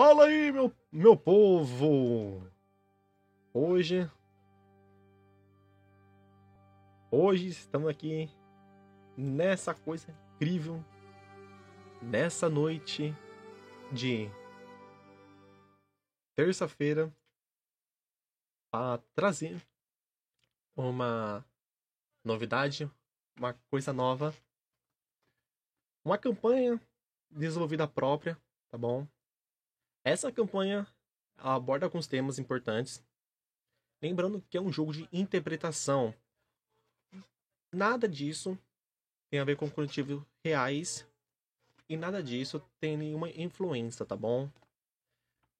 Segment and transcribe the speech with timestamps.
[0.00, 2.48] Fala aí, meu, meu povo!
[3.52, 4.08] Hoje.
[7.10, 8.30] Hoje estamos aqui
[9.16, 10.84] nessa coisa incrível.
[12.00, 13.12] Nessa noite
[13.90, 14.30] de
[16.36, 17.12] terça-feira.
[18.70, 19.60] Para trazer
[20.76, 21.44] uma
[22.22, 22.88] novidade,
[23.36, 24.32] uma coisa nova.
[26.04, 26.80] Uma campanha
[27.28, 29.04] desenvolvida própria, tá bom?
[30.08, 30.86] Essa campanha
[31.36, 33.04] aborda alguns temas importantes.
[34.02, 36.14] Lembrando que é um jogo de interpretação.
[37.70, 38.58] Nada disso
[39.28, 41.06] tem a ver com coletivos reais.
[41.90, 44.50] E nada disso tem nenhuma influência, tá bom?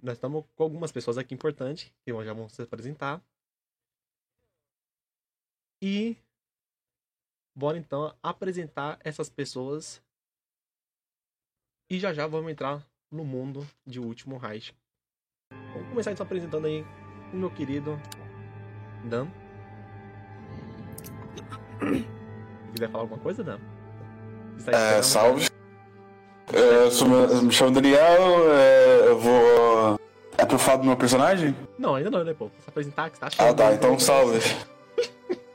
[0.02, 3.22] Nós estamos com algumas pessoas aqui importantes, que já vão se apresentar.
[5.82, 6.16] E
[7.54, 10.02] bora então apresentar essas pessoas.
[11.90, 14.74] E já já vamos entrar no mundo de Último Reich.
[15.72, 16.84] Vamos começar então apresentando aí
[17.32, 18.00] o meu querido
[19.04, 19.26] Dan.
[21.82, 22.06] Se
[22.72, 23.58] quiser falar alguma coisa, Dan?
[24.66, 25.48] É, salve.
[26.52, 27.08] É, eu, sou,
[27.42, 30.00] me chamo Daniel, é, eu vou.
[30.36, 31.54] É pro falar do meu personagem?
[31.78, 32.50] Não, ainda não, né, pô?
[32.60, 33.48] Se apresentar, que você tá achando.
[33.48, 34.40] Ah tá, então salve.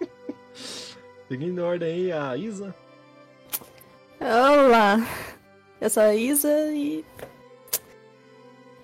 [1.28, 2.76] Seguindo a ordem aí, a Isa.
[4.20, 4.98] Olá,
[5.82, 7.04] eu sou a Isa e.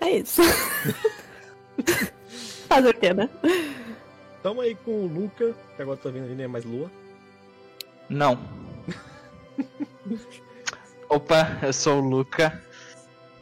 [0.01, 0.41] É isso.
[2.67, 3.29] Fazer o quê, né?
[4.43, 6.47] Tamo aí com o Luca, que agora tô vendo ali, né?
[6.47, 6.89] Mais Lua.
[8.09, 8.39] Não.
[11.09, 12.61] Opa, eu sou o Luca.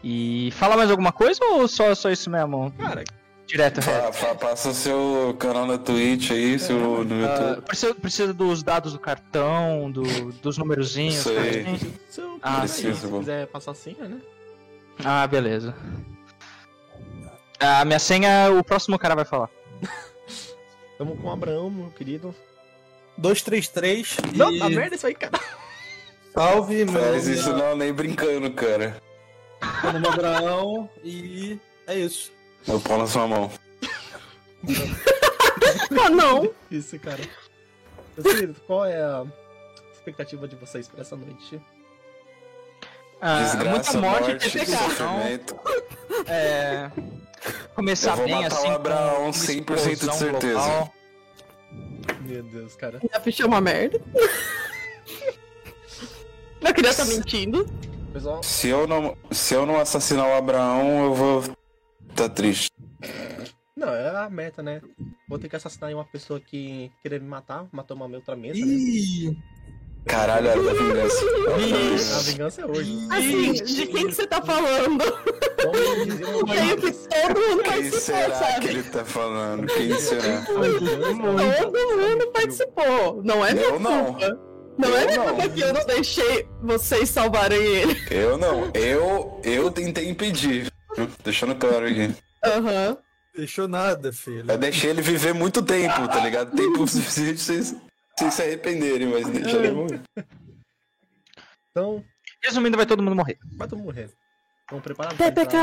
[0.03, 2.71] E fala mais alguma coisa ou só, só isso mesmo?
[2.77, 3.03] Cara,
[3.45, 7.61] Direto, Pa- pa- passa seu canal na Twitch aí, seu no Ah, YouTube.
[7.65, 11.15] precisa, precisa dos dados do cartão, do- dos numerozinhos.
[11.15, 11.61] Isso aí.
[11.61, 11.93] assim?
[12.09, 14.19] se eu Ah, quiser, sim, se quiser passar a senha, né?
[15.03, 15.73] Ah, beleza.
[17.59, 19.49] A minha senha, o próximo cara vai falar.
[20.97, 22.33] Tamo com o Abraão, meu querido.
[23.17, 25.39] 233 Não, e tá merda isso aí, cara.
[26.33, 29.01] salve, meu Faz isso não, nem brincando, cara.
[29.83, 32.31] nome é Abraão e é isso.
[32.67, 33.51] Eu pau na sua mão.
[35.99, 36.53] Ah, não!
[36.71, 37.21] Isso, cara.
[38.15, 39.25] Meu querido, qual é a
[39.93, 41.61] expectativa de vocês pra essa noite?
[43.19, 46.31] Ah, Desgraça, muita morte, morte, e.
[46.31, 46.91] É,
[47.75, 48.67] começar Eu vou bem matar assim.
[48.67, 50.53] o Abraão, com uma 100% de certeza.
[50.53, 50.93] global.
[52.21, 52.99] Meu Deus, cara.
[53.03, 54.01] Minha ficha é uma merda.
[56.61, 57.65] Eu queria estar mentindo.
[58.11, 61.43] Pessoal, Se eu não, se eu não assassinar o Abraão, eu vou
[62.15, 62.71] tá triste.
[63.75, 64.81] não, é a meta, né?
[65.29, 69.35] Vou ter que assassinar uma pessoa que queria me matar, matou uma outra mesa, né?
[70.07, 71.25] Caralho, era da vingança.
[72.17, 73.07] A vingança é hoje.
[73.11, 75.03] Assim, de quem que você tá falando?
[75.63, 78.67] Vamos dizer Meio que todo mundo Quem participou, será que sabe?
[78.69, 79.67] ele tá falando?
[79.67, 80.41] Quem será?
[80.45, 83.21] Todo mundo participou.
[83.23, 84.05] Não é minha Eu não.
[84.13, 84.39] culpa.
[84.77, 87.97] Não Eu é minha culpa que eu não deixei vocês salvarem ele.
[88.11, 88.69] Eu não.
[88.73, 90.71] Eu, eu tentei impedir.
[91.23, 92.13] Deixando claro aqui.
[92.45, 92.97] Aham.
[93.35, 94.45] deixou nada, filho.
[94.47, 96.55] Eu deixei ele viver muito tempo, tá ligado?
[96.55, 97.75] Tempo suficiente pra vocês,
[98.17, 100.01] vocês se arrependerem, mas deixa ele morrer.
[101.71, 102.03] Então,
[102.43, 103.37] Resumindo, vai todo mundo morrer.
[103.55, 104.09] vai todo mundo morrer.
[104.69, 105.57] Vamos preparar TPK.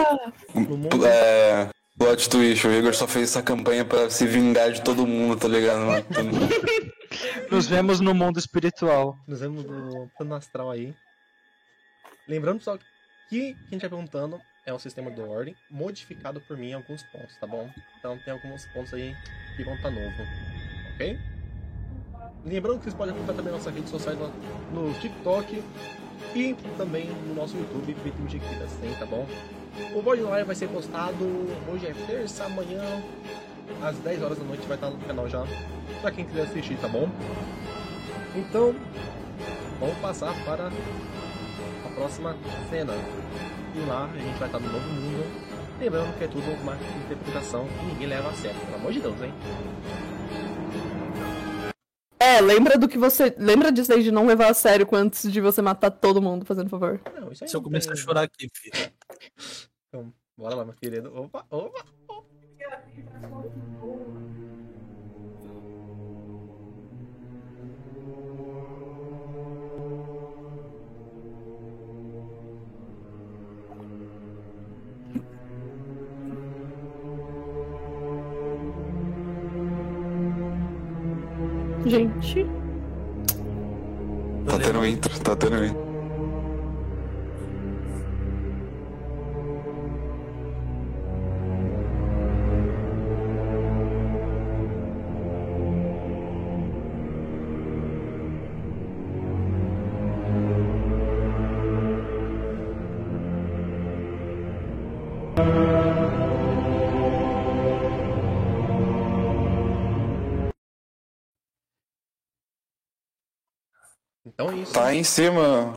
[1.06, 1.68] É.
[1.96, 5.46] Plot twist, o Igor só fez essa campanha pra se vingar de todo mundo, tá
[5.46, 5.80] ligado?
[7.50, 9.16] Nos vemos no mundo espiritual.
[9.28, 10.94] Nos vemos no plano astral aí.
[12.26, 12.78] Lembrando, pessoal,
[13.28, 17.36] que quem tá perguntando é o sistema do Ordem, modificado por mim em alguns pontos,
[17.36, 17.70] tá bom?
[17.98, 19.14] Então tem alguns pontos aí
[19.56, 20.22] que vão estar novo,
[20.94, 21.18] ok?
[22.46, 24.30] Lembrando que vocês podem acompanhar também nossas redes sociais lá
[24.70, 25.62] no TikTok
[26.34, 29.26] e também no nosso YouTube, de Kida 100, tá bom?
[29.94, 31.24] O Void Live vai ser postado
[31.72, 32.82] hoje é terça, amanhã
[33.82, 35.42] às 10 horas da noite vai estar no canal já,
[36.02, 37.08] pra quem quiser assistir, tá bom?
[38.36, 38.74] Então,
[39.80, 42.36] vamos passar para a próxima
[42.68, 42.92] cena.
[43.74, 45.24] E lá a gente vai estar no novo mundo.
[45.80, 46.76] Lembrando que é tudo uma
[47.06, 49.32] interpretação e ninguém leva a sério, pelo amor de Deus, hein?
[52.24, 53.34] É, lembra do que você.
[53.38, 56.70] Lembra disso aí de não levar a sério antes de você matar todo mundo, fazendo
[56.70, 57.00] favor.
[57.20, 58.92] Não, isso aí Se eu começar a tem- chorar aqui, filho.
[60.36, 61.12] Bora lá, meu querido.
[61.14, 61.84] Opa, opa.
[81.86, 82.46] Gente.
[84.46, 85.93] Tá tendo intro, tá tendo intro.
[114.94, 115.74] Aí em cima.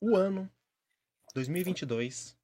[0.00, 0.48] o ano
[1.34, 2.38] 2022.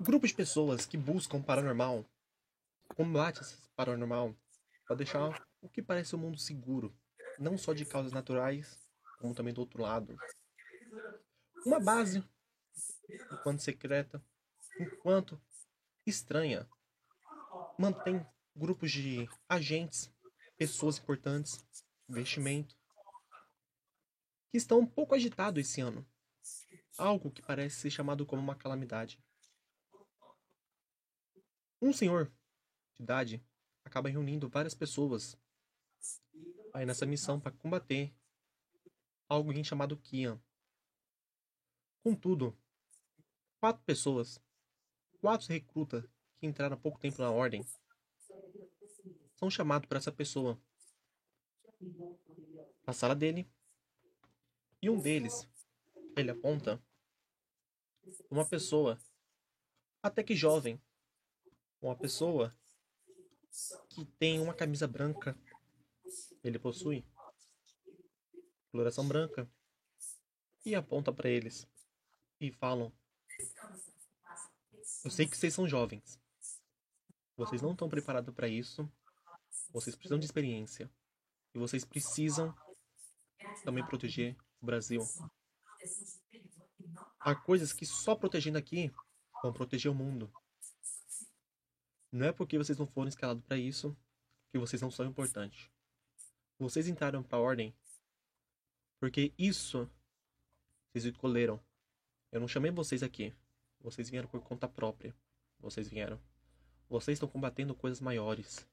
[0.00, 2.04] Grupo de pessoas que buscam paranormal
[2.96, 4.34] combate esse paranormal
[4.86, 6.94] para deixar o que parece um mundo seguro,
[7.38, 8.78] não só de causas naturais,
[9.18, 10.16] como também do outro lado.
[11.64, 12.24] Uma base,
[13.32, 14.22] enquanto secreta,
[14.78, 15.40] enquanto
[16.04, 16.68] estranha,
[17.78, 20.10] mantém grupos de agentes,
[20.56, 21.64] pessoas importantes,
[22.08, 22.76] investimento,
[24.50, 26.06] que estão um pouco agitados esse ano.
[26.96, 29.22] Algo que parece ser chamado como uma calamidade.
[31.80, 32.32] Um senhor
[32.94, 33.44] de idade
[33.84, 35.38] acaba reunindo várias pessoas
[36.72, 38.14] aí nessa missão para combater
[39.28, 40.40] algo chamado Kian.
[42.02, 42.56] Contudo,
[43.60, 44.40] quatro pessoas,
[45.20, 46.04] quatro recrutas
[46.36, 47.64] que entraram há pouco tempo na ordem,
[49.36, 50.60] são chamados para essa pessoa
[52.86, 53.48] na sala dele
[54.82, 55.48] e um deles
[56.16, 56.82] ele aponta
[58.30, 58.98] uma pessoa
[60.02, 60.80] até que jovem,
[61.80, 62.56] uma pessoa
[63.88, 65.36] que tem uma camisa branca.
[66.42, 67.04] Ele possui
[68.70, 69.50] coloração branca
[70.64, 71.68] e aponta para eles
[72.40, 72.92] e falam:
[75.04, 76.20] Eu sei que vocês são jovens.
[77.36, 78.88] Vocês não estão preparados para isso.
[79.76, 80.90] Vocês precisam de experiência.
[81.54, 82.56] E vocês precisam
[83.62, 85.02] também proteger o Brasil.
[87.20, 88.90] Há coisas que só protegendo aqui
[89.42, 90.32] vão proteger o mundo.
[92.10, 93.94] Não é porque vocês não foram escalados para isso
[94.50, 95.70] que vocês não são importantes.
[96.58, 97.76] Vocês entraram para a ordem
[98.98, 99.86] porque isso
[100.88, 101.62] vocês escolheram.
[102.32, 103.30] Eu não chamei vocês aqui.
[103.80, 105.14] Vocês vieram por conta própria.
[105.60, 106.18] Vocês vieram.
[106.88, 108.66] Vocês estão combatendo coisas maiores,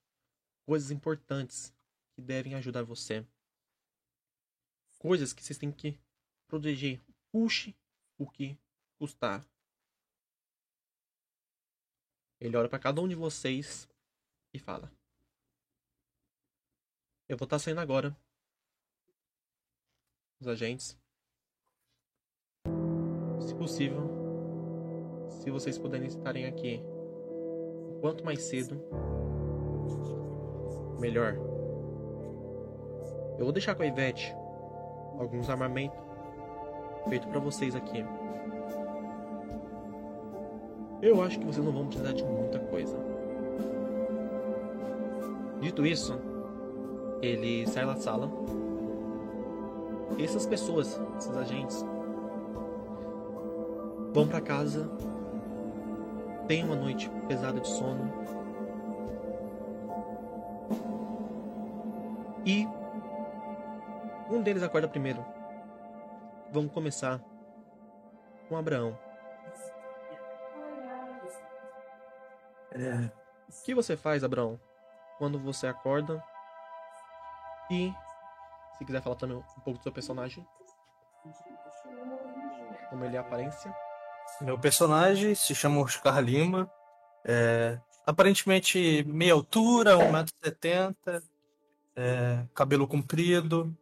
[0.65, 1.73] coisas importantes
[2.15, 3.25] que devem ajudar você.
[4.99, 5.99] Coisas que vocês têm que
[6.47, 7.01] proteger,
[7.31, 7.75] puxe
[8.17, 8.57] o que
[8.97, 9.45] custar.
[12.39, 13.87] Ele olha para cada um de vocês
[14.53, 14.91] e fala:
[17.27, 18.15] Eu vou estar tá saindo agora.
[20.39, 20.97] Os agentes.
[23.41, 24.01] Se possível,
[25.41, 28.75] se vocês puderem estarem aqui o quanto mais cedo,
[31.03, 31.35] melhor.
[33.37, 34.33] Eu vou deixar com a Ivete
[35.19, 35.99] alguns armamentos
[37.09, 38.05] feito para vocês aqui.
[41.01, 42.97] Eu acho que vocês não vão precisar de muita coisa.
[45.59, 46.17] Dito isso,
[47.21, 48.31] ele sai da sala.
[50.17, 51.85] Essas pessoas, esses agentes,
[54.13, 54.89] vão para casa,
[56.47, 58.42] tem uma noite pesada de sono
[64.43, 65.25] deles acorda primeiro.
[66.51, 67.19] Vamos começar
[68.47, 68.97] com Abraão.
[72.71, 73.09] É,
[73.49, 74.59] O que você faz, Abraão,
[75.17, 76.23] quando você acorda?
[77.71, 77.93] E,
[78.77, 80.45] se quiser falar também um pouco do seu personagem,
[82.89, 83.73] como ele é a aparência.
[84.41, 86.69] meu personagem se chama Oscar Lima.
[87.25, 91.23] É, aparentemente meia altura, 1,70m,
[91.95, 93.75] é, cabelo comprido,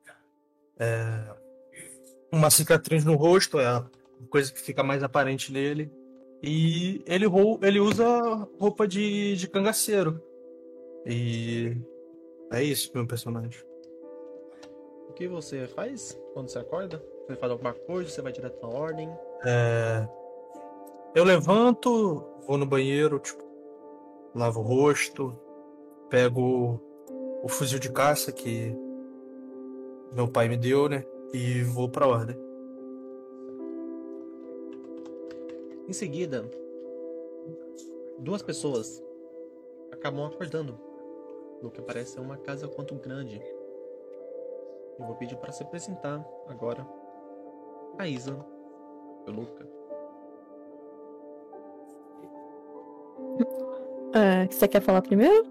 [0.82, 1.36] é,
[2.32, 3.86] uma cicatriz no rosto, é a
[4.32, 5.92] coisa que fica mais aparente nele.
[6.42, 7.26] E ele,
[7.62, 8.04] ele usa
[8.60, 10.20] roupa de, de cangaceiro.
[11.06, 11.78] E
[12.52, 13.64] é isso, meu personagem.
[15.08, 17.04] O que você faz quando você acorda?
[17.28, 18.10] Você faz alguma coisa?
[18.10, 19.10] Você vai direto na ordem?
[19.46, 20.08] É,
[21.14, 23.44] eu levanto, vou no banheiro, tipo,
[24.34, 25.38] lavo o rosto,
[26.10, 26.82] pego
[27.44, 28.76] o fuzil de caça que
[30.12, 31.06] meu pai me deu, né?
[31.34, 32.36] E vou pra ordem.
[35.88, 36.50] Em seguida,
[38.20, 39.04] duas pessoas
[39.92, 40.78] acabam acordando
[41.62, 43.42] no que parece ser uma casa quanto grande.
[45.00, 46.86] Eu vou pedir para se apresentar agora
[47.98, 48.38] a Isa
[49.26, 49.68] e o Luca.
[54.14, 55.46] É, você quer falar primeiro?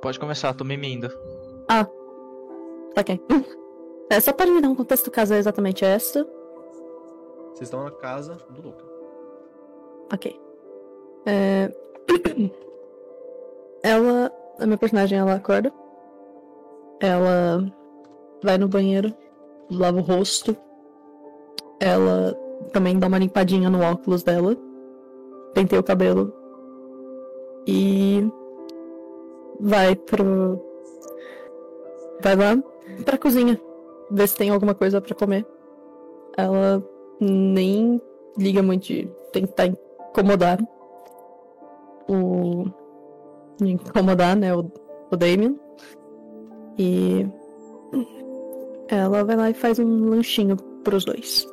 [0.00, 1.08] Pode começar, tô mimindo.
[1.66, 1.88] Tá
[2.96, 3.20] ok.
[4.10, 6.22] É, só para me dar um contexto, o caso é exatamente esta.
[7.48, 8.84] Vocês estão na casa do Luca.
[10.12, 10.38] Ok.
[11.26, 11.72] É...
[13.82, 14.30] ela.
[14.58, 15.72] A minha personagem, ela acorda.
[17.00, 17.72] Ela
[18.42, 19.14] vai no banheiro,
[19.70, 20.54] lava o rosto.
[21.80, 22.34] Ela
[22.72, 24.56] também dá uma limpadinha no óculos dela.
[25.54, 26.32] Penteia o cabelo.
[27.66, 28.30] E
[29.58, 30.60] vai pro,
[32.20, 32.71] vai lá
[33.04, 33.60] pra cozinha,
[34.10, 35.46] ver se tem alguma coisa pra comer.
[36.36, 36.82] Ela
[37.20, 38.00] nem
[38.36, 40.58] liga muito de tentar incomodar
[42.08, 42.64] o.
[43.60, 44.70] incomodar, né, o,
[45.10, 45.58] o Damien.
[46.78, 47.26] E.
[48.88, 51.46] Ela vai lá e faz um lanchinho pros dois.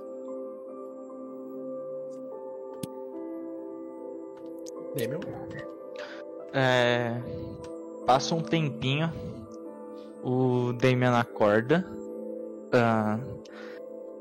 [4.95, 5.19] Demian?
[6.53, 7.21] É,
[8.05, 9.11] passa um tempinho,
[10.29, 11.85] o Damian acorda.
[12.71, 13.19] ah,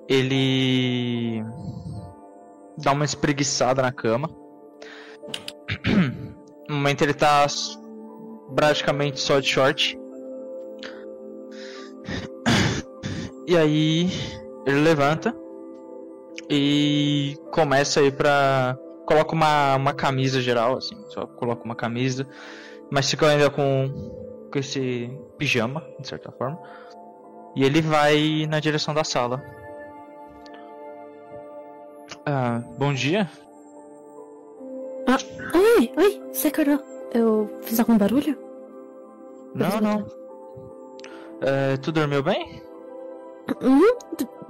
[0.08, 1.44] ele
[2.78, 4.30] dá uma espreguiçada na cama.
[6.68, 7.46] No momento ele tá
[8.54, 9.98] praticamente só de short.
[13.46, 14.10] E aí
[14.66, 15.34] ele levanta
[16.50, 18.78] e começa a ir pra.
[19.06, 22.26] Coloca uma, uma camisa geral, assim, só coloca uma camisa,
[22.90, 26.58] mas fica ainda com, com esse pijama, de certa forma.
[27.54, 29.42] E ele vai na direção da sala.
[32.26, 33.28] Ah, bom dia.
[35.54, 36.82] Oi, oi, você acordou?
[37.14, 38.38] Eu fiz algum barulho?
[39.54, 40.06] Não, não.
[41.40, 42.62] É, tu dormiu bem?
[43.62, 43.96] Uhum,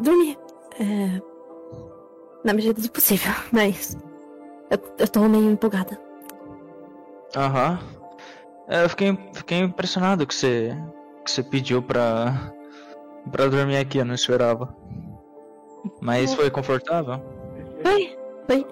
[0.01, 0.37] dormi.
[0.81, 1.21] É.
[2.45, 3.97] Na medida do possível, mas.
[4.71, 5.99] Eu, eu tô meio empolgada.
[7.37, 7.79] Aham.
[8.69, 10.77] É, eu fiquei, fiquei impressionado que você
[11.25, 12.53] que você pediu pra
[13.31, 14.75] pra dormir aqui, eu não esperava.
[16.01, 17.21] Mas foi confortável?
[17.85, 18.19] Oi,
[18.51, 18.67] oi.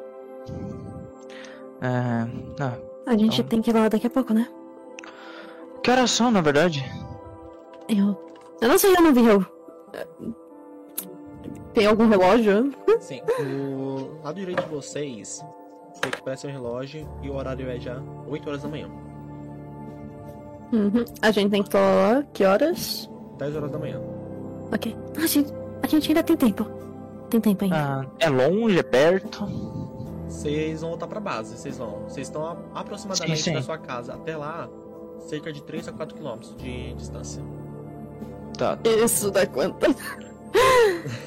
[1.83, 2.27] É,
[2.63, 4.49] ah, A gente Então- tem que ir lá daqui a pouco, né?
[5.83, 6.85] que horas são, na verdade?
[7.89, 8.19] Eu.
[8.61, 9.25] Eu não sei, eu não vi.
[9.25, 9.47] Eu.
[11.73, 12.73] Tem algum relógio?
[12.99, 13.21] Sim.
[13.39, 15.45] Do lado direito de vocês,
[16.01, 18.89] tem que parece um relógio e o horário é já 8 horas da manhã.
[20.73, 21.05] Uhum.
[21.23, 22.25] A gente tem que estar lá.
[22.33, 23.09] Que horas?
[23.39, 24.01] 10 horas da manhã.
[24.73, 24.97] Ok.
[25.17, 25.53] A gente,
[25.83, 26.67] a gente ainda tem tempo.
[27.31, 27.77] Tem tempo ainda.
[27.77, 29.47] Ah, é longe, é perto?
[30.29, 32.03] Vocês vão voltar pra base, vocês vão.
[32.09, 33.53] Vocês estão aproximadamente Sim, sim.
[33.55, 34.69] da sua casa até lá,
[35.21, 37.43] cerca de 3 a 4 quilômetros de distância.
[38.59, 38.79] Tá.
[38.85, 39.87] Isso dá quanto?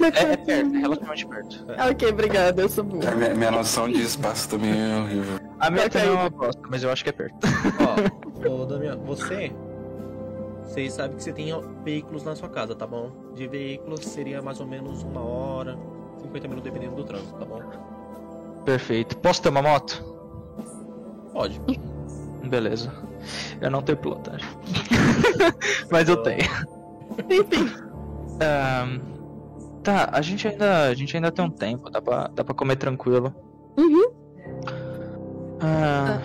[0.02, 1.66] É, é perto, é relativamente perto.
[1.92, 2.62] ok, obrigada.
[2.64, 3.08] Eu sou boa.
[3.08, 5.40] A minha, minha noção de espaço também é horrível.
[5.60, 7.36] A minha Vai também é uma bosta, mas eu acho que é perto.
[8.48, 9.52] Ó, ô Damian, você.
[10.64, 11.52] Vocês sabem que você tem
[11.84, 13.12] veículos na sua casa, tá bom?
[13.36, 15.78] De veículos seria mais ou menos uma hora,
[16.22, 17.60] 50 minutos dependendo do trânsito, tá bom?
[18.64, 19.18] Perfeito.
[19.18, 20.04] Posso ter uma moto?
[21.34, 21.60] Pode.
[22.48, 22.94] Beleza.
[23.60, 24.48] Eu não tenho pilotagem.
[25.92, 26.44] mas eu tenho.
[27.30, 27.70] Enfim.
[28.42, 29.00] Ahn,
[29.84, 30.88] tá, a gente ainda.
[30.88, 33.34] A gente ainda tem um tempo, dá pra, dá pra comer tranquilo.
[33.78, 34.19] Uhum.
[35.62, 36.20] Ah,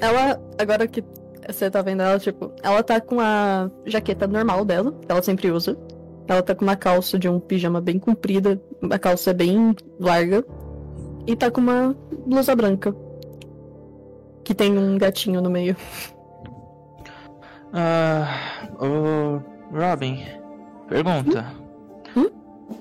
[0.00, 1.04] Ela, agora que
[1.48, 5.50] você tá vendo ela, tipo, ela tá com a jaqueta normal dela, que ela sempre
[5.50, 5.76] usa.
[6.26, 10.44] Ela tá com uma calça de um pijama bem comprida, a calça é bem larga.
[11.26, 11.96] E tá com uma
[12.26, 12.94] blusa branca.
[14.44, 15.76] Que tem um gatinho no meio.
[17.72, 18.26] ah,
[18.78, 19.40] ô,
[19.74, 20.22] Robin,
[20.88, 21.46] pergunta.
[22.16, 22.28] Hum?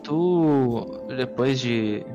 [0.04, 2.06] Tu, depois de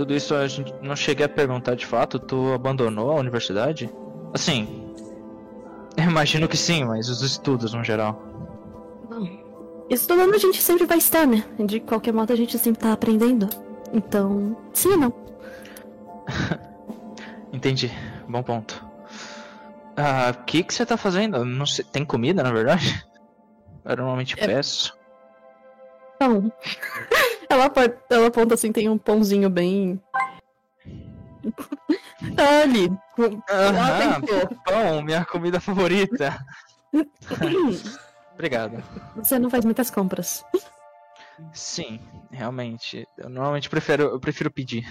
[0.00, 3.90] tudo isso, a gente não cheguei a perguntar de fato, tu abandonou a universidade?
[4.32, 4.94] Assim,
[5.94, 8.18] eu imagino que sim, mas os estudos no geral.
[9.90, 11.44] Estudando a gente sempre vai estar, né?
[11.66, 13.46] De qualquer modo a gente sempre tá aprendendo.
[13.92, 15.12] Então, sim e não.
[17.52, 17.92] Entendi,
[18.26, 18.82] bom ponto.
[19.98, 21.44] Ah, o que que você tá fazendo?
[21.44, 23.04] Não sei, tem comida, na verdade?
[23.84, 24.46] Eu normalmente É.
[24.46, 24.96] peço.
[26.16, 26.50] Então,
[27.50, 27.72] ela,
[28.08, 30.00] ela aponta assim, tem um pãozinho bem.
[32.36, 32.88] tá ali.
[33.50, 34.20] Aham,
[34.64, 36.38] pão, minha comida favorita.
[38.32, 38.82] Obrigado.
[39.16, 40.44] Você não faz muitas compras.
[41.52, 43.06] Sim, realmente.
[43.18, 44.84] Eu normalmente prefiro, eu prefiro pedir.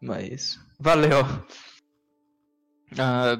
[0.00, 0.58] Mas.
[0.78, 1.24] Valeu.
[2.98, 3.36] Ah,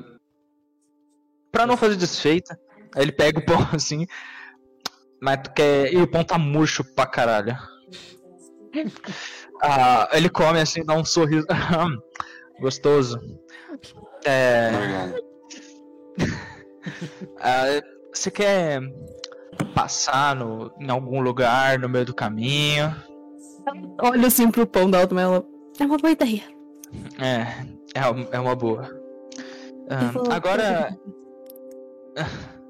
[1.51, 2.59] pra não fazer desfeita,
[2.97, 4.07] ele pega o pão assim.
[5.21, 5.93] Mas tu quer.
[5.93, 7.57] E o pão tá murcho pra caralho.
[9.63, 11.47] Ah, ele come assim, dá um sorriso.
[12.61, 13.19] Gostoso.
[14.25, 14.71] É.
[17.39, 17.65] Ah,
[18.13, 18.81] você quer
[19.75, 22.95] passar no, em algum lugar no meio do caminho?
[24.01, 25.47] Olha assim pro pão da Altman, ela.
[25.79, 26.43] É uma boa ideia.
[27.19, 27.41] É,
[27.99, 28.89] é, é uma boa.
[29.89, 30.97] Ah, vou- agora.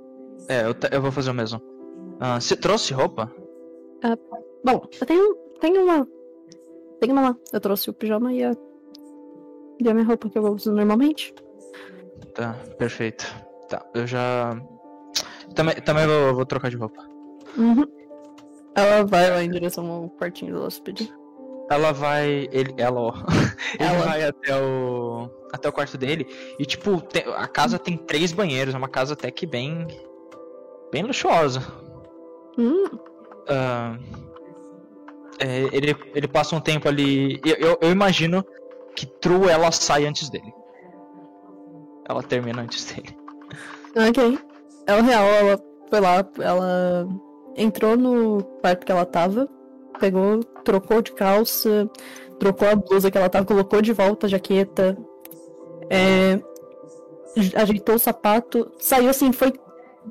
[0.49, 1.61] É, eu, te- eu vou fazer o mesmo.
[2.19, 3.31] Ah, você trouxe roupa?
[4.65, 6.07] Bom, eu tenho, tenho uma.
[7.01, 7.37] Tenho uma lá.
[7.53, 8.53] Eu trouxe o pijama e a.
[9.83, 11.35] E a minha roupa que eu uso normalmente.
[12.35, 13.25] Tá, perfeito.
[13.69, 14.55] Tá, eu já.
[15.55, 17.03] Também, também vou, vou trocar de roupa.
[17.57, 17.85] Uhum.
[18.75, 21.13] Ela vai lá em direção ao quartinho do hóspede.
[21.71, 22.49] Ela vai.
[22.53, 23.13] Ele, ela, ó.
[23.79, 24.05] Ele Ela.
[24.07, 25.31] vai até o.
[25.53, 26.27] Até o quarto dele.
[26.59, 27.03] E, tipo,
[27.37, 28.75] a casa tem três banheiros.
[28.75, 29.87] É uma casa até que bem.
[30.93, 31.61] Bem luxuosa.
[32.59, 32.85] Hum,
[33.49, 33.97] Ah,
[35.41, 37.41] é, ele, ele passa um tempo ali.
[37.45, 38.45] Eu, eu, eu imagino
[38.95, 40.53] que True ela sai antes dele.
[42.07, 43.17] Ela termina antes dele.
[43.97, 44.39] ok.
[44.87, 47.09] Ela real, ela foi lá, ela
[47.57, 49.49] entrou no quarto que ela tava,
[49.99, 51.89] pegou, trocou de calça,
[52.39, 54.99] trocou a blusa que ela tava, colocou de volta a jaqueta,
[55.89, 56.41] é,
[57.57, 59.53] ajeitou o sapato, saiu assim, foi,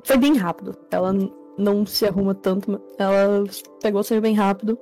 [0.02, 0.76] foi bem rápido.
[0.90, 1.12] Ela
[1.58, 3.44] não se arruma tanto, ela
[3.82, 4.78] pegou, saiu bem rápido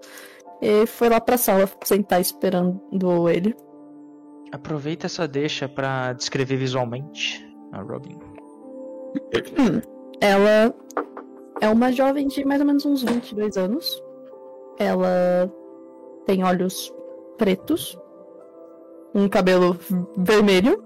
[0.61, 2.80] e foi lá pra sala sentar esperando
[3.28, 3.54] ele.
[4.52, 8.18] Aproveita essa deixa pra descrever visualmente a Robin.
[10.20, 10.74] Ela
[11.61, 14.02] é uma jovem de mais ou menos uns 22 anos.
[14.78, 15.52] Ela
[16.24, 16.92] tem olhos
[17.36, 17.98] pretos,
[19.14, 19.76] um cabelo
[20.16, 20.82] vermelho,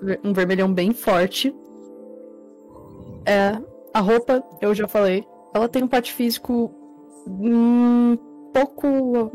[0.00, 1.54] ver- um vermelhão bem forte.
[3.26, 3.60] É,
[3.92, 5.24] a roupa, eu já falei,
[5.54, 6.74] ela tem um porte físico
[7.28, 8.16] um
[8.52, 9.30] pouco.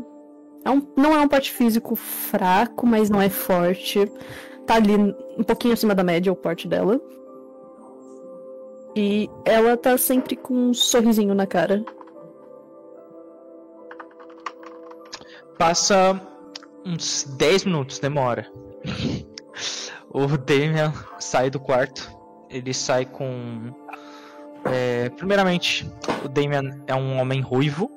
[0.64, 4.10] é um- não é um porte físico fraco, mas não é forte.
[4.66, 7.00] Tá ali um pouquinho acima da média o porte dela.
[8.96, 11.84] E ela tá sempre com um sorrisinho na cara.
[15.58, 16.20] Passa
[16.84, 18.50] uns 10 minutos, demora.
[20.10, 22.10] o Damian sai do quarto.
[22.50, 23.72] Ele sai com.
[24.64, 25.90] é, primeiramente,
[26.24, 27.90] o Damian é um homem ruivo,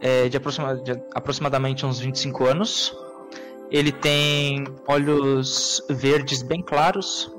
[0.00, 2.96] é, de, aproxima- de aproximadamente uns 25 anos.
[3.70, 7.32] Ele tem olhos verdes bem claros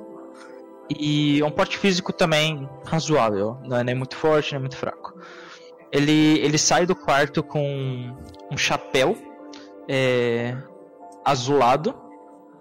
[0.90, 5.14] e um porte físico também razoável, não é nem muito forte nem muito fraco.
[5.92, 8.14] Ele, ele sai do quarto com
[8.52, 9.18] um chapéu
[9.88, 10.56] é,
[11.24, 11.96] azulado,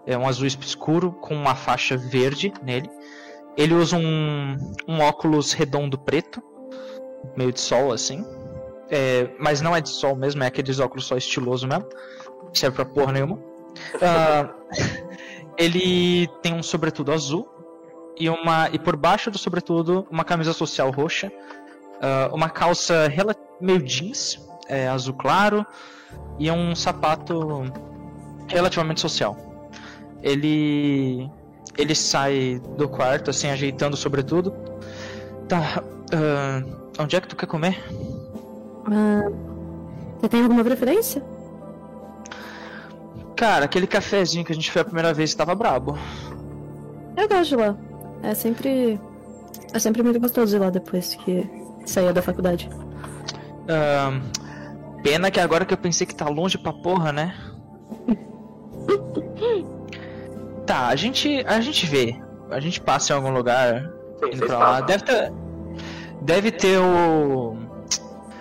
[0.07, 2.89] é um azul escuro com uma faixa verde nele.
[3.57, 6.41] Ele usa um, um óculos redondo preto,
[7.37, 8.25] meio de sol assim,
[8.91, 11.87] É, mas não é de sol mesmo, é aqueles óculos só estiloso mesmo,
[12.45, 13.39] não serve pra porra nenhuma.
[14.01, 14.49] Ah,
[15.59, 17.49] ele tem um sobretudo azul
[18.19, 21.31] e uma e por baixo do sobretudo uma camisa social roxa,
[22.01, 23.11] ah, uma calça
[23.61, 25.67] meio jeans, é, azul claro
[26.39, 27.65] e um sapato
[28.49, 29.37] relativamente social.
[30.23, 31.29] Ele
[31.77, 34.53] ele sai do quarto assim ajeitando sobretudo.
[35.49, 35.83] Tá,
[36.13, 36.63] ah,
[36.99, 37.83] onde é que tu quer comer?
[38.91, 39.31] Ah,
[40.21, 41.23] você tem alguma preferência?
[43.37, 45.99] Cara, aquele cafezinho que a gente foi a primeira vez estava brabo.
[47.17, 47.77] Eu gosto de lá.
[48.23, 48.99] É sempre.
[49.73, 51.49] É sempre muito gostoso ir lá depois que
[51.85, 52.71] saía da faculdade.
[53.69, 54.19] Ah,
[55.03, 57.35] pena que agora que eu pensei que tá longe pra porra, né?
[60.67, 62.21] Tá, a gente a gente vê.
[62.51, 64.81] A gente passa em algum lugar Sim, indo pra lá.
[64.81, 65.33] Deve ter
[66.21, 67.57] deve ter o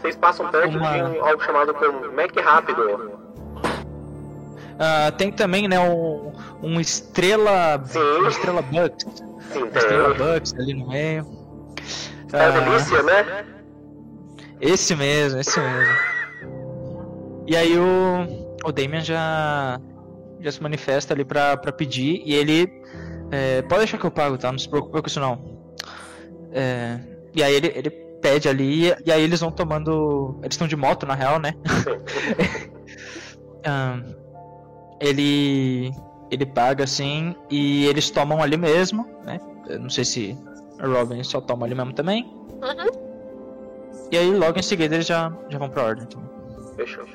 [0.06, 3.12] Vocês passam perto Uma- de algo chamado como Mac Rápido.
[4.80, 6.32] ah, tem também, né, um,
[6.62, 8.28] um estrela Sim.
[8.28, 10.14] estrela Bucks, Sim, estrela.
[10.14, 11.26] Bucks ali no meio.
[12.32, 13.45] É Ah, delícia, né?
[14.62, 15.95] Esse mesmo, esse mesmo.
[17.47, 18.28] E aí o,
[18.64, 19.80] o Damian já,
[20.39, 22.70] já se manifesta ali pra, pra pedir e ele.
[23.32, 24.51] é, pode deixar que eu pago, tá?
[24.51, 25.39] Não se preocupe com isso não.
[26.51, 26.99] É,
[27.34, 30.36] e aí ele, ele pede ali e aí eles vão tomando.
[30.41, 31.53] Eles estão de moto na real, né?
[33.67, 33.99] Ah,
[35.01, 35.91] ele.
[36.30, 39.41] Ele paga assim e eles tomam ali mesmo, né?
[39.67, 40.38] Eu não sei se
[40.78, 42.32] a Robin só toma ali mesmo também.
[44.11, 46.03] E aí logo em seguida eles já, já vão pra ordem.
[46.03, 46.21] Então.
[46.76, 47.05] Fechou.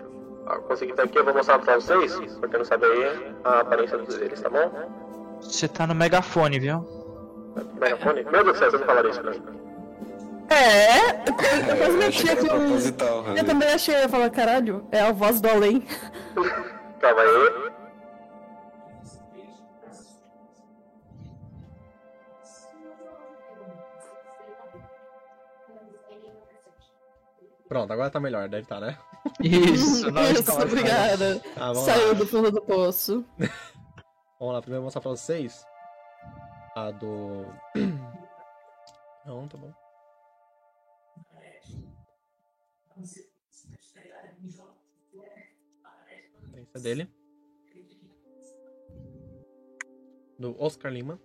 [0.46, 3.60] Ó, consegui estar aqui, eu vou mostrar pra vocês, pra quem não sabe aí, a
[3.60, 4.72] aparência deles, tá bom?
[5.40, 6.84] Você tá no megafone, viu?
[7.80, 8.24] Megafone?
[8.24, 9.69] Meu Deus do céu, você não falaria isso pra mim.
[10.50, 12.48] É, que era que eu...
[12.48, 15.86] proposital, Eu também achei, eu ia falar, caralho, é a voz do além.
[17.00, 17.70] Calma aí.
[27.68, 28.98] Pronto, agora tá melhor, deve estar, né?
[29.40, 31.40] Isso, nós Isso, estamos obrigada.
[31.56, 32.14] Vamos Saiu lá.
[32.14, 33.24] do fundo do poço.
[34.40, 35.64] Vamos lá, primeiro eu vou mostrar pra vocês
[36.74, 37.46] a do.
[39.24, 39.72] Não, tá bom.
[46.78, 47.08] Dele.
[50.38, 51.20] Do Oscar Lima.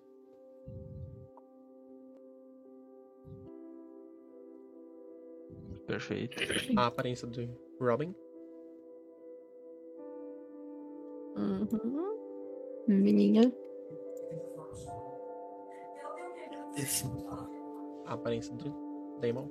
[5.85, 6.37] Perfeito.
[6.75, 7.47] A aparência de
[7.79, 8.13] Robin.
[11.37, 12.15] Uhum.
[16.77, 17.05] Esse.
[18.05, 18.71] A aparência de
[19.21, 19.49] Damon.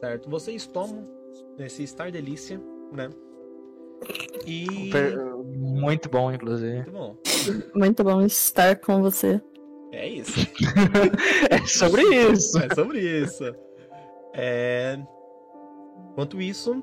[0.00, 0.30] Certo.
[0.30, 1.04] Vocês tomam
[1.58, 2.60] esse Star Delícia,
[2.92, 3.10] né?
[4.46, 4.66] E.
[5.46, 6.76] Muito bom, inclusive.
[6.76, 7.16] Muito bom.
[7.74, 9.40] Muito bom estar com você.
[9.92, 10.38] É isso.
[11.50, 12.58] é sobre isso.
[12.58, 13.44] É sobre isso.
[14.32, 14.98] É...
[16.12, 16.82] Enquanto isso,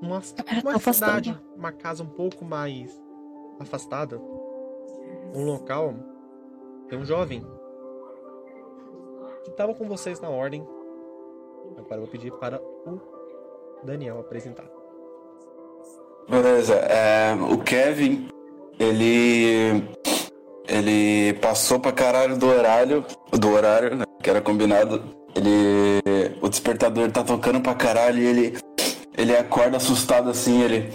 [0.00, 0.20] uma,
[0.62, 3.00] uma cidade, uma casa um pouco mais
[3.58, 4.18] afastada,
[5.34, 5.94] um local,
[6.88, 7.44] tem um jovem
[9.44, 10.66] que estava com vocês na ordem.
[11.78, 13.00] Agora eu vou pedir para o
[13.84, 14.64] Daniel apresentar.
[16.28, 18.28] Beleza, é, o Kevin,
[18.78, 19.84] ele.
[20.68, 23.04] Ele passou pra caralho do horário.
[23.32, 24.04] Do horário, né?
[24.22, 25.02] Que era combinado.
[25.34, 26.38] Ele.
[26.40, 28.58] O despertador tá tocando pra caralho e ele.
[29.18, 30.92] Ele acorda assustado assim, ele.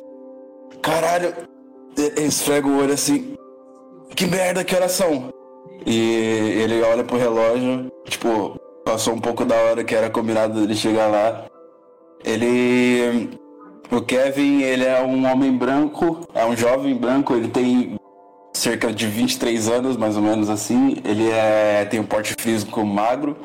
[0.82, 1.34] Caralho!
[1.98, 3.36] Ele esfrega o olho assim.
[4.16, 5.30] Que merda, que horas são?
[5.86, 8.58] E ele olha pro relógio, tipo,
[8.96, 11.46] passou um pouco da hora que era combinado dele chegar lá.
[12.24, 13.30] Ele.
[13.92, 17.96] O Kevin, ele é um homem branco, é um jovem branco, ele tem
[18.52, 20.96] cerca de 23 anos, mais ou menos assim.
[21.04, 23.38] Ele é, tem um porte físico magro.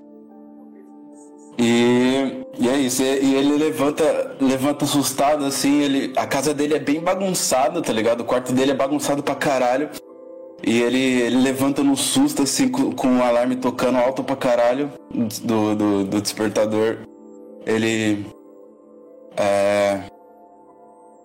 [1.59, 6.75] E, e é isso, e, e ele levanta, levanta assustado assim, ele, a casa dele
[6.75, 8.21] é bem bagunçada, tá ligado?
[8.21, 9.91] O quarto dele é bagunçado pra caralho.
[10.63, 14.91] E ele, ele levanta no susto, assim, com, com o alarme tocando alto pra caralho
[15.43, 16.99] do, do, do despertador.
[17.67, 18.27] Ele.
[19.37, 20.01] É.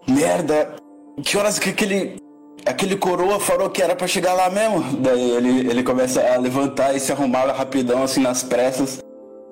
[0.07, 0.75] Merda!
[1.23, 2.17] Que horas que aquele.
[2.65, 4.81] Aquele coroa falou que era pra chegar lá mesmo?
[4.99, 8.99] Daí ele, ele começa a levantar e se arrumar rapidão, assim, nas pressas.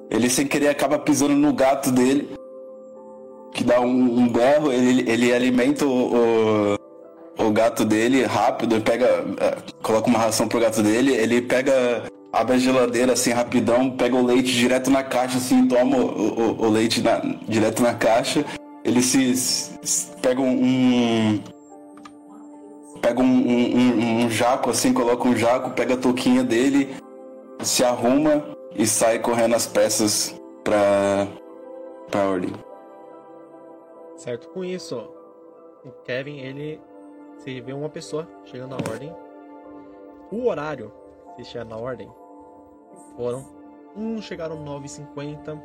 [0.09, 2.29] Ele sem querer acaba pisando no gato dele.
[3.53, 6.77] Que dá um, um berro, ele, ele alimenta o, o,
[7.37, 9.05] o gato dele rápido, pega.
[9.39, 12.03] é, coloca uma ração pro gato dele, ele pega.
[12.31, 16.65] Abre a geladeira assim rapidão, pega o leite direto na caixa, assim, toma o, o,
[16.65, 18.43] o leite na- direto na caixa.
[18.83, 21.39] Ele se, se- pega um,
[23.01, 26.95] pega um, um- um- jaco assim, coloca um jaco, pega a touquinha dele,
[27.61, 28.43] se arruma
[28.75, 31.27] e sai correndo às peças pra,
[32.09, 32.51] pra ordem.
[34.17, 34.47] Certo?
[34.49, 34.95] Com isso,
[35.85, 36.81] o Kevin, ele
[37.43, 39.13] se vê uma pessoa chegando na ordem.
[40.31, 40.91] O horário,
[41.35, 42.09] se chegar na ordem,
[43.15, 43.45] foram.
[43.95, 45.61] Um chegaram 9h50.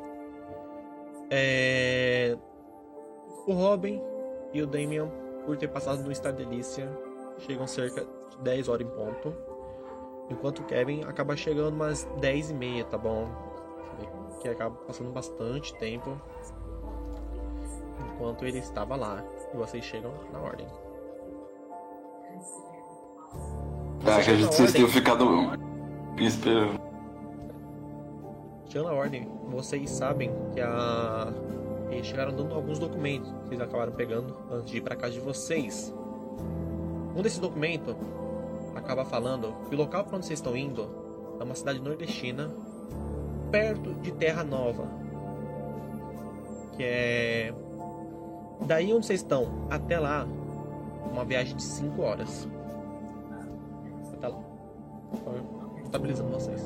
[1.31, 2.37] É...
[3.47, 4.03] O Robin
[4.53, 5.09] e o Damian,
[5.47, 6.91] por ter passado no Star Delícia,
[7.39, 9.35] chegam cerca de 10 horas em ponto.
[10.29, 13.27] Enquanto o Kevin acaba chegando umas 10 e meia, tá bom?
[14.29, 16.21] Você Que acaba passando bastante tempo
[18.13, 19.25] enquanto ele estava lá.
[19.55, 20.67] E vocês chegam na ordem.
[24.05, 25.25] Ah, Você chega acredito que vocês tenham ficado
[26.19, 26.81] esperando.
[28.69, 31.33] chegando na ordem, vocês sabem que a.
[31.91, 35.21] Eles chegaram dando alguns documentos que vocês acabaram pegando antes de ir pra casa de
[35.21, 35.95] vocês.
[37.17, 37.97] Um desses documentos
[38.77, 40.87] acaba falando que o local para onde vocês estão indo
[41.41, 42.51] é uma cidade nordestina,
[43.51, 44.87] perto de Terra Nova.
[46.77, 47.55] Que é.
[48.67, 50.27] Daí onde vocês estão até lá,
[51.11, 52.47] uma viagem de 5 horas.
[55.85, 56.61] Estabilizando vocês.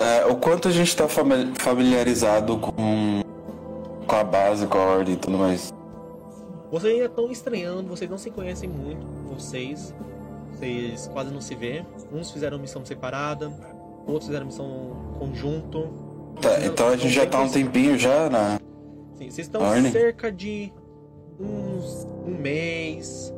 [0.00, 3.22] É, o quanto a gente tá fami- familiarizado com,
[4.06, 5.72] com a base, com a ordem e tudo mais.
[6.70, 9.94] Vocês ainda estão estranhando, vocês não se conhecem muito, vocês.
[10.52, 11.84] Vocês quase não se vê.
[12.12, 13.50] Uns fizeram missão separada,
[14.06, 15.88] outros fizeram missão conjunto.
[16.40, 18.58] Tá, então a gente já tá um tempinho já na.
[19.14, 19.90] Sim, vocês estão Ordem?
[19.92, 20.72] cerca de
[21.40, 23.32] uns um mês.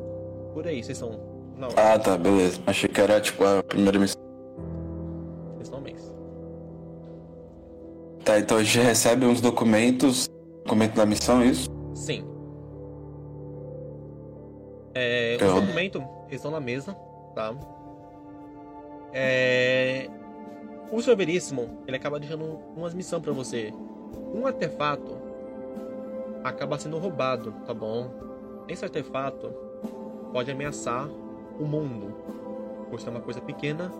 [0.53, 1.19] Por aí, vocês estão.
[1.57, 2.59] Não, Ah, tá, beleza.
[2.65, 4.19] Achei que era tipo a primeira missão.
[5.53, 6.13] vocês estão mês.
[8.23, 10.27] Tá, então a gente recebe uns documentos.
[10.63, 11.69] Documento da missão, isso?
[11.95, 12.23] Sim.
[14.93, 16.93] É, Eu- os documentos eles estão na mesa,
[17.33, 17.55] tá?
[19.13, 20.07] É,
[20.91, 21.15] o Sr.
[21.15, 23.73] Veríssimo, ele acaba deixando umas missões pra você.
[24.33, 25.17] Um artefato
[26.43, 28.11] acaba sendo roubado, tá bom?
[28.67, 29.51] Esse artefato
[30.31, 31.07] pode ameaçar
[31.59, 32.13] o mundo,
[32.89, 33.91] por ser uma coisa pequena,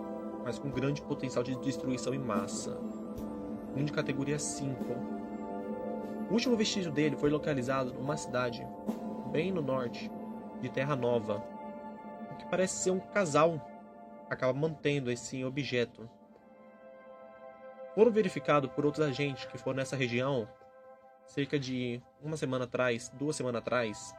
[0.43, 2.77] mas com grande potencial de destruição em massa.
[3.75, 4.83] Um de categoria 5.
[6.29, 8.65] O último vestígio dele foi localizado numa cidade
[9.31, 10.09] bem no norte
[10.61, 11.43] de Terra Nova.
[12.49, 13.61] parece ser um casal
[14.29, 16.09] acaba mantendo esse objeto.
[17.95, 20.47] Foram verificados por outros agentes que foram nessa região
[21.25, 24.15] cerca de uma semana atrás, duas semanas atrás,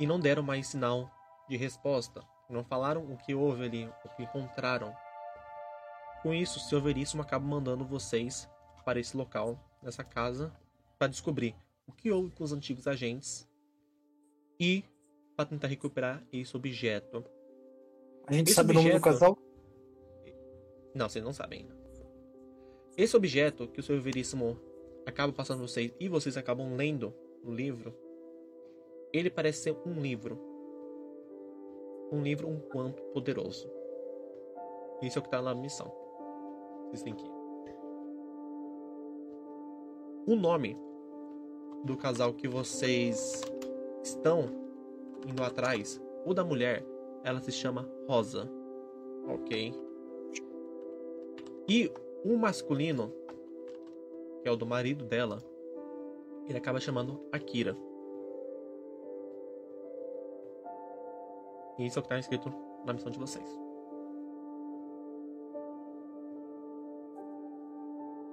[0.00, 1.10] e não deram mais sinal
[1.48, 2.22] de resposta.
[2.48, 4.94] Não falaram o que houve ali, o que encontraram.
[6.22, 6.80] Com isso, o Sr.
[6.82, 8.48] Veríssimo acaba mandando vocês
[8.84, 10.52] para esse local, nessa casa,
[10.98, 11.54] para descobrir
[11.86, 13.48] o que houve com os antigos agentes
[14.58, 14.84] e
[15.36, 17.24] para tentar recuperar esse objeto.
[18.26, 19.38] A gente Esse sabe o nome do objeto- casal?
[20.94, 21.76] Não, vocês não sabem ainda.
[22.96, 24.00] Esse objeto que o Sr.
[24.00, 24.58] Veríssimo
[25.04, 27.94] acaba passando vocês e vocês acabam lendo no livro,
[29.14, 30.36] ele parece ser um livro.
[32.10, 33.70] Um livro um quanto poderoso.
[35.00, 35.90] Isso é o que tá na missão.
[36.88, 37.32] Vocês têm que ir.
[40.26, 40.76] O nome
[41.84, 43.42] do casal que vocês
[44.02, 44.46] estão
[45.28, 46.84] indo atrás, o da mulher,
[47.22, 48.50] ela se chama Rosa.
[49.28, 49.72] Ok?
[51.68, 51.90] E
[52.24, 53.12] o masculino,
[54.42, 55.42] que é o do marido dela,
[56.48, 57.76] ele acaba chamando Akira.
[61.78, 62.52] E isso é o que está escrito
[62.84, 63.44] na missão de vocês.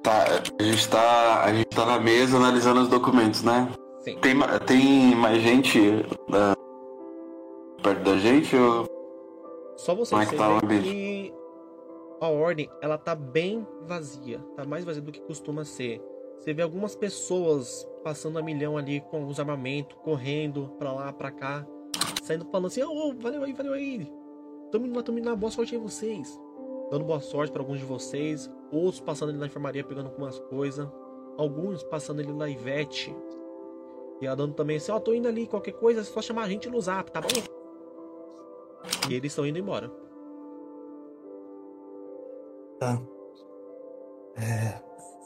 [0.04, 0.26] Tá,
[0.60, 3.72] a gente tá, a gente tá na mesa analisando os documentos, né?
[4.00, 4.18] Sim.
[4.18, 4.36] Tem,
[4.66, 6.54] tem mais gente né,
[7.84, 8.56] perto da gente?
[8.56, 8.86] Ou...
[9.78, 11.34] Só vocês Como é que tá o ambiente?
[12.22, 14.40] a ordem, ela tá bem vazia.
[14.56, 16.00] Tá mais vazia do que costuma ser.
[16.38, 21.32] Você vê algumas pessoas passando a milhão ali com os armamentos, correndo pra lá, pra
[21.32, 21.66] cá,
[22.22, 24.10] saindo falando assim: "Ô, valeu aí, valeu aí.
[24.72, 26.40] Tamo indo lá, tamo indo lá, boa sorte aí vocês."
[26.90, 30.88] Dando boa sorte pra alguns de vocês, outros passando ali na enfermaria pegando algumas coisas,
[31.38, 33.16] alguns passando ali na Ivete.
[34.22, 36.50] E ela dando também assim: "Ó, tô indo ali, qualquer coisa, é só chamar a
[36.50, 37.28] gente no Zap, tá bom?"
[39.10, 39.92] E eles estão indo embora.
[42.80, 43.02] Tá.
[44.38, 44.82] É.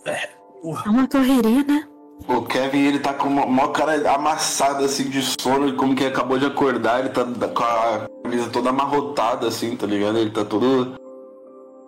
[0.10, 0.36] É.
[0.64, 1.95] É uma correria, né?
[2.28, 6.40] O Kevin, ele tá com uma maior cara amassada, assim, de sono, como que acabou
[6.40, 10.18] de acordar, ele tá com a camisa toda amarrotada, assim, tá ligado?
[10.18, 10.96] Ele tá todo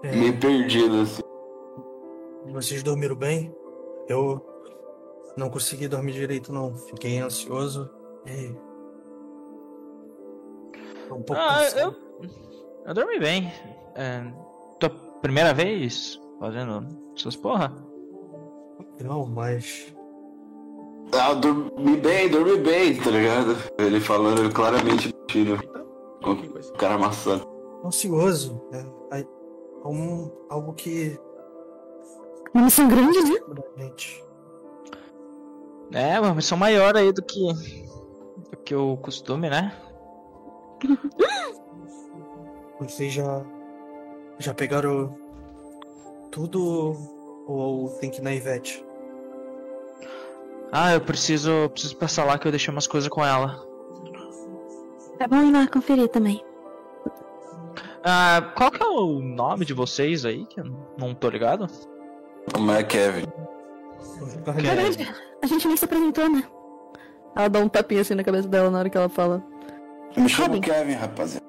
[0.03, 1.21] é, meio perdido, assim.
[2.51, 3.53] Vocês dormiram bem?
[4.07, 4.45] Eu
[5.35, 6.75] não consegui dormir direito, não.
[6.75, 7.89] Fiquei ansioso
[8.25, 8.55] e.
[11.11, 11.95] Um pouco Ah, eu.
[12.85, 13.51] Eu dormi bem.
[13.95, 14.23] É,
[14.79, 14.89] tua
[15.21, 17.73] primeira vez fazendo essas porra?
[19.01, 19.93] Não, mas.
[21.11, 23.55] Ah, dormi bem, dormi bem, tá ligado?
[23.77, 25.57] Ele falando claramente mentira.
[26.21, 26.73] Coisa.
[26.73, 27.47] o cara amassado.
[27.83, 28.61] Ansioso.
[28.71, 29.25] É, é
[29.85, 31.17] um, algo que.
[32.53, 33.39] Uma missão grande, né?
[33.77, 34.23] Gente.
[35.93, 37.53] É, uma missão maior aí do que.
[38.49, 39.75] do que o costume, né?
[42.79, 43.45] Vocês já.
[44.39, 45.17] Já pegaram
[46.31, 46.95] tudo
[47.47, 48.86] ou tem que ir na Ivete?
[50.71, 51.69] Ah, eu preciso.
[51.69, 53.65] preciso passar lá que eu deixei umas coisas com ela.
[55.19, 56.43] É bom ir lá conferir também.
[58.03, 60.45] Ah, qual que é o nome de vocês aí?
[60.45, 60.65] Que eu
[60.97, 61.67] não tô ligado?
[62.53, 63.25] Como é Kevin?
[64.45, 66.43] Caralho, a gente nem se apresentou, né?
[67.35, 69.43] Ela dá um tapinha assim na cabeça dela na hora que ela fala.
[70.15, 70.59] Eu me chamo.
[70.61, 71.45] Kevin, rapaziada.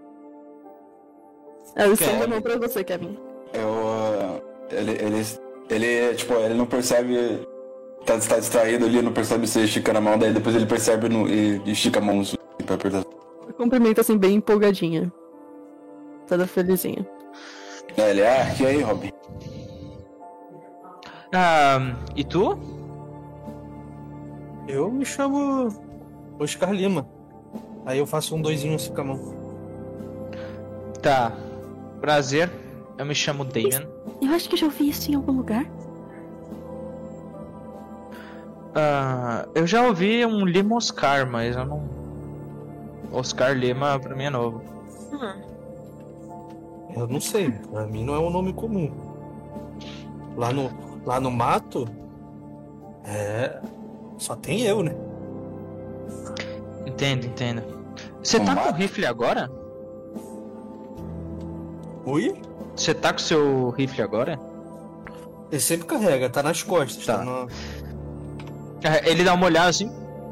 [1.77, 2.31] Ela estende a Kevin.
[2.31, 3.19] mão pra você, Kevin.
[3.53, 3.89] Eu.
[3.89, 4.41] ah,
[4.71, 5.25] ele, ele,
[5.71, 7.47] ele, tipo, ele não percebe.
[8.05, 11.29] Tá, tá distraído ali, não percebe você esticando a mão, daí depois ele percebe no,
[11.29, 13.05] e estica a mão assim, pra apertar.
[13.57, 15.13] Cumprimenta assim, bem empolgadinha.
[16.27, 17.07] Toda felizinha.
[17.97, 19.11] É, ele, ah, e aí, Robin?
[21.35, 22.59] Ah, e tu?
[24.67, 25.69] Eu me chamo
[26.39, 27.09] Oscar Lima.
[27.85, 29.35] Aí eu faço um doisinho assim com a mão.
[31.03, 31.33] Tá.
[32.01, 32.51] Prazer.
[32.99, 33.89] Eu me chamo Damien.
[34.21, 35.65] Eu acho que eu já ouvi isso em algum lugar.
[38.81, 41.83] Ah, eu já ouvi um Lima Oscar, mas eu não.
[43.13, 44.63] Oscar Lima pra mim é novo.
[46.95, 48.89] Eu não sei, pra mim não é um nome comum.
[50.37, 50.71] Lá no,
[51.05, 51.89] lá no mato,
[53.05, 53.61] é.
[54.17, 54.95] Só tem eu, né?
[56.87, 57.63] Entendo, entendo.
[58.23, 58.77] Você tá com mato?
[58.77, 59.51] rifle agora?
[62.07, 62.41] Ui?
[62.77, 64.39] Você tá com seu rifle agora?
[65.51, 67.05] Ele sempre carrega, tá nas costas.
[67.05, 67.19] Tá.
[67.19, 67.25] Tá.
[67.25, 67.49] no-
[68.83, 69.91] É, Ele dá uma olhada assim.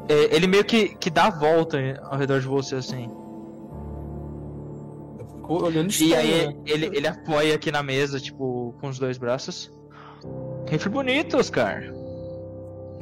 [0.09, 3.09] é, Ele meio que, que dá a volta ao redor de você assim.
[5.19, 6.55] Eu fico olhando E aí né?
[6.65, 9.71] ele, ele apoia aqui na mesa, tipo, com os dois braços.
[10.69, 11.83] Rifle bonito, Oscar.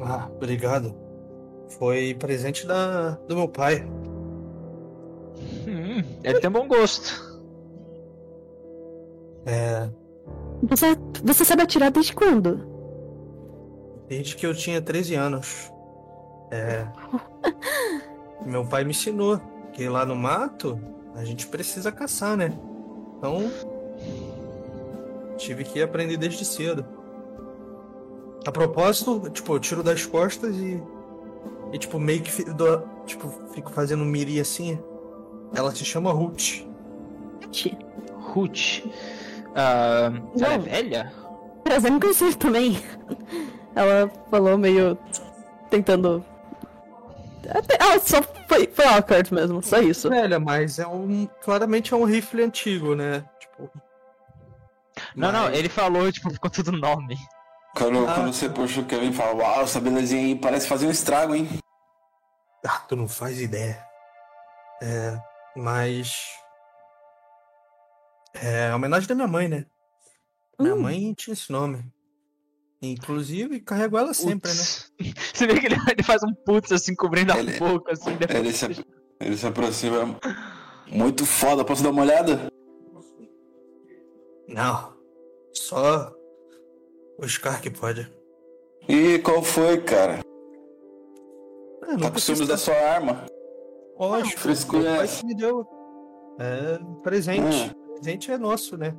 [0.00, 0.94] Ah, obrigado.
[1.78, 3.84] Foi presente da, do meu pai.
[5.66, 7.24] Hum, ele tem bom gosto.
[9.46, 9.88] É,
[10.64, 12.75] Você, você sabe atirar desde quando?
[14.08, 15.72] Desde que eu tinha 13 anos.
[16.50, 16.86] É,
[18.44, 19.40] meu pai me ensinou
[19.72, 20.78] que lá no mato
[21.14, 22.52] a gente precisa caçar, né?
[23.18, 23.50] Então
[25.36, 26.84] tive que aprender desde cedo.
[28.46, 30.80] A propósito, tipo, eu tiro das costas e,
[31.72, 34.78] e tipo, meio que dou- tipo, fico fazendo miri assim.
[35.54, 36.64] Ela se chama Ruth.
[38.32, 38.84] Ruth.
[39.54, 41.12] Ah, ela é velha?
[41.64, 42.78] Prazer em conhecer também.
[43.76, 44.96] Ela falou meio
[45.70, 46.24] tentando.
[47.48, 50.08] Até- Ela só foi, foi awkward mesmo, só isso.
[50.08, 51.26] Velha, mas é um.
[51.42, 53.24] Claramente é um rifle antigo, né?
[53.38, 53.70] Tipo.
[55.14, 57.16] Não, não, mas- ele falou, tipo, ficou tudo nome.
[57.76, 58.14] Quando, Ah.
[58.14, 61.34] quando você puxa o Kevin e fala, uau, essa belezinha aí parece fazer um estrago,
[61.34, 61.46] hein?
[62.66, 63.78] Ah, tu não faz ideia.
[64.82, 65.18] É.
[65.54, 66.16] Mas.
[68.34, 69.66] É a homenagem da minha mãe, né?
[70.58, 70.80] Minha Hum.
[70.82, 71.84] mãe tinha esse nome.
[72.82, 74.56] Inclusive, carrego ela sempre, né?
[74.58, 74.92] Putz.
[75.34, 78.38] Você vê que ele, ele faz um putz assim, cobrindo a Ele- boca, assim, depois.
[78.38, 78.86] Ele se,
[79.20, 80.18] ele se aproxima.
[80.86, 82.48] Muito foda, posso dar uma olhada?
[84.48, 84.92] Não.
[85.52, 86.12] Só.
[87.18, 88.10] O Scar que pode.
[88.88, 90.20] E qual foi, cara?
[91.88, 93.26] Não Tá com precisa- ciúmes da sua arma?
[93.98, 94.38] Lógico.
[94.40, 95.20] Frescura é pai essa?
[95.20, 95.66] que me deu.
[96.38, 96.78] É.
[97.02, 97.74] Presente.
[97.74, 97.94] Hum.
[97.94, 98.94] Presente é nosso, né?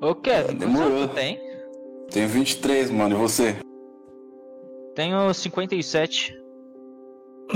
[0.00, 1.08] Ô, Kevin, quantos Demorou.
[1.08, 1.40] tem?
[2.10, 3.56] Tenho 23, mano, e você?
[4.94, 6.34] Tenho 57.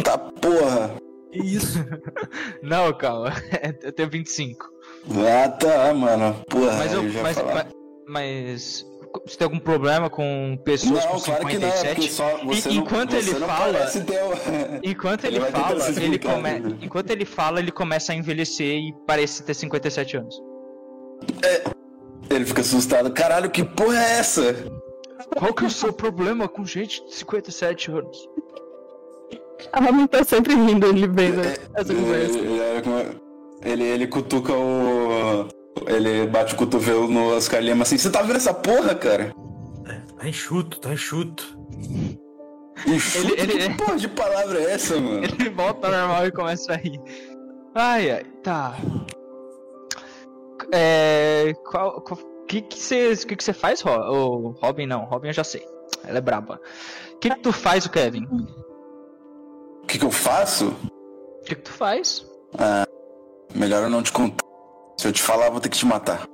[0.05, 0.95] Tá porra!
[1.33, 1.79] Que isso?
[2.63, 3.31] Não, calma.
[3.83, 4.69] Eu tenho 25.
[5.27, 6.35] Ah, tá, mano.
[6.49, 7.05] Porra, Mas eu.
[7.05, 7.67] eu já Mas, mas,
[8.07, 8.87] mas
[9.27, 11.95] Você tem algum problema com pessoas Não, com claro que não, é 57?
[11.95, 13.79] porque só você E- não, enquanto você ele não fala-
[14.83, 16.43] Enquanto Ele ele, fala, ele come...
[16.61, 16.79] né?
[16.83, 20.35] enquanto ele fala, ele começa a envelhecer e parece ter 57 anos.
[22.31, 23.11] Ele fica assustado.
[23.13, 24.55] Caralho, que porra é essa?
[25.37, 28.29] Qual que é o seu problema com gente de 57 anos?
[29.73, 32.39] A Robin tá sempre rindo, ele vendo essa Ele, conversa.
[32.39, 33.21] ele,
[33.63, 35.49] ele, ele cutuca o.
[35.87, 37.97] Ele bate o cotovelo no Oscar Lima assim.
[37.99, 39.33] Você tá vendo essa porra, cara?
[40.19, 41.59] Tá enxuto, tá enxuto.
[42.87, 43.35] Enxuto?
[43.35, 45.23] Ele- ele- Que porra de palavra é essa, mano?
[45.25, 47.01] Ele volta ao normal e começa a rir.
[47.75, 48.77] Ai, ai, tá.
[50.73, 51.53] É.
[51.71, 52.01] Qual.
[52.01, 52.19] qual
[52.49, 54.87] que que você que que você faz, Ro Ô, Robin?
[54.87, 55.65] Não, Robin eu já sei.
[56.05, 56.61] Ela é braba.
[57.15, 58.25] O que que tu faz, o Kevin?
[58.27, 60.75] O O que, que eu faço?
[61.45, 62.25] que que tu faz?
[63.55, 64.45] Melhor eu não te contar.
[64.99, 66.27] Se eu te falar, eu vou ter que te matar.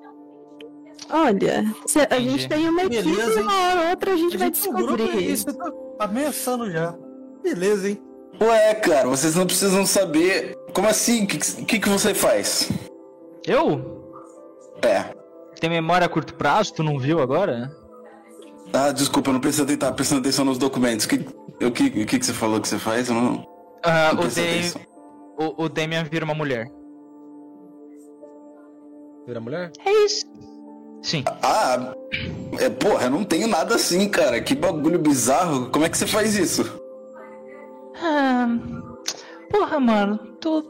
[1.11, 2.31] Olha, se a Entendi.
[2.31, 4.95] gente tem uma equipe, Beleza, uma hora ou outra a gente vai Gente, o grupo
[4.95, 5.31] é descobrir.
[5.33, 6.95] isso, você tá ameaçando já.
[7.43, 8.03] Beleza, hein?
[8.41, 10.57] Ué, cara, vocês não precisam saber.
[10.75, 11.25] Como assim?
[11.25, 12.69] O que, que, que você faz?
[13.47, 13.96] Eu?
[14.83, 15.15] É.
[15.61, 16.75] Tem memória a curto prazo?
[16.75, 17.71] Tu não viu agora?
[18.73, 21.07] Ah, desculpa, eu não preciso estar prestando atenção nos documentos.
[21.07, 21.17] O que,
[21.65, 23.09] o que, o que, que você falou que você faz?
[23.09, 23.47] Eu não,
[23.85, 24.81] Ah, não o, atenção.
[25.39, 26.67] o, o Damian vira uma mulher.
[29.27, 29.73] Vira mulher?
[29.85, 30.27] É isso.
[31.03, 31.25] Sim.
[31.43, 31.95] Ah,
[32.59, 34.41] é, porra, eu não tenho nada assim, cara.
[34.41, 35.71] Que bagulho bizarro.
[35.71, 36.65] Como é que você faz isso?
[38.03, 38.47] Ah,
[39.51, 40.63] porra, mano, tu,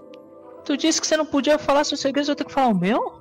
[0.65, 3.16] tu disse que você não podia falar seus segredos, eu tenho que falar o meu?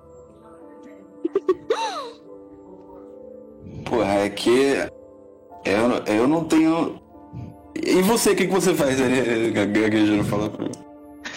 [3.86, 4.76] Porra, é que.
[5.64, 7.00] Eu, eu não tenho.
[7.76, 9.00] E você, o que, que você faz?
[9.00, 10.70] Ele gaguejando fala pro,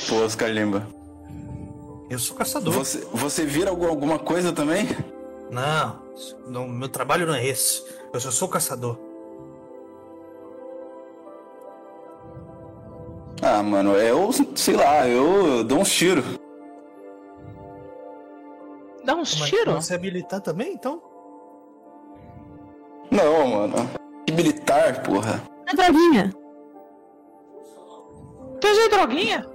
[0.07, 0.87] pro Oscar Limba.
[2.09, 2.73] Eu sou caçador.
[2.73, 4.87] Você, você vira algum- alguma coisa também?
[5.51, 5.97] Não,
[6.47, 7.83] não, meu trabalho não é esse.
[8.13, 8.97] Eu só sou caçador.
[13.43, 16.25] Ah, mano, eu, sei lá, eu dou uns tiros.
[19.09, 19.87] Dá uns tiros?
[19.87, 21.03] Você é militar também, então?
[23.11, 23.75] Não, mano.
[24.27, 25.43] Que militar, porra.
[25.67, 26.31] É droguinha.
[28.61, 29.47] Tu é droguinha?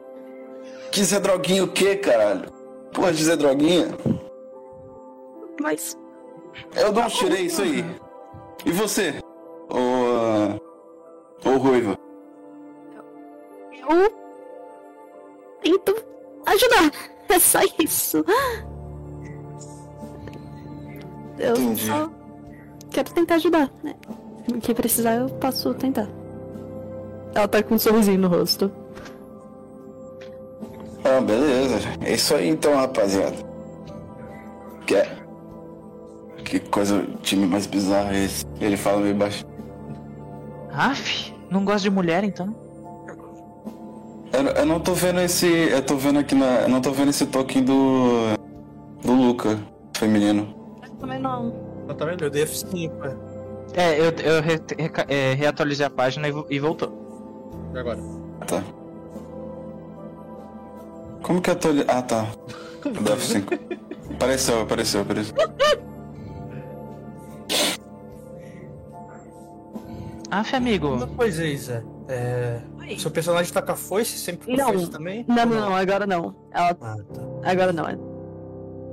[0.96, 2.52] Zé Droguinha o quê, caralho?
[2.92, 3.90] Porra de Zé Droguinha?
[5.62, 5.96] Mas.
[6.76, 7.86] Eu dou uns tiros, é isso aí.
[8.66, 9.22] E você?
[9.70, 10.58] Ô.
[11.48, 11.96] Ô Ruiva.
[13.88, 14.24] Eu.
[15.62, 15.96] Tento
[16.44, 16.92] ajudar.
[17.30, 18.26] É só isso.
[21.38, 21.88] Eu Entendi.
[21.88, 22.10] só
[22.92, 23.96] quero tentar ajudar, né?
[24.54, 26.08] O que precisar eu posso tentar.
[27.34, 28.72] Ela tá com um sorrisinho no rosto.
[31.04, 31.80] Ah, beleza.
[32.02, 33.36] É isso aí então, rapaziada.
[34.86, 35.18] Que é.
[36.44, 38.46] Que coisa, time mais bizarro é esse?
[38.62, 39.44] Ele fala meio baixo.
[40.72, 42.56] Aff, não gosto de mulher então.
[44.32, 45.48] Eu eu, eu não tô vendo esse.
[45.48, 46.62] Eu tô vendo aqui na.
[46.62, 48.34] Eu não tô vendo esse token do.
[49.04, 49.60] Do Luca,
[49.96, 50.63] feminino.
[51.04, 51.52] Também não.
[51.86, 52.24] Tá, tá vendo?
[52.24, 53.16] Eu dei F5, é.
[53.76, 57.52] É, eu, eu re- reca- é, reatualizei a página e, e voltou.
[57.74, 58.00] E agora?
[58.48, 58.64] Tá.
[61.22, 61.68] Como que eu tô.
[61.90, 62.22] Ah, tá.
[62.84, 63.78] Do F5.
[64.14, 65.36] Apareceu, apareceu, apareceu.
[70.32, 70.88] Aff, amigo.
[70.88, 71.86] Uma coisa, Isa.
[72.08, 72.60] É...
[72.98, 74.72] Seu personagem tá com a foice sempre com Não.
[74.74, 75.26] foice também?
[75.28, 76.34] Não, não, não, agora não.
[76.52, 76.70] Ela.
[76.82, 76.96] Ah, tá.
[77.44, 77.98] Agora não, é.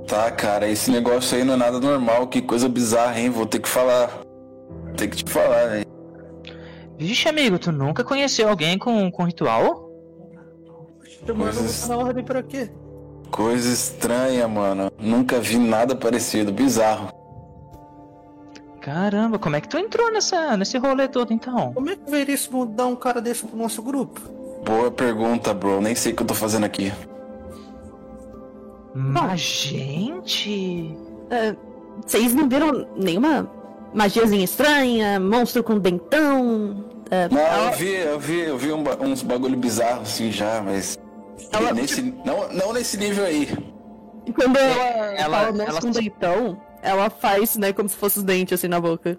[0.07, 2.27] Tá, cara, esse negócio aí não é nada normal.
[2.27, 3.29] Que coisa bizarra, hein?
[3.29, 4.07] Vou ter que falar.
[4.85, 5.85] Vou ter que te falar, velho.
[6.97, 9.89] Vixe, amigo, tu nunca conheceu alguém com, com ritual?
[11.25, 12.69] Coisas- na ordem pra quê?
[13.29, 14.91] Coisa estranha, mano.
[14.99, 16.51] Nunca vi nada parecido.
[16.51, 17.09] Bizarro.
[18.81, 21.71] Caramba, como é que tu entrou nessa, nesse rolê todo então?
[21.73, 24.19] Como é que o Veríssimo dá um cara desse pro nosso grupo?
[24.65, 25.79] Boa pergunta, bro.
[25.79, 26.91] Nem sei o que eu tô fazendo aqui.
[28.93, 30.95] Mas, gente.
[31.29, 31.55] É,
[32.05, 33.49] Vocês não viram nenhuma
[33.93, 36.85] magiazinha estranha, monstro com dentão?
[37.09, 40.61] É, Não, ela- eu vi, eu vi, eu vi um uns bagulho bizarros assim já,
[40.61, 40.97] mas.
[41.51, 43.47] Ela- Nesse, não, não nesse nível aí.
[44.35, 44.83] Quando ela,
[45.15, 48.67] ela- fala monstro ela- com dentão, ela faz, né, como se fosse os dentes assim
[48.67, 49.17] na boca.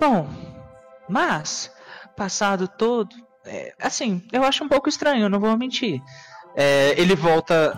[0.00, 0.28] Bom,
[1.08, 1.70] mas,
[2.16, 3.14] passado todo.
[3.44, 6.00] é, assim, eu acho um pouco estranho, não vou mentir.
[6.56, 7.76] É, ele volta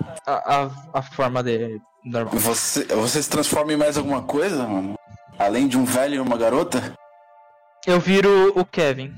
[0.94, 2.34] à forma dele normal.
[2.38, 4.94] Você, você se transforma em mais alguma coisa, mano?
[5.38, 6.94] Além de um velho e uma garota?
[7.86, 9.12] Eu viro o Kevin.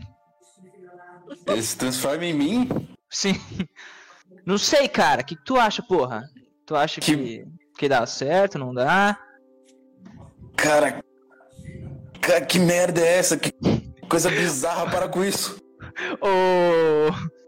[1.47, 2.89] Ele se transforma em mim?
[3.11, 3.35] Sim.
[4.47, 5.23] Não sei, cara.
[5.23, 6.25] O que, que tu acha, porra?
[6.67, 7.45] Tu acha que, Que-
[7.79, 9.19] que dá certo, não dá?
[10.57, 11.03] Cara.
[12.21, 13.37] Cara, que merda é essa?
[13.37, 13.53] Que
[14.09, 15.59] coisa bizarra, para com isso.
[16.21, 17.40] Ô.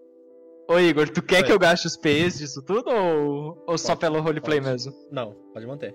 [0.69, 1.43] Ô Igor, tu quer Oi.
[1.45, 4.71] que eu gaste os PS disso tudo ou, ou só pelo roleplay pode.
[4.71, 4.93] mesmo?
[5.11, 5.95] Não, pode manter.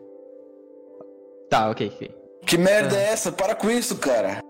[1.49, 2.15] Tá, ok, ok.
[2.45, 3.31] Que merda é essa?
[3.31, 4.41] Para com isso, cara.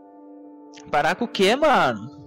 [0.92, 2.18] Parar com o quê, mano?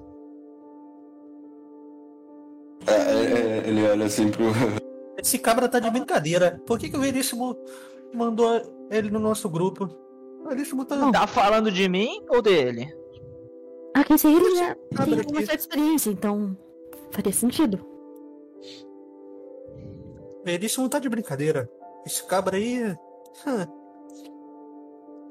[2.87, 4.47] É, é, é, ele olha assim pro.
[5.19, 6.61] Esse cabra tá de brincadeira.
[6.67, 7.57] Por que, que o Veríssimo
[8.15, 9.89] mandou ele no nosso grupo?
[10.45, 11.11] O Veríssimo tá.
[11.13, 12.93] Tá falando de mim ou dele?
[13.95, 16.57] Ah, quem sei ele já tem uma certa experiência, então
[17.13, 17.81] faria sentido.
[20.41, 21.71] O Veríssimo tá de brincadeira.
[22.07, 22.97] Esse cabra aí.
[23.47, 23.69] hã,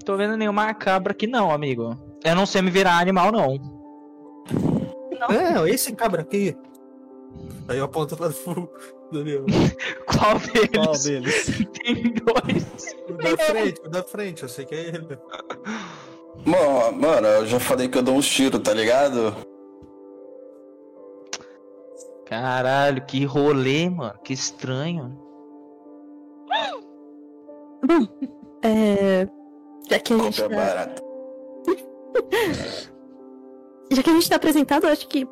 [0.05, 1.95] Tô vendo nenhuma cabra aqui não, amigo.
[2.23, 3.57] Eu não sei me virar animal, não.
[5.29, 6.55] É, esse cabra aqui.
[7.67, 8.69] Aí eu aponto lá pro
[9.11, 9.45] Daniel.
[10.07, 10.69] Qual deles?
[10.73, 11.45] Qual deles?
[11.83, 12.95] Tem dois.
[13.09, 15.17] O da frente, o da frente, eu sei que é ele.
[16.45, 19.35] Mano, mano, eu já falei que eu dou uns tiros, tá ligado?
[22.29, 24.13] Caralho, que rolê, mano.
[24.23, 25.17] Que estranho.
[27.83, 28.07] Bom,
[28.63, 29.27] é.
[29.89, 31.03] Já que a gente Compra tá, barato.
[33.91, 35.27] já que a gente tá apresentado, eu acho que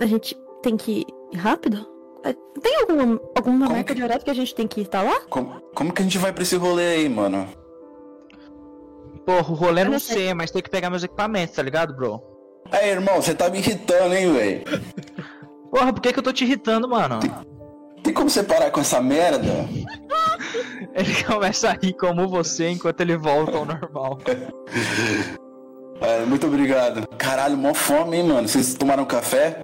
[0.00, 1.86] a gente tem que ir rápido.
[2.24, 3.02] É, Tem alguma,
[3.36, 5.20] alguma Como marca que- de horário que a gente tem que estar lá?
[5.28, 7.46] Como, como que a gente vai pra esse rolê aí, mano?
[9.26, 10.16] Porra, o rolê Eu não não sei.
[10.16, 12.22] sei, mas tem que pegar meus equipamentos, tá ligado, bro?
[12.70, 14.62] Aí, irmão, você tá me irritando, hein, velho?
[15.72, 17.18] Porra, por que, que eu tô te irritando, mano?
[18.04, 19.48] Tem como você parar com essa merda?
[20.94, 24.18] Ele começa a rir como você enquanto ele volta ao normal.
[26.04, 27.06] É, muito obrigado.
[27.16, 28.48] Caralho, mó fome, hein, mano?
[28.48, 29.62] Vocês tomaram café?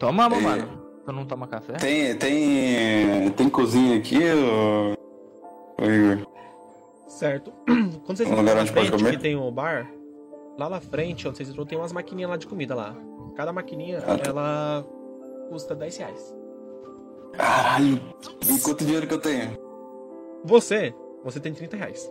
[0.00, 0.40] Tomamos, É.
[0.40, 0.82] mano.
[1.04, 1.74] Tu não toma café?
[1.74, 4.94] Tem, tem, tem cozinha aqui, ô...
[5.80, 6.26] ô Igor?
[7.06, 7.52] Certo.
[8.04, 9.12] Quando vocês Um lugar onde pode comer?
[9.12, 9.86] que tem o bar,
[10.58, 12.94] lá na frente, onde vocês entram, tem umas maquininhas lá de comida lá.
[13.36, 14.86] Cada maquininha, Ah, ela
[15.48, 16.34] custa 10 reais.
[17.34, 18.00] Caralho,
[18.48, 19.58] e quanto dinheiro que eu tenho?
[20.44, 22.10] Você, você tem 30 reais.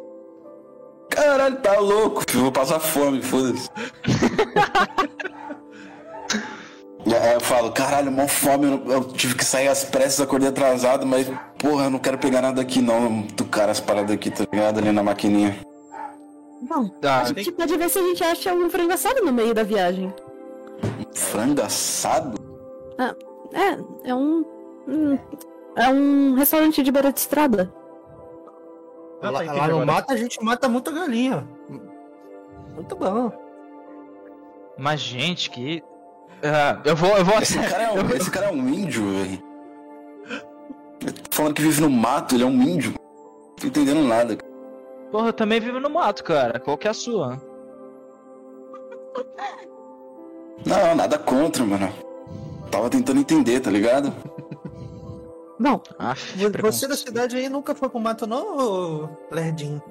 [1.09, 2.43] Caralho, tá louco, filho.
[2.43, 3.69] Vou passar fome, foda-se.
[7.05, 11.05] Aí eu falo, caralho, mó fome, eu, eu tive que sair às pressas, acordei atrasado,
[11.05, 11.27] mas,
[11.57, 14.79] porra, eu não quero pegar nada aqui não, muito caro as paradas aqui, tá ligado?
[14.79, 15.59] Ali na maquininha.
[16.67, 19.53] Bom, Ah, a gente pode ver se a gente acha um frango assado no meio
[19.53, 20.13] da viagem.
[21.13, 22.37] Frango assado?
[23.53, 24.43] É, é um.
[24.87, 25.19] um-
[25.77, 27.71] é um restaurante de beira de estrada.
[29.21, 31.47] Ah, lá tá, entendi lá no mato a gente mata muita galinha.
[32.73, 33.31] Muito bom.
[34.77, 35.83] Mas, gente, que.
[36.43, 37.37] Ah, eu vou, eu vou.
[37.39, 39.43] Esse cara é um, esse cara é um índio, velho.
[41.31, 42.93] Falando que vive no mato, ele é um índio.
[42.93, 44.37] Não tô entendendo nada.
[45.11, 46.59] Porra, eu também vivo no mato, cara.
[46.59, 47.41] Qual que é a sua?
[50.65, 51.89] Não, nada contra, mano.
[52.71, 54.11] Tava tentando entender, tá ligado?
[55.59, 59.81] Bom, Aff, Vo- Você da cidade aí nunca foi pro mato, não, ô Lerdinho?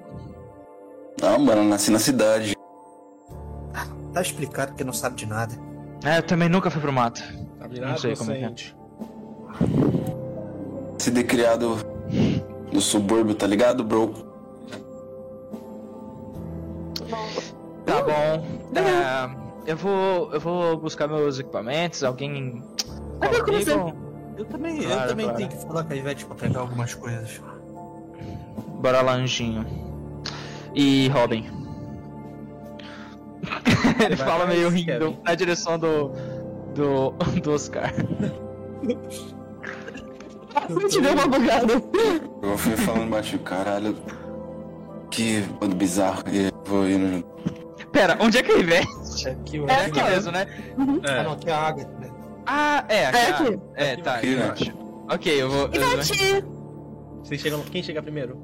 [1.22, 2.54] Não, mano, eu nasci na cidade.
[4.12, 5.54] Tá explicado que não sabe de nada.
[6.04, 7.22] É, eu também nunca fui pro mato.
[7.58, 8.38] Tá virado, sei como é é.
[8.40, 8.76] inocente.
[10.98, 11.76] Se de criado
[12.72, 14.33] no subúrbio, tá ligado, bro?
[17.84, 18.44] Tá bom.
[18.74, 20.32] É, eu vou.
[20.32, 22.02] Eu vou buscar meus equipamentos.
[22.02, 22.62] Alguém.
[23.44, 23.64] Comigo?
[23.64, 23.94] você.
[24.36, 25.38] Eu também, Claro, eu também claro.
[25.38, 27.40] tenho que falar com a Ivete pra pegar algumas coisas.
[28.80, 29.64] Bora lá, Anjinho.
[30.74, 31.46] E Robin.
[34.04, 36.08] Ele vai fala meio rindo na direção do.
[36.74, 37.10] do.
[37.42, 37.92] do Oscar.
[40.68, 41.74] eu te deu uma bugada.
[42.42, 43.96] Eu fui falando baixo, caralho.
[45.10, 46.24] Que bando bizarro.
[46.32, 47.28] E vou indo junto.
[47.92, 48.82] Pera, onde é que ele vem?
[49.26, 50.46] É que o É aqui mesmo, né?
[51.08, 51.84] Ah, não, aqui é a água.
[51.84, 52.10] Né?
[52.46, 53.16] Ah, é, aqui.
[53.16, 53.60] É ah, aqui.
[53.76, 54.50] É, tá, Aqui, eu né?
[54.50, 54.72] acho.
[55.10, 55.68] Ok, eu vou.
[55.72, 56.44] eu Ivete!
[57.22, 57.60] Vocês chegam...
[57.62, 58.38] Quem chega primeiro?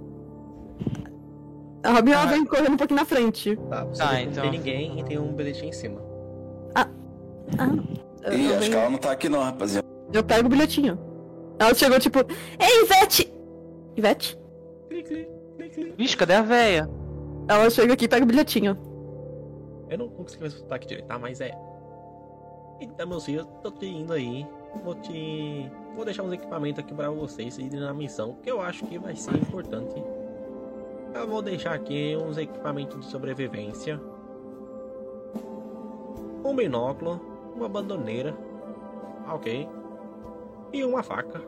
[1.83, 2.27] A Robin Ah.
[2.27, 3.57] vem correndo um pouquinho na frente.
[3.69, 4.43] Tá, você Tá, vê que não então.
[4.43, 6.01] tem ninguém e tem um bilhetinho em cima.
[8.23, 9.87] Eu, Ih, eu acho que ela não tá aqui não, rapaziada.
[10.13, 10.99] eu pego o bilhetinho.
[11.59, 12.19] Ela chegou tipo,
[12.59, 13.33] Ei, Ivete!
[13.97, 14.39] Ivete?
[14.89, 15.95] Clic, clic, clic, clic.
[15.97, 16.89] Vixe, cadê a véia?
[17.51, 18.79] Ela chega aqui e pega o bilhetinho.
[19.89, 21.19] Eu não consegui o sotaque direito, tá?
[21.19, 21.51] Mas é.
[22.81, 24.47] Então, meus filhos, tô te indo aí.
[24.85, 25.69] Vou te.
[25.97, 29.17] Vou deixar uns equipamentos aqui pra vocês irem na missão, que eu acho que vai
[29.17, 30.01] ser importante.
[31.13, 34.01] Eu vou deixar aqui uns equipamentos de sobrevivência.
[36.45, 37.21] Um binóculo,
[37.57, 38.33] uma bandoneira.
[39.27, 39.69] ah, Ok.
[40.73, 41.41] E uma faca.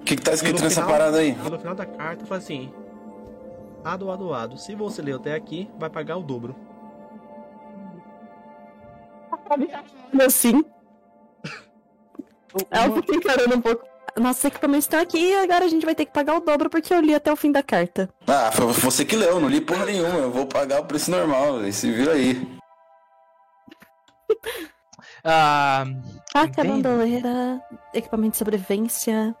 [0.00, 1.32] O que, que tá escrito no nessa final- parada aí?
[1.36, 2.72] No final da carta fala assim:
[3.84, 4.58] Ado, ado, ado.
[4.58, 6.54] Se você leu até aqui, vai pagar o dobro.
[10.24, 10.64] Assim.
[12.70, 13.88] Ela fica encarando um pouco.
[14.16, 16.92] Nossos equipamentos estão aqui e agora a gente vai ter que pagar o dobro porque
[16.92, 18.08] eu li até o fim da carta.
[18.26, 20.18] Ah, foi você que leu, não li porra nenhuma.
[20.18, 21.60] Eu vou pagar o preço normal.
[21.72, 22.46] Se vira aí.
[25.22, 25.84] Ah.
[26.32, 27.60] Faca, bandoleira,
[27.92, 29.36] equipamento de sobrevivência.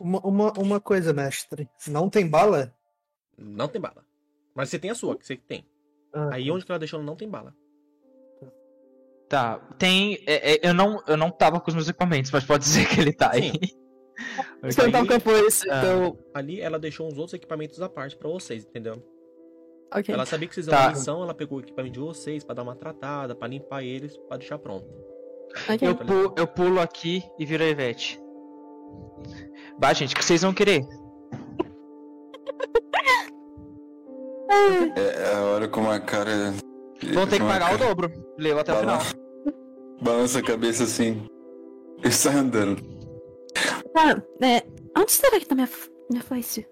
[0.00, 1.68] Uma, uma, uma coisa, mestre.
[1.86, 2.74] Não tem bala?
[3.36, 4.04] Não tem bala.
[4.54, 5.64] Mas você tem a sua, que você tem.
[6.12, 7.54] Ah, Aí onde que ela deixou não tem bala.
[9.28, 10.14] Tá, tem.
[10.26, 13.00] é, é, eu, não, eu não tava com os meus equipamentos, mas pode dizer que
[13.00, 13.52] ele tá aí.
[14.62, 15.78] Você não tá com a força, Ah.
[15.78, 16.18] então.
[16.34, 18.94] Ali ela deixou uns outros equipamentos à parte pra vocês, entendeu?
[19.94, 20.12] Ok.
[20.14, 20.88] Ela sabia que vocês iam Tá.
[20.90, 24.36] missão, ela pegou o equipamento de vocês pra dar uma tratada, pra limpar eles, pra
[24.38, 24.86] deixar pronto.
[25.68, 25.86] ok.
[25.88, 28.18] Eu, pu- eu pulo aqui e viro a Ivete.
[29.78, 30.86] Bah, gente, o que vocês vão querer?
[34.96, 36.52] É, é, olha com uma cara.
[37.12, 38.10] Vão ter que pagar o dobro.
[38.38, 38.98] Leu até o final.
[40.00, 41.26] Balança, a cabeça assim.
[42.04, 42.80] E sai andando.
[43.92, 44.62] Tá, é.
[44.96, 45.68] Onde será que tá minha,
[46.10, 46.66] minha foice?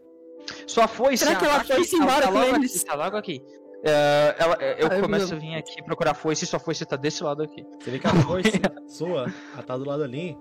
[0.66, 1.24] Sua foice.
[1.24, 2.76] Será que ah, ela tá aqui, foi-se tá- embora tá com logo eles?
[2.76, 3.42] Aqui, tá logo aqui.
[3.84, 5.34] É, ela- é, eu Ah, eu começo vi.
[5.34, 7.64] a vir aqui procurar a foice e sua foice tá desse lado aqui.
[7.80, 8.50] Você vê que a foice
[8.88, 10.36] sua, ela tá do lado ali,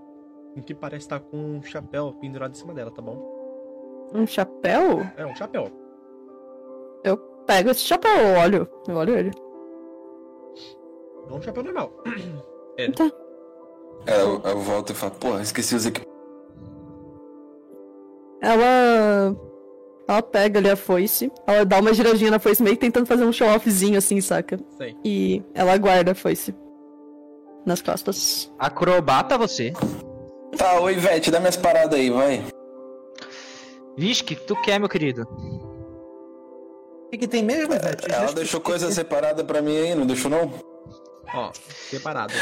[0.61, 4.09] que parece estar com um chapéu pendurado em cima dela, tá bom?
[4.13, 5.01] Um chapéu?
[5.17, 5.85] É um chapéu.
[7.45, 8.69] Pego esse chapéu, eu olho.
[8.87, 9.31] Eu olho ele.
[11.29, 11.91] É um chapéu normal.
[14.05, 16.13] É, eu, eu volto e falo, porra, esqueci os equipamentos.
[18.41, 19.33] Ela.
[20.05, 21.31] Ela pega ali a foice.
[21.47, 24.59] Ela dá uma giradinha na foice, meio que tentando fazer um show-offzinho assim, saca?
[24.77, 24.93] Sei.
[25.05, 26.53] E ela guarda a foice.
[27.65, 28.53] Nas costas.
[28.59, 29.71] Acrobata você.
[30.57, 32.43] Tá, oi, Ivete, dá minhas paradas aí, vai.
[33.97, 35.23] Vixe, o que tu quer, meu querido?
[37.05, 38.11] O que, que tem mesmo, Ivete?
[38.11, 40.51] Ela deixou coisa separada pra mim aí, não deixou não?
[41.33, 41.51] Ó,
[41.89, 42.33] separado.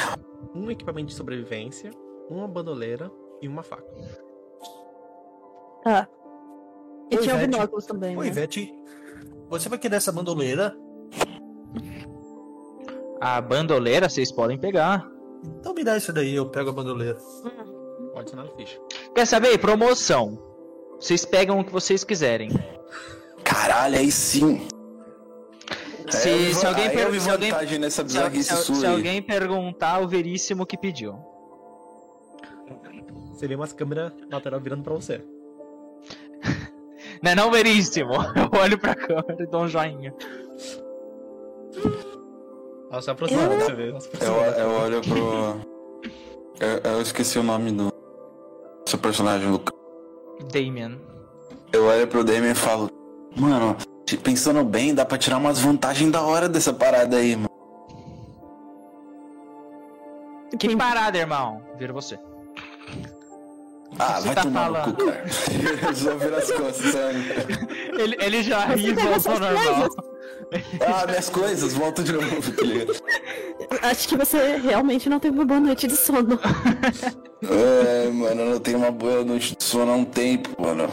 [0.55, 1.91] Um equipamento de sobrevivência,
[2.29, 3.11] uma bandoleira
[3.41, 3.85] e uma faca.
[5.83, 6.07] Tá.
[7.11, 7.51] E Oi, tinha Ivete.
[7.51, 8.17] binóculos também.
[8.17, 8.27] Ô, né?
[8.27, 8.73] Ivete,
[9.49, 10.75] você vai querer essa bandoleira?
[13.21, 15.07] A bandoleira vocês podem pegar.
[15.59, 17.17] Então me dá isso daí, eu pego a bandoleira.
[18.13, 18.79] Pode adicionar na ficha.
[19.15, 19.57] Quer saber?
[19.57, 20.37] Promoção.
[20.99, 22.49] Vocês pegam o que vocês quiserem.
[23.43, 24.67] Caralho, aí sim.
[26.09, 28.93] Se, vi- se alguém, per- se, alguém, se, se- sua se aí.
[28.93, 31.15] alguém perguntar, o Veríssimo que pediu.
[33.33, 35.21] Você vê umas câmeras lateral virando pra você.
[37.21, 38.13] Não é não, Veríssimo?
[38.35, 40.13] Eu olho pra câmera e dou um joinha.
[42.91, 43.89] Ela se aproxima, Eu- você vê.
[43.89, 45.73] Eu, eu olho pro.
[46.59, 47.91] Eu, eu esqueci o nome do
[48.93, 49.73] seu personagem, Luca.
[50.51, 50.99] Damien.
[51.71, 52.89] Eu olho pro Damien e falo,
[53.35, 53.75] mano,
[54.21, 57.49] Pensando bem, dá pra tirar umas vantagens da hora dessa parada aí, mano.
[60.59, 61.63] Que parada, irmão.
[61.79, 62.19] Vira você.
[63.97, 64.95] Ah, você vai tá tomar no falando?
[64.95, 65.25] cu, cara.
[65.95, 67.99] Só vira as costas, sério.
[67.99, 70.12] Ele, ele já ri e voltou normal.
[70.85, 73.87] Ah, minhas coisas, volta de novo, tá?
[73.89, 76.39] Acho que você realmente não tem uma boa noite de sono.
[77.43, 80.87] É, mano, eu não tenho uma boa noite de sono há um tempo, mano.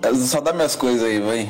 [0.00, 1.48] É, Só dá minhas coisas aí, vai.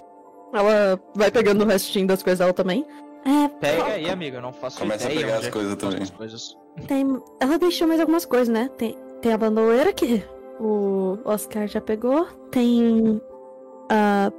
[0.55, 2.87] Ela vai pegando o restinho das coisas dela também.
[3.27, 4.37] É, Pega aí, amigo.
[4.37, 6.03] Eu não faço Começa a pegar as é coisas estão também.
[6.03, 6.57] as coisas.
[6.89, 7.23] tem.
[7.41, 8.70] Ela deixou mais algumas coisas, né?
[8.78, 10.24] Tem, tem a bandoleira que
[10.59, 12.27] o Oscar já pegou.
[12.51, 13.20] Tem.
[13.91, 14.32] A,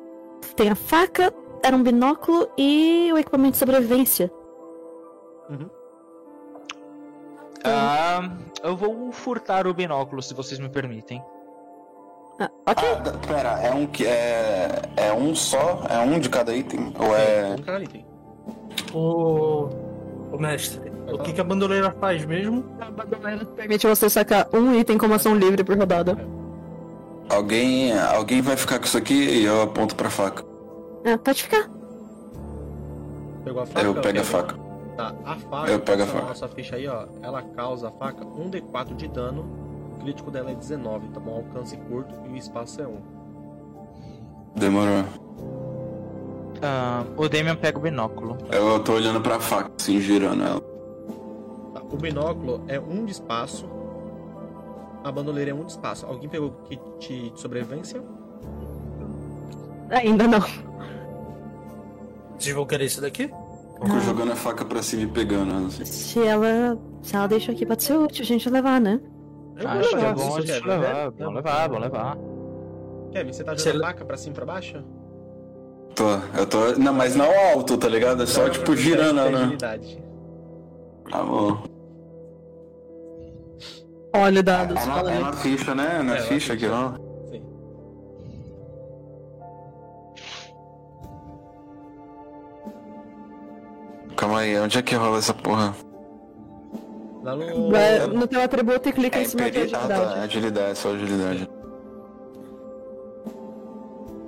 [0.56, 1.32] tem a faca,
[1.64, 4.32] era um binóculo e o equipamento de sobrevivência.
[7.64, 8.30] Ah,
[8.64, 11.24] eu vou furtar o binóculo, se vocês me permitem.
[12.40, 12.90] Ah, ok.
[12.90, 14.82] Ah, pera, é um que é.
[14.98, 15.84] É um só?
[15.90, 16.94] É um de cada item?
[16.98, 17.56] Ou é.
[17.60, 18.06] Um cara item.
[18.94, 19.70] Ô,
[20.32, 22.66] ô mestre, o que, que a bandoleira faz mesmo?
[22.80, 26.18] A bandoleira permite você sacar um item como ação livre por rodada.
[27.30, 27.94] Alguém.
[27.98, 30.51] Alguém vai ficar com isso aqui e eu aponto pra faca.
[31.06, 31.70] Ah, pode ficar.
[33.44, 33.86] Pegou a faca?
[33.86, 34.56] Eu pego a faca.
[34.96, 35.72] Tá, a faca.
[35.72, 36.26] Eu pego a faca.
[36.28, 37.06] Nossa ficha aí, ó.
[37.22, 39.46] Ela causa a faca 1d4 de dano.
[39.96, 41.36] O crítico dela é 19, tá bom?
[41.38, 42.98] Alcance curto e o espaço é 1.
[44.56, 45.04] Demorou.
[46.62, 48.38] Ah, o Damian pega o binóculo.
[48.52, 50.62] Eu tô olhando pra faca, assim, girando ela.
[51.74, 53.68] Tá, o binóculo é 1 de espaço.
[55.04, 56.06] A bandoleira é 1 de espaço.
[56.06, 58.04] Alguém pegou o kit de sobrevivência?
[59.92, 60.40] Ainda não.
[62.38, 63.30] Vocês vão querer isso daqui?
[63.84, 65.86] Fico jogando a faca pra cima e pegando ela, assim.
[65.86, 66.78] Se ela.
[67.02, 69.00] Se ela deixou aqui, pode ser útil a gente levar, né?
[69.58, 70.94] Eu Acho que é levar, bom a gente levar.
[70.94, 71.12] né?
[71.18, 72.18] Bom levar, bom levar.
[73.12, 74.84] Kevin, você tá Você- jogando a faca pra cima e pra baixo?
[75.96, 76.72] Tô, eu tô.
[76.80, 78.24] Não, mas não alto, tá ligado?
[78.24, 79.58] É só, tipo, girando né?
[81.10, 81.64] Tá bom.
[84.14, 84.76] Olha dados.
[84.82, 85.22] É na, fala é aí.
[85.24, 86.02] na ficha, né?
[86.04, 86.94] Na É, na ficha aqui, ó.
[94.22, 95.76] Calma aí, onde é que rola essa porra?
[97.24, 98.10] Lá no.
[98.10, 99.74] No teu atributo e clica É em cima de imperi...
[99.74, 99.96] Ah, tá.
[99.96, 100.20] agilidade.
[100.20, 101.50] Agilidade, só agilidade.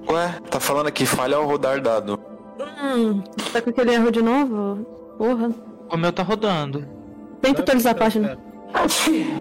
[0.10, 2.20] Ué, tá falando aqui, falha ao rodar dado.
[2.84, 3.22] Hum,
[3.54, 4.84] tá com aquele erro de novo?
[5.16, 5.52] Porra.
[5.92, 6.88] O meu tá rodando.
[7.40, 8.40] Tenta atualizar a página.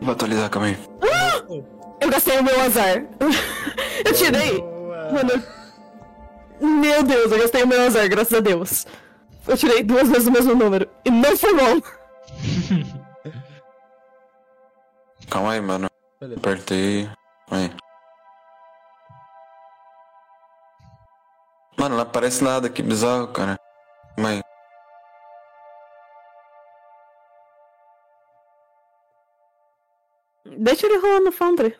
[0.02, 0.78] Vou atualizar, calma aí.
[1.98, 3.06] Eu gastei o meu azar.
[4.04, 4.62] eu tirei.
[5.10, 5.42] Mano.
[6.60, 8.86] Meu Deus, eu gastei o meu azar, graças a Deus.
[9.46, 10.88] Eu tirei duas vezes o mesmo número.
[11.04, 11.80] E não foi bom.
[15.30, 15.88] Calma aí, mano.
[16.20, 16.38] Beleza.
[16.40, 17.08] Apertei.
[17.50, 17.70] Aí.
[21.78, 23.56] Mano, não aparece nada, que bizarro, cara.
[24.16, 24.42] Calma aí.
[30.58, 31.76] Deixa ele rolar no Foundry.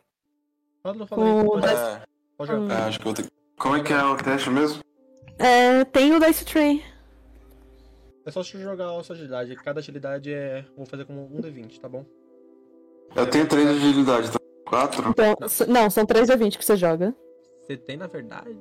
[0.82, 1.30] Fala, fala aí.
[1.46, 2.02] O- Pode, É,
[2.36, 2.74] pode jogar.
[2.74, 3.32] é, acho que eu vou ter...
[3.58, 4.82] Como é que é o teste mesmo?
[5.38, 6.84] É, tem o Dice Tray.
[8.24, 9.54] É só você jogar a sua agilidade.
[9.56, 10.64] Cada agilidade é.
[10.76, 12.04] Vou fazer como um D20, tá bom?
[13.16, 14.38] Eu tenho 3 de agilidade, tá?
[14.66, 15.08] 4?
[15.10, 15.36] Então,
[15.68, 17.14] não, são 3 a 20 que você joga.
[17.62, 18.56] Você tem, na verdade.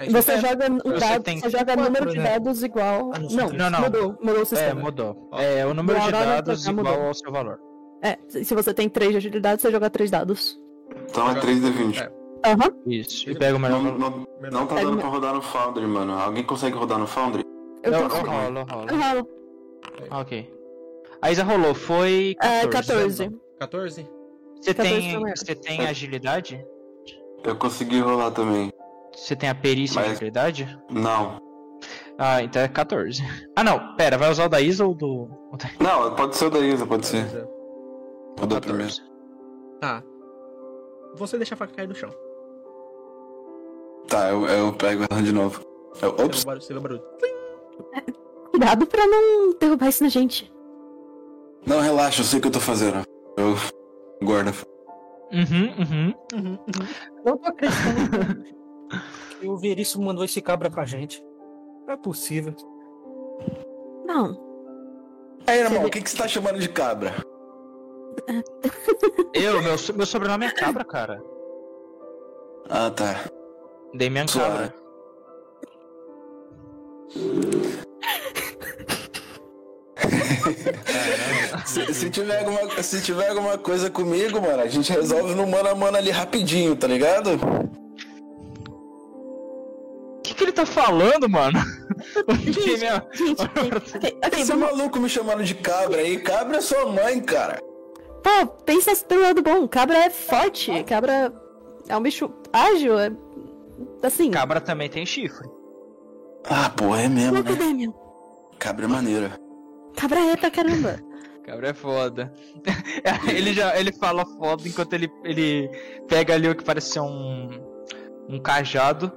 [0.00, 0.48] É isso Você mesmo.
[0.48, 2.24] joga um Você dado, tem você joga quatro, número de né?
[2.24, 3.10] dados igual.
[3.14, 3.48] Ah, não, não.
[3.50, 3.80] Não, não.
[3.82, 4.80] mudou, mudou o É, sistema.
[4.80, 5.28] mudou.
[5.34, 7.06] É, o número de dados já igual mudou.
[7.08, 7.58] ao seu valor.
[8.02, 10.58] É, se se você tem 3 de agilidade, você joga 3 dados.
[11.10, 12.00] Então é 3 de 20.
[12.00, 12.12] É.
[12.46, 12.70] Aham.
[12.86, 13.28] Isso.
[13.28, 16.12] E pega o melhor Não, não, não tá Pega dando pra rodar no Foundry, mano.
[16.12, 17.42] Alguém consegue rodar no Foundry?
[17.82, 18.86] Eu Eu, eu rolo, eu rolo.
[18.90, 19.28] Eu rolo.
[20.10, 20.54] Ok.
[21.22, 22.66] A Isa rolou, foi 14.
[22.66, 23.40] É, 14.
[23.58, 24.10] 14?
[24.60, 26.64] Você 14 tem, você tem agilidade?
[27.44, 28.72] Eu consegui rolar também.
[29.14, 30.78] Você tem a perícia Mas- de agilidade?
[30.90, 31.40] Não.
[32.18, 33.22] Ah, então é 14.
[33.54, 33.94] Ah, não.
[33.94, 35.28] Pera, vai usar o da Isa ou do...
[35.80, 37.24] Não, pode ser o da Isa, pode ser.
[38.40, 38.92] O da primeira.
[39.80, 40.02] Tá.
[41.14, 42.10] Você deixa a faca cair no chão.
[44.08, 45.60] Tá, eu, eu pego ela de novo.
[46.02, 46.62] Eu, Você vê ops, o barulho.
[46.62, 47.02] Você vê o barulho.
[48.50, 50.52] Cuidado pra não derrubar isso na gente.
[51.66, 53.02] não, relaxa, eu sei o que eu tô fazendo.
[53.36, 53.54] Eu
[54.24, 54.52] guardo.
[55.30, 56.58] Uhum, uhum.
[57.24, 58.44] Eu tô acreditando
[59.38, 61.22] que o Veríssimo mandou esse cabra pra gente.
[61.86, 62.54] Não é possível.
[64.06, 64.48] Não.
[65.46, 67.14] Aí, irmão, o que, que você tá chamando de cabra?
[69.34, 71.22] Eu, meu, meu sobrenome é Cabra, cara.
[72.68, 73.14] Ah, tá.
[73.94, 74.70] Damian Suave.
[74.70, 74.74] Cabra.
[81.66, 85.68] Se, se tiver alguma, se tiver alguma coisa comigo, mano, a gente resolve no mano
[85.68, 87.34] a mano ali rapidinho, tá ligado?
[90.18, 91.58] O que, que ele tá falando, mano?
[92.26, 94.70] Porque minha- Gente, ok, Esse vamos.
[94.76, 96.18] maluco me chamando de cabra aí.
[96.18, 97.60] Cabra é sua mãe, cara.
[98.22, 99.66] Pô, pensa pelo lado bom.
[99.68, 100.82] Cabra é forte.
[100.84, 101.32] Cabra
[101.88, 102.98] é um bicho ágil.
[102.98, 103.10] É...
[104.02, 104.30] Assim.
[104.30, 105.48] Cabra também tem chifre.
[106.50, 107.50] Ah, porra, é mesmo, Não, né?
[107.52, 107.92] Academia.
[108.58, 109.40] Cabra é maneira.
[109.96, 110.98] Cabra é pra caramba.
[111.44, 112.32] Cabra é foda.
[113.28, 115.68] ele já ele fala foda enquanto ele, ele
[116.08, 117.48] pega ali o que parece ser um,
[118.28, 119.12] um cajado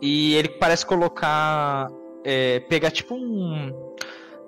[0.00, 1.88] e ele parece colocar.
[2.24, 3.72] É, pegar tipo um.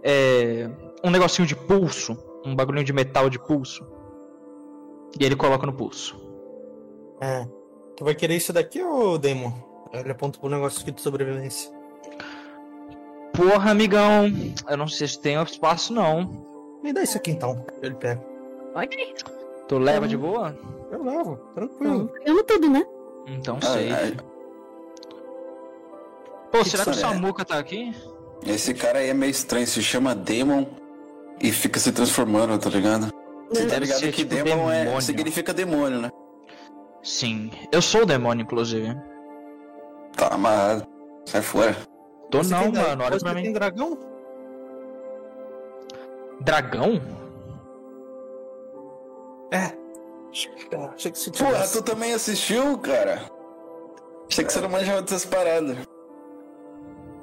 [0.03, 0.71] É,
[1.05, 2.17] um negocinho de pulso.
[2.45, 3.87] Um bagulhinho de metal de pulso.
[5.19, 6.21] E ele coloca no pulso.
[7.21, 7.47] É.
[7.97, 9.53] Tu vai querer isso daqui, ô Demon?
[9.93, 11.73] Ele aponta pro negócio aqui de sobrevivência.
[13.35, 14.25] Porra, amigão.
[14.69, 16.31] Eu não sei se tem espaço não.
[16.83, 17.65] Me dá isso aqui então.
[17.83, 18.23] Ele pega.
[18.75, 19.15] Ok.
[19.69, 20.57] Tu leva de boa?
[20.91, 21.95] Eu levo, tranquilo.
[22.05, 22.85] Então, pegando tudo, né?
[23.27, 23.91] Então Ah, sei.
[23.91, 24.13] é,
[26.53, 27.19] Pô, que será que o história é?
[27.19, 27.93] Samuka tá aqui?
[28.47, 29.67] esse cara aí é meio estranho.
[29.67, 30.67] Se chama Demon
[31.41, 33.13] e fica se transformando, tá ligado?
[33.51, 35.03] Você tá ligado que tipo Demon é, demônio.
[35.03, 36.11] significa demônio, né?
[37.03, 37.51] Sim.
[37.73, 38.95] Eu sou o demônio, inclusive.
[40.17, 40.87] Tá amarrado.
[41.27, 41.77] Sai fora.
[42.31, 43.05] Tô Você não, tem mano.
[43.05, 43.53] Olha você pra tem mim.
[43.53, 43.99] dragão?
[46.41, 47.01] Dragão?
[49.53, 49.73] É.
[50.95, 51.73] Achei que se Porra, tivesse.
[51.79, 53.23] tu também assistiu, cara?
[54.29, 55.77] Achei que você não manjava dessas paradas.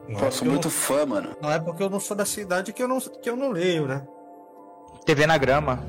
[0.07, 1.29] Não, Pô, é sou porque eu muito fã, mano.
[1.41, 3.49] não, não é porque eu não sou da cidade que eu não, que eu não
[3.51, 4.07] leio, né?
[5.05, 5.83] TV na grama.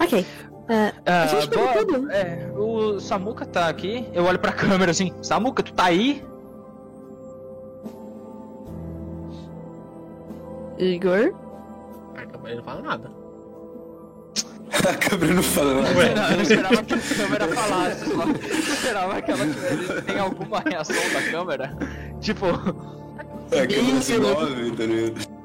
[0.00, 0.24] Ok.
[0.68, 2.10] É, Ah, A gente bora- tudo.
[2.10, 4.08] É, o Samuka tá aqui.
[4.12, 5.12] Eu olho pra câmera assim.
[5.22, 6.24] Samuka, tu tá aí?
[10.78, 11.32] Igor?
[12.16, 13.10] Ah, calma, ele não fala nada.
[14.88, 15.98] A câmera não fala nada.
[15.98, 16.14] Ué.
[16.14, 18.04] Não, eu não esperava que a câmera falasse.
[18.04, 18.22] Só.
[18.24, 21.76] Eu esperava que ela tivesse tem alguma reação da câmera.
[22.20, 22.46] Tipo,
[23.50, 25.35] É, a câmera se move, tá ligado?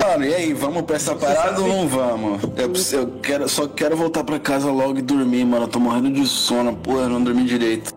[0.00, 2.42] Mano, e aí, vamos pra essa parada ou não vamos?
[2.56, 5.64] Eu, eu quero, só quero voltar pra casa logo e dormir, mano.
[5.64, 7.92] Eu tô morrendo de sono, porra, eu não dormi direito.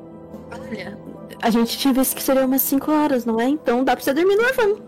[0.51, 0.97] Olha,
[1.41, 3.45] a gente tinha visto que seria umas 5 horas, não é?
[3.47, 4.81] Então dá pra você dormir no orfano.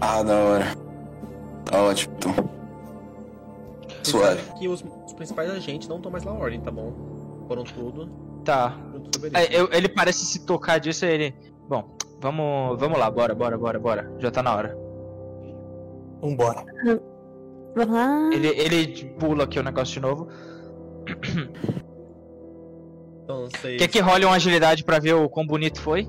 [0.00, 0.66] Ah, da hora.
[1.64, 2.34] Tá ótimo, então.
[4.02, 4.40] Suave.
[4.58, 6.92] que os, os principais agentes não estão mais na ordem, tá bom?
[7.46, 8.08] Foram tudo.
[8.44, 8.74] tá.
[8.92, 9.52] tudo sobre É, isso.
[9.52, 11.34] eu- ele parece se tocar disso e ele.
[11.68, 14.12] Bom, vamos, vamos lá, bora, bora, bora, bora.
[14.18, 14.87] Já tá na hora.
[16.20, 16.64] Vambora.
[17.74, 18.30] Vamos lá.
[18.32, 20.28] Ele, ele pula aqui o negócio de novo.
[23.24, 23.48] Então.
[23.78, 26.08] Quer que role uma agilidade pra ver o quão bonito foi?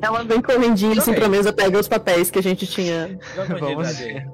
[0.00, 3.18] Ela vem correndinho assim pra mesa, pega os papéis que a gente tinha.
[3.34, 4.26] Joga Vamos ver.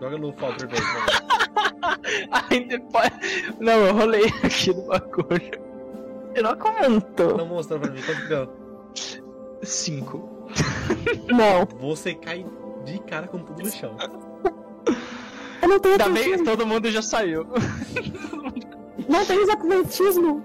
[0.00, 0.84] Joga no Falter mesmo.
[0.84, 1.96] né?
[2.30, 3.10] Ai, depois.
[3.58, 5.66] Não, eu rolei aqui no bagulho.
[6.34, 7.36] Tirou quanto?
[7.36, 8.52] Não mostrou pra mim quanto que deu.
[9.62, 10.35] Cinco.
[11.28, 11.64] Não.
[11.80, 12.44] Você cai
[12.84, 13.96] de cara com tudo no chão.
[15.62, 16.44] Eu não tenho Também atletismo.
[16.44, 17.46] todo mundo já saiu.
[19.08, 20.44] Não tenho atletismo.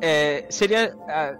[0.00, 0.96] É, seria.
[1.08, 1.36] ah,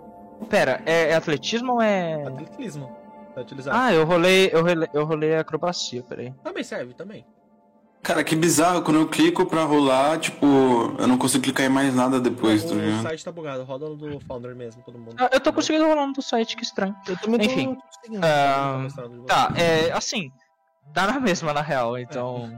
[0.48, 2.22] pera, é, é atletismo ou é.
[2.26, 2.96] Atletismo.
[3.36, 3.74] Utilizar.
[3.74, 6.32] Ah, eu rolei, eu rolei, eu rolei acrobacia, peraí.
[6.44, 7.24] Também serve, também.
[8.02, 10.44] Cara, que bizarro, quando eu clico pra rolar, tipo,
[10.98, 13.02] eu não consigo clicar em mais nada depois, tá o ligado?
[13.02, 13.62] site tá bugado.
[13.62, 15.14] Roda no do Founder mesmo, todo mundo.
[15.18, 16.96] Ah, Eu tô conseguindo rolar no do site, que estranho.
[17.06, 17.76] Eu também tô Enfim.
[18.10, 19.26] você.
[19.26, 20.32] tá, é assim.
[20.92, 22.52] Dá na mesma, na real, então.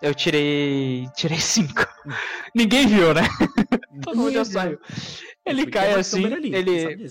[0.00, 1.08] Eu tirei.
[1.16, 1.84] Tirei cinco.
[2.54, 3.22] Ninguém viu, né?
[4.04, 4.78] Todo mundo já saiu.
[5.44, 7.08] Ele Porque cai assim, ali, ele.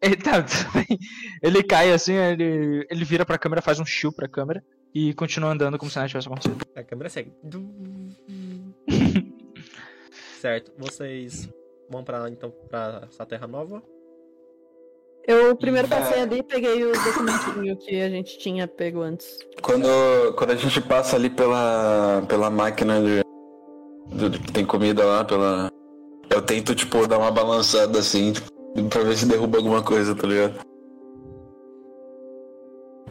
[0.00, 0.98] Ele, tá, tudo bem.
[1.42, 4.62] ele cai assim, ele, ele vira pra câmera, faz um shield pra câmera
[4.94, 6.64] e continua andando como se nada tivesse acontecido.
[6.74, 7.32] A câmera segue.
[10.40, 11.48] certo, vocês
[11.90, 13.82] vão pra então pra essa terra nova.
[15.26, 19.38] Eu primeiro passei ali e peguei o documentinho que a gente tinha pego antes.
[19.60, 19.86] Quando,
[20.36, 25.70] quando a gente passa ali pela, pela máquina de, que tem comida lá, pela.
[26.30, 28.50] Eu tento, tipo, dar uma balançada assim, tipo,
[28.88, 30.60] pra ver se derruba alguma coisa, tá ligado?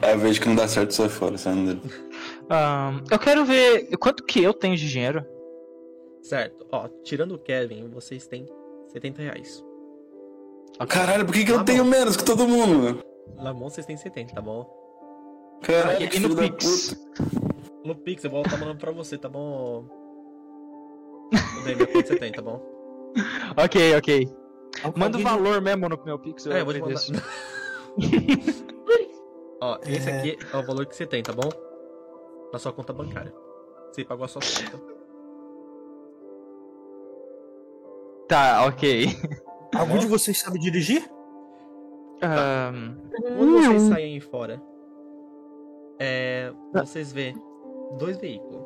[0.02, 1.82] Aí eu vejo que não dá certo, sai fora, sai dele.
[2.50, 5.26] Ahn, eu quero ver quanto que eu tenho de dinheiro.
[6.22, 8.46] Certo, ó, tirando o Kevin, vocês têm
[8.88, 9.64] 70 reais.
[10.88, 13.04] Caralho, por que, que eu Tá tenho menos que todo mundo?
[13.38, 14.66] Mão vocês têm 70, tá bom?
[15.62, 16.96] Caralho, E que no Pix?
[17.84, 19.86] No Pix eu vou estar mandando pra você, tá bom?
[21.34, 22.62] O Demi quanto você tem, tá bom?
[23.58, 24.30] Ok, ok.
[24.96, 26.46] Manda o valor mesmo no meu Pix.
[26.46, 27.02] É, eu vou te mandar.
[29.62, 30.18] Ó, esse é...
[30.18, 31.50] aqui é o valor que você tem, tá bom?
[32.52, 33.34] Na sua conta bancária.
[33.92, 34.98] Você pagou a sua conta.
[38.28, 39.06] Tá, ok.
[39.76, 41.08] Algum tá de vocês sabe dirigir?
[42.20, 42.72] Tá.
[42.74, 43.10] Um...
[43.38, 44.62] Quando vocês saem fora,
[46.00, 46.86] é, tá.
[46.86, 47.34] vocês vê
[47.98, 48.64] dois veículos.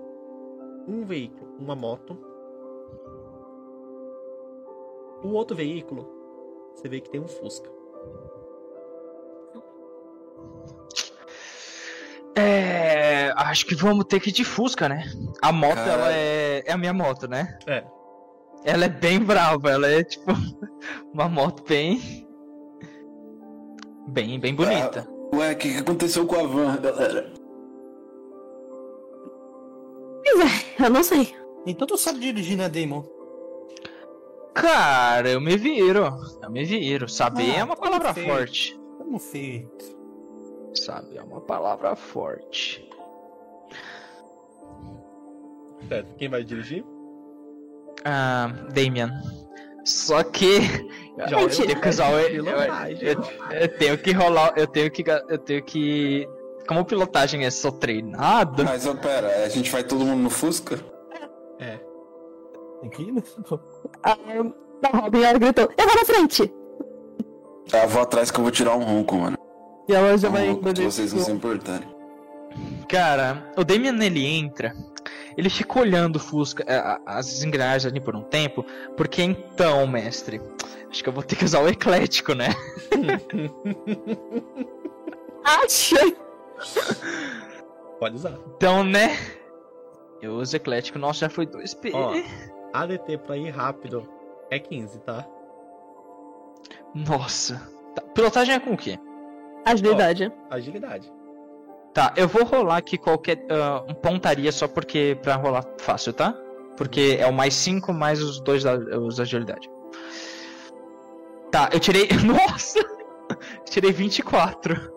[0.87, 2.17] Um veículo, uma moto.
[5.23, 6.09] O outro veículo,
[6.73, 7.69] você vê que tem um Fusca.
[13.51, 15.03] Acho que vamos ter que ir de Fusca, né?
[15.41, 15.91] A moto, Caralho.
[16.03, 16.63] ela é.
[16.65, 17.57] É a minha moto, né?
[17.67, 17.83] É.
[18.63, 20.31] Ela é bem brava, ela é tipo.
[21.13, 21.99] Uma moto bem.
[24.07, 25.05] Bem, bem bonita.
[25.33, 27.33] Ué, o que, que aconteceu com a van, galera?
[30.79, 31.35] Eu não sei.
[31.65, 33.03] Então tu sabe dirigir, né, Damon?
[34.53, 36.05] Cara, eu me viro.
[36.41, 37.07] Eu me viro.
[37.09, 38.27] Saber Ah, é uma palavra feio.
[38.27, 38.79] forte.
[38.97, 39.99] Tamo feito.
[40.73, 42.87] Sabe, é uma palavra forte.
[45.87, 46.83] Certo, quem vai dirigir?
[48.05, 49.11] Ah, Damian.
[49.85, 50.61] Só que.
[51.17, 52.19] Já eu olha tenho o que usar o.
[52.19, 53.23] Eu, eu-
[53.59, 54.53] eu tenho que rolar.
[54.55, 55.03] Eu tenho que.
[55.29, 56.27] Eu tenho que.
[56.67, 58.63] Como pilotagem é só treinado.
[58.63, 60.79] Mas, ó, pera, a gente vai todo mundo no Fusca?
[61.59, 61.79] É.
[62.81, 63.21] Tem que ir, né?
[64.03, 66.53] A, a Robin ela gritou: Eu vou na frente!
[67.73, 69.37] Ah, vou atrás que eu vou tirar um ronco, mano.
[69.89, 71.87] E ela já Um vai ronco, se vocês não se importarem.
[72.87, 74.73] Cara, o Damian ele entra.
[75.37, 78.65] Ele fica olhando o Fusca, é, a- as engrenagens ali por um tempo.
[78.97, 80.41] Porque então, mestre.
[80.89, 82.49] Acho que eu vou ter que usar o eclético, né?
[85.43, 85.95] Acha!
[87.99, 88.37] Pode usar.
[88.55, 89.17] Então, né?
[90.21, 90.99] Eu uso eclético.
[90.99, 91.91] Nossa, já foi 2P.
[91.93, 92.13] Ó.
[92.73, 94.07] ADT pra ir rápido
[94.49, 95.25] é 15, tá?
[96.93, 97.61] Nossa.
[97.95, 98.99] Tá, Pilotagem é com o quê?
[99.65, 100.31] Agilidade.
[100.49, 101.11] Agilidade.
[101.93, 103.45] Tá, eu vou rolar aqui qualquer.
[103.87, 105.17] um pontaria só porque.
[105.21, 106.33] pra rolar fácil, tá?
[106.77, 109.69] Porque é o mais 5 mais os dois da os da agilidade.
[111.51, 112.07] Tá, eu tirei.
[112.25, 112.79] Nossa!
[113.65, 114.91] tirei 24.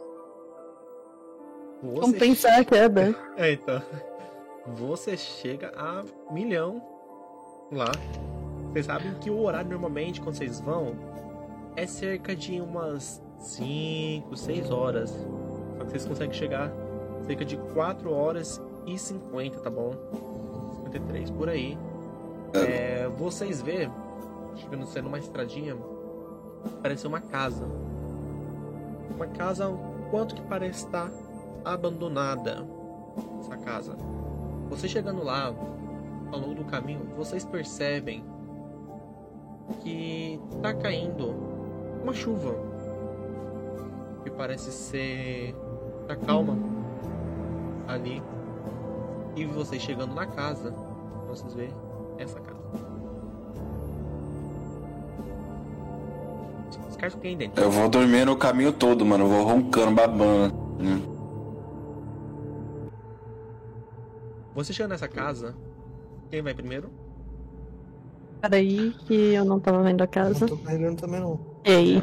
[1.82, 3.14] Você Compensar a queda.
[3.36, 3.82] É, então.
[4.66, 6.80] Você chega a milhão
[7.70, 7.90] lá.
[8.72, 10.96] Vocês sabem que o horário normalmente quando vocês vão
[11.76, 15.10] é cerca de umas 5, 6 horas.
[15.10, 16.83] Só que vocês conseguem chegar
[17.26, 19.94] cerca de 4 horas e 50, tá bom?
[20.84, 21.78] 53, por aí.
[22.52, 23.90] É, vocês vê,
[24.56, 25.76] chegando sendo uma estradinha,
[26.82, 27.66] parece uma casa.
[29.14, 29.68] Uma casa
[30.10, 31.10] quanto que parece estar
[31.64, 32.66] abandonada
[33.40, 33.96] essa casa.
[34.68, 35.54] Você chegando lá,
[36.32, 38.24] ao longo do caminho, vocês percebem
[39.80, 41.34] que tá caindo
[42.02, 42.54] uma chuva
[44.22, 45.54] que parece ser
[46.06, 46.83] tá calma
[47.88, 48.22] ali.
[49.36, 50.72] E vocês chegando na casa,
[51.28, 51.68] vocês vê
[52.18, 52.54] essa casa.
[56.88, 57.62] Os caras ficam aí dentro.
[57.62, 59.24] Eu vou dormir no caminho todo, mano.
[59.24, 60.54] Eu vou roncando, babando.
[60.80, 61.14] Hum.
[64.54, 65.54] Você chega nessa casa,
[66.30, 66.88] quem vai primeiro?
[68.40, 70.46] Peraí, que eu não tava vendo a casa.
[70.46, 71.40] Não tô perdendo também, não.
[71.64, 72.02] Ei,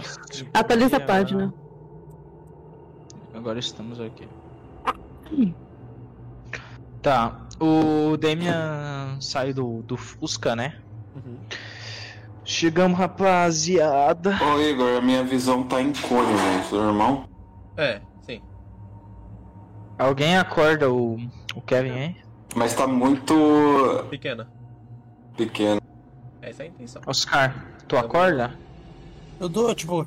[0.54, 1.54] atualiza a página.
[3.34, 4.28] Agora estamos aqui.
[7.02, 10.76] Tá, o Damian sai do, do Fusca, né?
[11.16, 11.38] Uhum.
[12.44, 14.38] Chegamos, rapaziada.
[14.44, 16.64] Ô, Igor, a minha visão tá em cone, velho.
[16.66, 17.26] Seu irmão?
[17.78, 18.42] É, sim.
[19.98, 21.18] Alguém acorda o,
[21.56, 22.16] o Kevin aí?
[22.56, 23.34] Mas tá muito
[24.10, 24.48] Pequena.
[25.38, 25.82] pequeno.
[26.42, 27.02] Essa é a intenção.
[27.06, 28.54] Oscar, tu acorda?
[29.40, 30.06] Eu dou, tipo.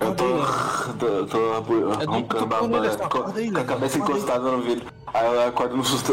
[0.00, 2.86] Eu tô, aí, tô, tô Eu tô- roncando, tô com babando,
[3.38, 4.86] ele, com, a cabeça encostada no vidro.
[5.12, 6.12] Aí eu acordo no susto.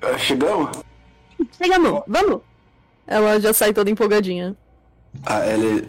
[0.00, 0.70] Ah, Chegamos?
[1.56, 2.40] Chegamos, vamos!
[3.06, 4.56] Ela já sai toda empolgadinha.
[5.24, 5.88] Ah, ele,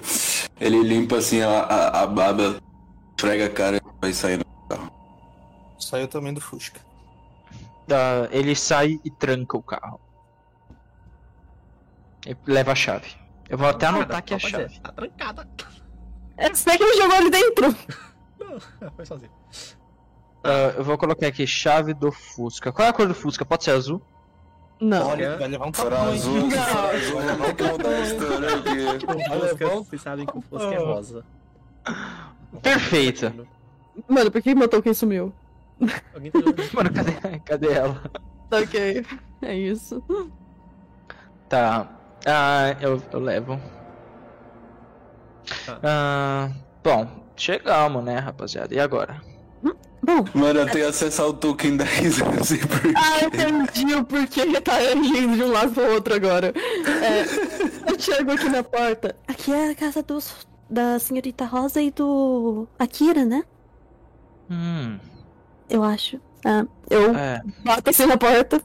[0.59, 2.59] ele limpa assim a, a, a baba,
[3.19, 4.45] frega a cara e vai saindo.
[5.77, 6.79] Saiu também do Fusca.
[7.91, 9.99] Ah, ele sai e tranca o carro.
[12.25, 13.11] E leva a chave.
[13.49, 14.79] Eu vou até anotar aqui a Rapaziada, chave.
[14.81, 15.47] Tá trancada.
[16.37, 17.75] É você que me jogou ali dentro!
[18.39, 19.31] Não, foi sozinho.
[20.43, 22.71] Ah, eu vou colocar aqui chave do Fusca.
[22.71, 23.43] Qual é a cor do Fusca?
[23.45, 24.01] Pode ser azul?
[24.79, 25.07] Não.
[25.09, 25.73] Olha, vai levar um hein?
[26.13, 27.35] azul, for azul, Vai
[29.49, 31.25] Fusca, levar um- vocês sabem que o Fusca é rosa.
[32.61, 33.47] Perfeito.
[34.07, 35.33] Mano, por que meu token sumiu?
[36.13, 36.39] Alguém tá?
[36.73, 38.01] Mano, cadê, cadê ela?
[38.51, 39.05] Ok,
[39.41, 40.01] é isso.
[41.47, 41.87] Tá.
[42.25, 43.59] Ah, eu, eu levo.
[45.65, 45.79] Tá.
[45.83, 46.49] Ah,
[46.83, 48.73] bom, chegamos, né, rapaziada?
[48.73, 49.21] E agora?
[50.01, 52.93] Bom, Mano, eu tenho acesso ao token da Risa, não sei porquê.
[52.95, 56.53] ah, eu entendi o porquê que tá indo de um lado pro outro agora.
[56.55, 59.15] É, Eu chego aqui na porta.
[59.27, 63.43] Aqui é a casa dos, da senhorita Rosa e do Akira, né?
[64.49, 64.97] Hum,
[65.69, 66.19] Eu acho.
[66.45, 67.41] Ah, eu é.
[67.63, 68.61] bato assim na porta.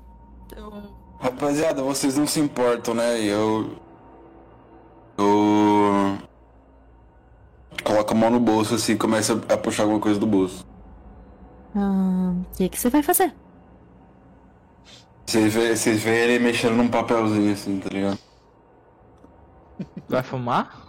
[1.21, 3.21] Rapaziada, vocês não se importam, né?
[3.21, 3.77] Eu.
[5.19, 6.19] Eu.
[7.83, 10.65] Coloco a mão no bolso assim e começa a puxar alguma coisa do bolso.
[11.75, 13.35] Ah, O que, que você vai fazer?
[15.27, 18.19] Vocês vê, vocês vê ele mexendo num papelzinho assim, tá ligado?
[20.09, 20.87] Vai fumar?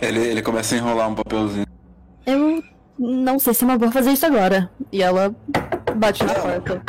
[0.00, 1.66] Ele, ele começa a enrolar um papelzinho.
[2.26, 2.62] Eu
[2.98, 4.70] não sei se é uma boa fazer isso agora.
[4.90, 5.34] E ela
[5.96, 6.82] bate na porta.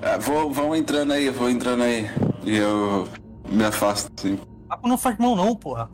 [0.00, 2.06] Ah, vou, vão entrando aí, vou entrando aí.
[2.44, 3.08] E eu
[3.48, 4.38] me afasto assim.
[4.68, 5.90] Papo não faz mão não, porra.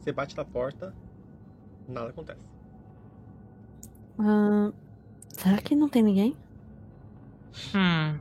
[0.00, 0.94] Você bate na porta,
[1.88, 2.40] nada acontece.
[4.18, 4.70] Ah,
[5.28, 6.36] será que não tem ninguém?
[7.74, 8.18] Hum.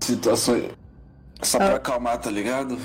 [0.00, 0.70] Situações.
[1.42, 2.78] Só pra acalmar, tá ligado?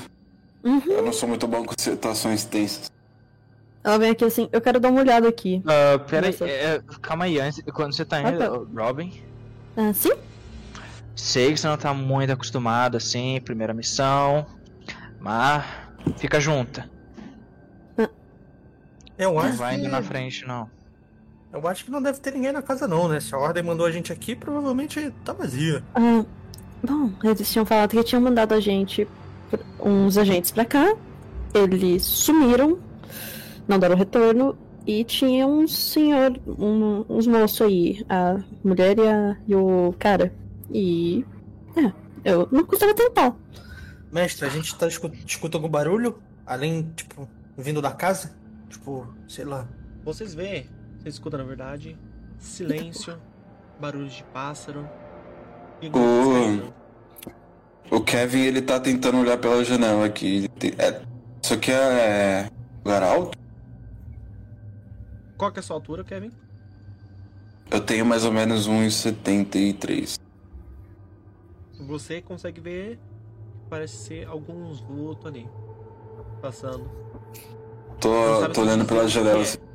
[0.63, 0.81] Uhum.
[0.87, 2.91] Eu não sou muito bom com situações tensas.
[3.83, 5.61] Ela vem aqui assim, eu quero dar uma olhada aqui.
[5.65, 6.47] Ah, pera aí, Nossa.
[6.47, 8.83] é, calma aí, antes, quando você tá Ah, indo, tá.
[8.83, 9.13] Robin,
[9.77, 10.11] Ah, sim?
[11.15, 14.45] sei que você não tá muito acostumado assim, primeira missão,
[15.19, 15.63] mas
[16.17, 16.89] fica junta,
[19.17, 20.69] Eu não acho, vai indo que, na frente não.
[21.53, 23.19] Eu acho que não deve ter ninguém na casa não, né?
[23.19, 25.83] Se a ordem mandou a gente aqui, provavelmente tá vazia.
[25.95, 26.23] Ah,
[26.83, 29.07] bom, eles tinham falado que tinham mandado a gente,
[29.79, 30.95] uns agentes pra cá.
[31.53, 32.77] Eles sumiram,
[33.67, 34.57] não deram retorno.
[34.85, 40.33] E tinha um senhor, um- uns moços aí, a mulher e, a- e o cara.
[40.73, 41.25] E.
[41.75, 41.91] É,
[42.31, 43.35] eu não custava tentar.
[44.11, 46.17] Mestre, a gente tá escu- escuta algum barulho?
[46.45, 48.33] Além, tipo, vindo da casa?
[48.69, 49.67] Tipo, sei lá.
[50.05, 50.67] Vocês vê,
[51.07, 51.97] vocês escutam na verdade,
[52.37, 53.17] silêncio,
[53.79, 54.87] barulhos de pássaro.
[55.93, 56.73] Ô.
[57.95, 60.49] O Kevin, ele tá tentando olhar pela janela aqui.
[60.77, 61.01] É,
[61.41, 62.49] isso aqui é.
[62.83, 63.37] lugar alto?
[65.37, 66.31] Qual que é a sua altura, Kevin?
[67.71, 70.19] Eu tenho mais ou menos 1,73.
[71.79, 72.99] Você consegue ver,
[73.69, 75.47] parece ser alguns vultos ali,
[76.41, 76.89] passando.
[78.01, 79.43] Tô, tô olhando você pela o janela.
[79.43, 79.66] que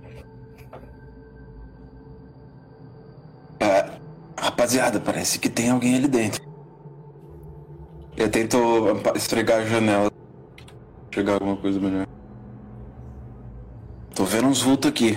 [3.62, 4.00] É,
[4.36, 6.42] rapaziada, parece que tem alguém ali dentro.
[8.16, 8.58] Eu tento
[9.14, 10.10] esfregar a janela.
[11.14, 12.06] Chegar alguma coisa melhor.
[14.14, 15.16] Tô vendo uns vultos aqui.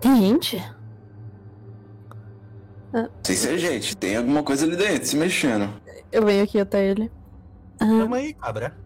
[0.00, 0.62] Tem gente?
[3.22, 5.70] Sei se é gente, tem alguma coisa ali dentro, se mexendo.
[6.10, 7.10] Eu venho aqui até ele.
[7.80, 8.76] Ah, Calma aí, cabra.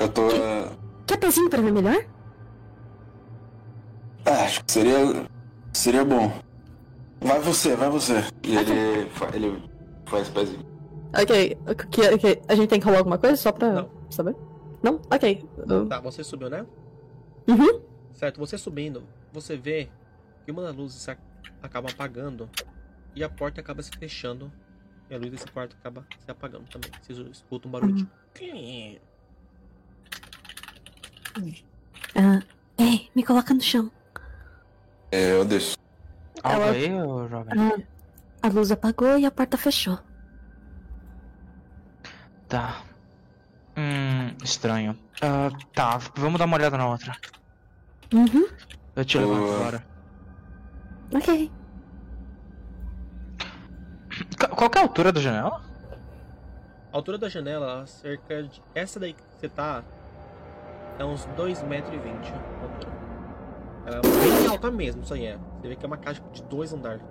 [0.00, 0.22] Eu tô.
[0.28, 0.72] ah,
[1.06, 2.04] quer pezinho pra ver melhor?
[4.24, 5.26] Ah, acho que seria.
[5.72, 6.32] Seria bom.
[7.20, 8.14] Vai você, vai você.
[8.42, 8.72] E ele,
[9.34, 9.62] ele
[10.06, 10.64] faz pezinho.
[11.14, 12.42] Ok, ok, ok.
[12.48, 13.90] A gente tem que rolar alguma coisa só pra Não.
[14.10, 14.36] saber?
[14.82, 15.00] Não?
[15.10, 15.44] Ok.
[15.68, 16.66] Eu- Tá, você subiu, né?
[17.48, 17.80] Uhum.
[18.12, 19.88] Certo, você subindo, você vê
[20.44, 21.06] que uma das luzes
[21.62, 22.48] acaba apagando
[23.14, 24.52] e a porta acaba se fechando
[25.10, 26.90] e a luz desse quarto acaba se apagando também.
[27.02, 28.06] Vocês escutam um barulho Uhum.
[28.34, 28.98] de...
[32.14, 32.42] Ah,
[32.78, 33.90] ei, me coloca no chão.
[35.12, 35.76] É, eu deixo.
[36.46, 37.50] Algo Ela- aí, Robin?
[38.42, 39.98] Ah, a luz apagou e a porta fechou.
[42.48, 42.82] Tá.
[43.76, 44.96] Hum, estranho.
[45.20, 47.16] Ah, tá, vamos dar uma olhada na outra.
[48.14, 48.46] Uhum.
[48.94, 49.84] Eu te levo agora.
[51.12, 51.50] Ok.
[54.56, 55.60] Qual que é a altura da janela?
[56.92, 58.62] A altura da janela, cerca de...
[58.74, 59.82] Essa daí que você tá,
[60.98, 62.08] é uns 2,20 metros de
[62.62, 62.95] altura.
[63.86, 65.38] Ela é bem alta mesmo, isso aí é.
[65.60, 67.02] Você vê que é uma casa de dois andares.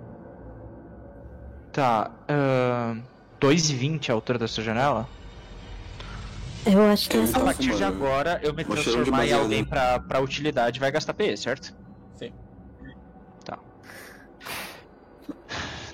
[1.72, 2.96] Tá, ah,
[3.40, 5.08] 2,20 a altura dessa janela?
[6.66, 7.38] Eu acho que Eu essa.
[7.38, 11.36] A partir de agora, eu me transformar em alguém pra, pra utilidade vai gastar PE,
[11.36, 11.74] certo?
[12.16, 12.32] Sim.
[13.44, 13.58] Tá.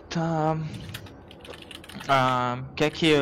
[0.09, 0.59] Tá.
[2.09, 3.15] Ah, quer que.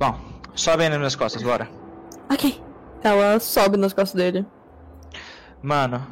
[0.00, 0.18] Bom,
[0.54, 1.68] sobe aí nas minhas costas, bora.
[2.30, 2.60] Ok.
[3.02, 4.46] Ela sobe nas costas dele.
[5.62, 6.06] Mano,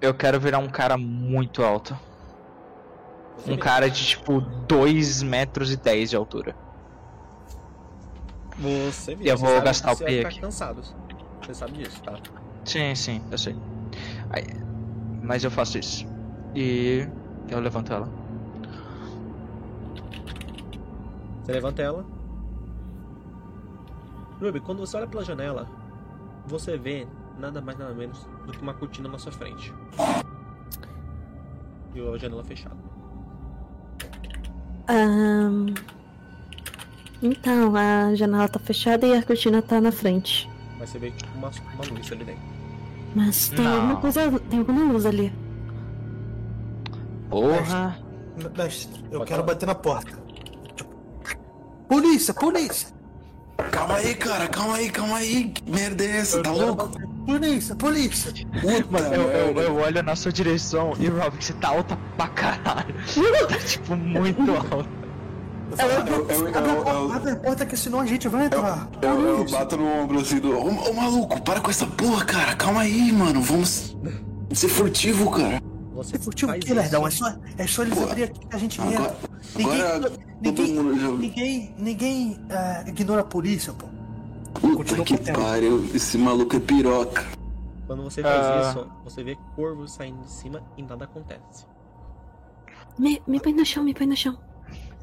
[0.00, 1.98] eu quero virar um cara muito alto.
[3.36, 6.54] Você Um cara de tipo 2 metros e 10 de altura.
[8.58, 10.40] Você vê, Eu você vou gastar o P aqui.
[10.40, 10.82] cansado.
[11.42, 12.14] Você sabe disso, tá?
[12.64, 13.54] Sim, sim, eu sei.
[14.30, 14.44] Aí,
[15.22, 16.06] mas eu faço isso.
[16.54, 17.06] E
[17.50, 18.08] eu levanto ela.
[21.42, 22.04] Você levanta ela.
[24.40, 25.66] Ruby, quando você olha pela janela,
[26.46, 27.06] você vê
[27.38, 29.72] nada mais nada menos do que uma cortina na sua frente.
[31.94, 32.76] E a janela fechada.
[34.88, 35.74] Ahn,
[37.22, 40.50] Então, a janela tá fechada e a cortina tá na frente.
[40.78, 42.42] Mas você vê uma, uma luz ali dentro.
[43.14, 43.74] Mas tem Não.
[43.76, 44.40] alguma coisa.
[44.50, 45.32] Tem alguma luz ali.
[47.30, 47.98] Porra.
[48.56, 49.54] Mestre, eu Pode quero falar.
[49.54, 50.18] bater na porta.
[51.88, 52.88] Polícia, polícia!
[53.70, 55.50] Calma aí, cara, calma aí, calma aí.
[55.50, 56.42] Que merda é essa?
[56.42, 56.90] Tá louco?
[57.26, 58.32] Polícia, polícia!
[58.32, 59.60] Puta Eu, eu, merda.
[59.62, 62.94] eu olho na sua direção e Rob, você tá alta pra caralho.
[63.48, 65.04] tá tipo muito alta.
[65.78, 68.28] Eu eu- eu- abre, a eu- porta, eu- abre a porta que senão a gente
[68.28, 68.88] vai entrar.
[69.00, 70.50] Eu, eu bato no ombro assim do.
[70.52, 72.54] Ô, ô, maluco, para com essa porra, cara.
[72.54, 73.40] Calma aí, mano.
[73.40, 73.96] Vamos
[74.52, 75.60] ser furtivo, cara.
[75.94, 77.06] Você furtivo faz que, lerdão?
[77.06, 79.16] É só, é só eles Pô, abrir aqui que a gente Agora, entra.
[79.56, 80.74] Ninguém, agora ninguém,
[81.18, 83.86] ninguém, ninguém ah, ignora a polícia, pô.
[84.60, 85.84] Puta que pariu.
[85.94, 87.24] Esse maluco é piroca.
[87.86, 88.68] Quando você faz Ah.
[88.70, 91.66] isso, você vê corvos saindo de cima e nada acontece.
[92.98, 94.38] Me, me põe no chão, me põe no chão.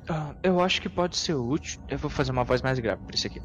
[0.09, 1.79] Ah, eu acho que pode ser útil.
[1.87, 3.41] Eu vou fazer uma voz mais grave por isso aqui.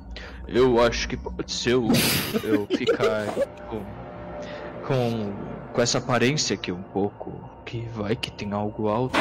[0.48, 3.26] Eu acho que pode ser útil eu ficar
[3.68, 3.82] com,
[4.86, 5.32] com,
[5.74, 7.32] com essa aparência aqui um pouco.
[7.64, 9.18] Que vai que tem algo alto.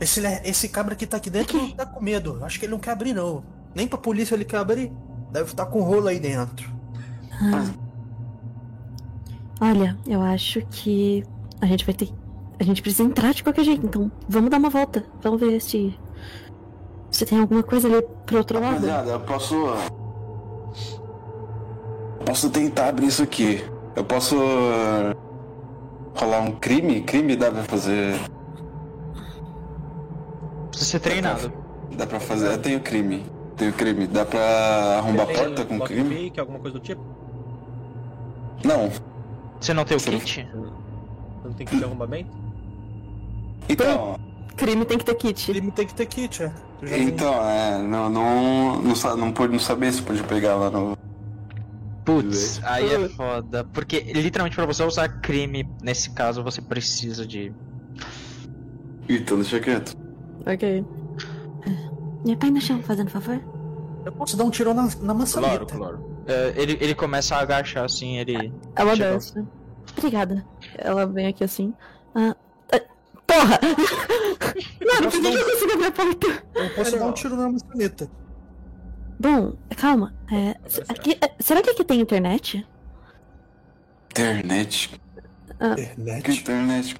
[0.00, 2.36] Esse, le- esse cabra que tá aqui dentro não tá com medo.
[2.38, 3.42] Eu Acho que ele não quer abrir, não.
[3.74, 4.92] Nem pra polícia ele quer abrir.
[5.32, 6.70] Deve estar com rolo aí dentro.
[7.32, 7.66] Ah.
[9.60, 11.22] Olha, eu acho que
[11.60, 12.08] a gente vai ter.
[12.58, 15.04] A gente precisa entrar de qualquer jeito, então vamos dar uma volta.
[15.22, 15.98] Vamos ver se.
[17.10, 18.74] Se tem alguma coisa ali pro outro lado.
[18.74, 19.54] Rapaziada, eu posso.
[22.24, 23.64] Posso tentar abrir isso aqui.
[23.96, 24.36] Eu posso.
[24.36, 25.16] uh,
[26.14, 27.02] rolar um crime?
[27.02, 28.18] Crime dá pra fazer.
[30.68, 31.52] Precisa ser treinado.
[31.96, 32.52] Dá pra fazer.
[32.52, 33.24] Eu tenho crime.
[33.60, 34.06] Tenho crime.
[34.06, 34.40] Dá pra
[34.96, 36.14] arrombar a Você tem porta com crime?
[36.14, 37.02] pick, alguma coisa do tipo?
[38.64, 38.90] Não.
[39.60, 40.48] Você não tem o kit?
[41.44, 42.30] Não tem que ter arrombamento?
[43.68, 44.18] Então.
[44.56, 45.50] Crime tem que ter kit.
[45.50, 46.52] Ele tem que ter kit, é.
[47.02, 47.82] Então, é.
[47.82, 50.96] Não, não, não, não pude não saber se pode pegar lá no.
[52.02, 53.62] Putz, aí é foda.
[53.74, 57.52] Porque literalmente pra você usar crime, nesse caso, você precisa de.
[59.06, 59.94] Então, deixa quieto.
[60.46, 60.82] Ok.
[62.24, 63.40] Me põe no chão, fazendo favor.
[64.04, 65.64] Eu posso dar um tiro na, na maçaneta.
[65.76, 66.08] claro.
[66.26, 68.52] É, ele, ele começa a agachar assim, ele.
[68.76, 69.14] Ela Chegou.
[69.14, 69.44] desce.
[69.96, 70.44] Obrigada.
[70.78, 71.74] Ela vem aqui assim.
[72.14, 72.36] Ah,
[72.72, 72.80] ah,
[73.26, 73.58] porra!
[74.86, 76.44] Mano, por que eu consigo abrir a porta?
[76.54, 78.10] Eu posso dar um tiro na maçaneta.
[79.18, 80.14] Bom, calma.
[80.30, 82.66] É, Agora aqui- é, será que aqui tem internet?
[84.10, 84.88] Internet.
[84.90, 86.40] Que Internet.
[86.40, 86.96] internet?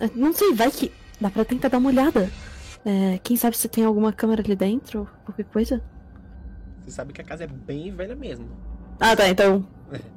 [0.00, 0.90] É, Não sei, vai que.
[1.20, 2.30] Dá pra tentar dar uma olhada.
[2.84, 5.82] É, quem sabe se tem alguma câmera ali dentro ou qualquer coisa?
[6.82, 8.46] Você sabe que a casa é bem velha mesmo.
[9.00, 9.66] Ah, tá, então.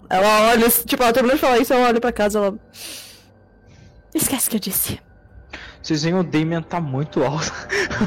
[0.09, 2.59] Ela olha, tipo, ela terminou de falar isso, ela olha pra casa, ela.
[4.13, 4.99] Esquece o que eu disse.
[5.81, 7.51] Vocês veem o Damian tá muito alto.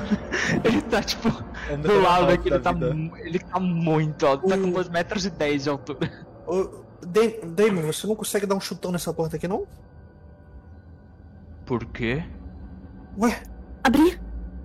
[0.65, 1.29] ele tá tipo.
[1.69, 2.75] É Do lado aqui, ele tá,
[3.25, 4.47] ele tá muito alto.
[4.47, 6.11] Tá com O- 2 metros e 10 de altura.
[6.47, 9.67] Ô, Da- Damon, você não consegue dar um chutão nessa porta aqui, não?
[11.65, 12.23] Por quê?
[13.19, 13.43] Ué?
[13.83, 14.21] Abrir?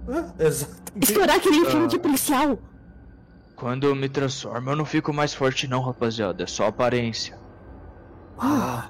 [0.07, 1.03] É, exatamente.
[1.03, 1.69] Estourar que nem Ah.
[1.69, 2.59] filme de policial.
[3.55, 6.43] Quando eu me transformo, eu não fico mais forte, não, rapaziada.
[6.43, 7.37] É só aparência.
[8.37, 8.89] Ah.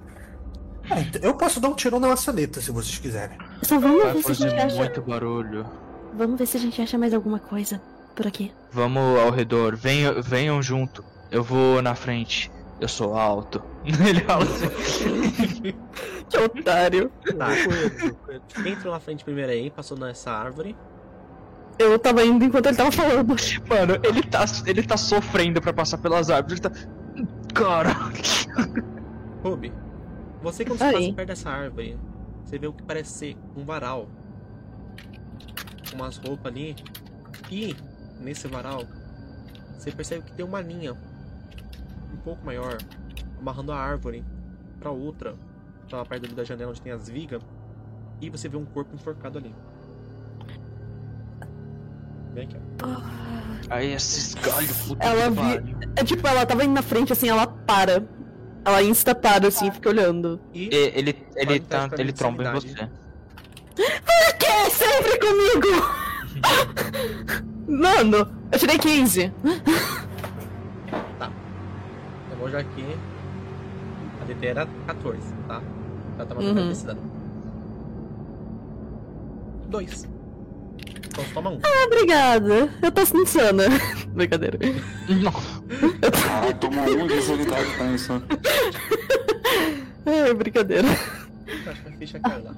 [0.90, 3.38] Ah, então eu posso dar um tiro na maçaneta, se vocês quiserem.
[3.64, 4.76] Só vamos Vai ver se a gente acha.
[4.76, 5.66] muito barulho.
[6.16, 7.82] Vamos ver se a gente acha mais alguma coisa
[8.16, 8.52] por aqui.
[8.72, 11.04] Vamos ao redor, venham, venham junto.
[11.32, 12.52] Eu vou na frente.
[12.80, 13.62] Eu sou alto.
[13.86, 15.10] Ele fala assim.
[16.30, 17.12] Que otário.
[17.38, 17.50] Tá.
[18.66, 20.76] Entra na frente primeiro aí, passou nessa árvore.
[21.78, 23.36] Eu tava indo enquanto ele tava falando.
[23.70, 26.60] Mano, ele tá, ele tá sofrendo pra passar pelas árvores.
[26.60, 26.72] Ele tá.
[27.54, 27.92] Cara.
[29.44, 29.72] Ruby,
[30.42, 30.94] você quando você Oi.
[30.94, 32.00] passa perto dessa árvore,
[32.44, 34.08] você vê o que parece ser um varal.
[35.90, 36.76] Com umas roupas ali.
[37.52, 37.76] E
[38.20, 38.84] nesse varal,
[39.78, 40.94] você percebe que tem uma linha
[42.14, 42.78] um pouco maior,
[43.40, 44.24] amarrando a árvore
[44.80, 45.36] pra outra.
[45.90, 47.42] Tá perto da janela onde tem as vigas.
[48.22, 49.54] E você vê um corpo enforcado ali.
[52.36, 52.58] Bem aqui.
[53.70, 55.76] Aí esses galhos, puta ela vi...
[55.96, 58.04] É tipo, ela tava indo na frente, assim, ela para.
[58.66, 60.40] Ela insta para, assim, fica olhando.
[60.54, 62.90] E ele, ele, tá, ele tromba em você.
[63.76, 65.68] Por que sempre comigo?
[67.68, 69.32] Mano, eu tirei 15.
[71.18, 71.32] Tá.
[72.32, 72.86] Eu vou já aqui.
[74.22, 75.62] A DT era 14, tá?
[76.18, 76.54] Ela tava uhum.
[76.54, 77.02] dando
[79.70, 80.15] 2.
[81.08, 81.60] Então toma um.
[81.86, 82.70] Obrigada.
[82.82, 83.64] Eu tô insana.
[84.14, 84.58] Brincadeira.
[85.10, 85.32] Não.
[86.12, 88.22] Caralho, tomou um de insanidade pra isso.
[90.06, 90.88] É, brincadeira.
[90.88, 92.54] Acho que a ficha caiu lá.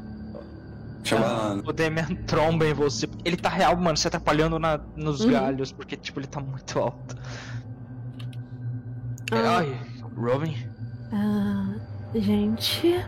[1.03, 1.61] Chama Ah.
[1.65, 3.07] O Damian tromba em você.
[3.23, 5.31] Ele tá real, mano, se atrapalhando na, nos Uhum.
[5.31, 7.15] galhos, porque, tipo, ele tá muito alto.
[9.31, 9.57] Ah.
[9.59, 9.79] Ai,
[10.17, 10.55] Robin,
[11.13, 11.75] Ah,
[12.15, 12.99] gente.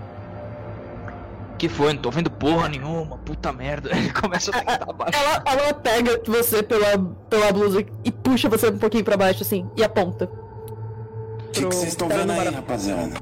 [1.60, 1.94] Que foi?
[1.94, 3.92] Não tô vendo porra nenhuma, puta merda.
[3.96, 5.14] Ele começa a tentar abaixo.
[5.20, 6.98] Ela, ela pega você pela,
[7.30, 10.26] pela blusa e puxa você um pouquinho pra baixo, assim, e aponta.
[10.26, 13.14] O que vocês estão vendo aí, rapaziada?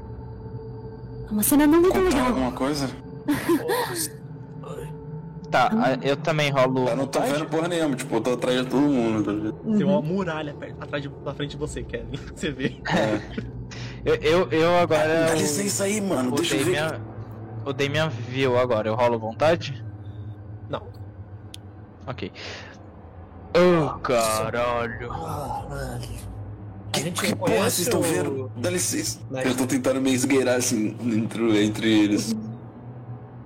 [1.30, 2.26] Uma cena não muito legal.
[2.28, 2.88] alguma coisa?
[5.50, 5.70] Tá,
[6.02, 6.88] eu também rolo.
[6.88, 9.52] Eu não tô vendo porra nenhuma, tipo, eu tô atrás de todo mundo.
[9.52, 9.58] tá?
[9.78, 12.18] Tem uma muralha perto- atrás de, na frente de você, Kevin.
[12.36, 12.76] Você vê.
[14.04, 15.26] Eu, eu, eu agora.
[15.28, 16.74] Dá licença aí, mano, deixa eu ver.
[16.76, 17.00] Damian,
[17.68, 19.84] o Damian viu agora, eu rolo vontade?
[20.68, 20.82] Não.
[22.06, 22.32] Ok.
[23.54, 25.12] Oh, caralho.
[25.12, 25.98] A
[26.92, 28.50] Que, gente que porra vocês estão vendo?
[28.56, 29.20] Dá licença.
[29.44, 32.34] Eu tô tentando me esgueirar assim entre, entre eles.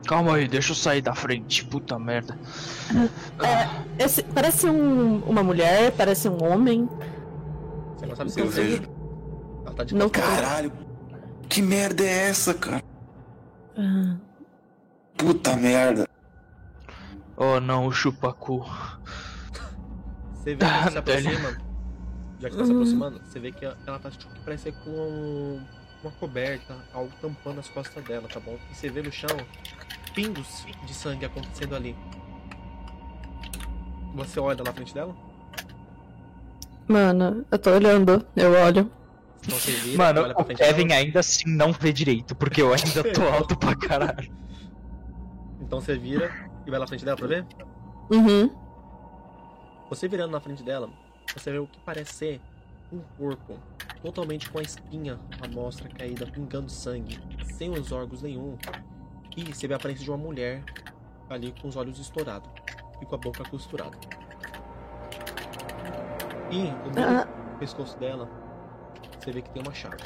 [0.06, 2.36] Calma aí, deixa eu sair da frente, puta merda.
[3.98, 6.88] Esse, parece um, uma mulher, parece um homem.
[7.96, 8.82] Você não sabe se Eu vejo.
[9.64, 10.08] Ela tá de Não.
[10.08, 10.72] Caralho,
[11.48, 12.82] que merda é essa, cara?
[13.76, 14.16] Ah,
[15.16, 16.08] Puta merda.
[17.36, 18.64] Oh não, o chupacu.
[20.34, 21.28] Você vê que se Dele.
[21.28, 21.72] aproxima.
[22.40, 25.60] Já que tá se aproximando, você vê que ela tá tipo, que parece com
[26.02, 28.58] uma coberta, algo tampando as costas dela, tá bom?
[28.70, 29.30] E você vê no chão
[30.12, 31.96] pingos de sangue acontecendo ali.
[34.16, 35.14] Você olha na frente dela?
[36.88, 38.90] Mano, eu tô olhando, eu olho.
[39.44, 43.22] Então você vira, Mano, o Kevin ainda assim não vê direito, porque eu ainda tô
[43.28, 44.32] alto pra caralho.
[45.60, 46.30] Então você vira
[46.66, 47.44] e vai na frente dela pra ver?
[48.10, 48.50] Uhum.
[49.88, 50.88] Você virando na frente dela,
[51.34, 52.40] você vê o que parece ser
[52.92, 53.58] um corpo
[54.02, 57.18] totalmente com a espinha, a mostra caída, pingando sangue,
[57.54, 58.56] sem os órgãos nenhum.
[59.36, 60.62] E você vê a aparência de uma mulher
[61.30, 62.48] ali com os olhos estourados
[63.00, 63.96] e com a boca costurada.
[66.50, 66.58] E
[66.94, 67.26] meio Ah.
[67.58, 68.28] pescoço dela,
[69.22, 69.96] você vê que tem uma chave.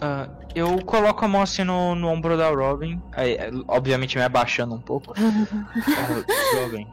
[0.00, 4.24] Ah, eu coloco a mão assim no, no ombro da Robin, aí, é, obviamente me
[4.24, 5.12] abaixando um pouco.
[5.20, 6.86] Ah, Robin.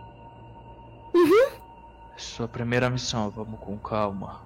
[2.18, 4.41] Sua primeira missão, vamos com calma.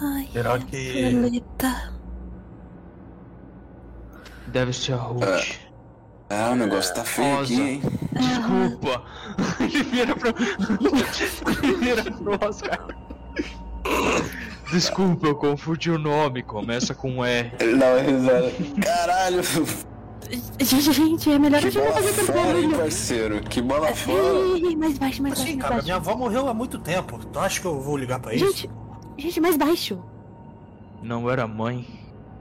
[0.00, 1.10] Ai, Será que.
[1.10, 1.92] Violeta.
[4.46, 5.58] Deve ser a Ruth.
[6.28, 7.42] Ah, o negócio tá feio Rosa.
[7.54, 7.82] aqui, hein?
[8.12, 9.02] Desculpa.
[9.60, 10.30] Ele vira pro.
[11.64, 12.86] Ele vira pro Oscar.
[14.70, 16.42] Desculpa, eu confundi o nome.
[16.42, 17.52] Começa com R.
[17.58, 18.52] Ele dá uma risada.
[18.82, 19.42] Caralho,
[20.60, 22.76] Gente, gente, é melhor a que gente não fazer fora, barulho.
[22.78, 23.40] parceiro?
[23.40, 24.58] Que bola fora.
[24.64, 25.84] Ei, mais baixo, mais baixo, Assim, mais cara, baixo.
[25.86, 27.18] minha avó morreu há muito tempo.
[27.32, 28.46] Tu acha que eu vou ligar pra isso?
[28.46, 28.70] Gente,
[29.18, 29.98] gente, mais baixo.
[31.02, 31.84] Não era mãe.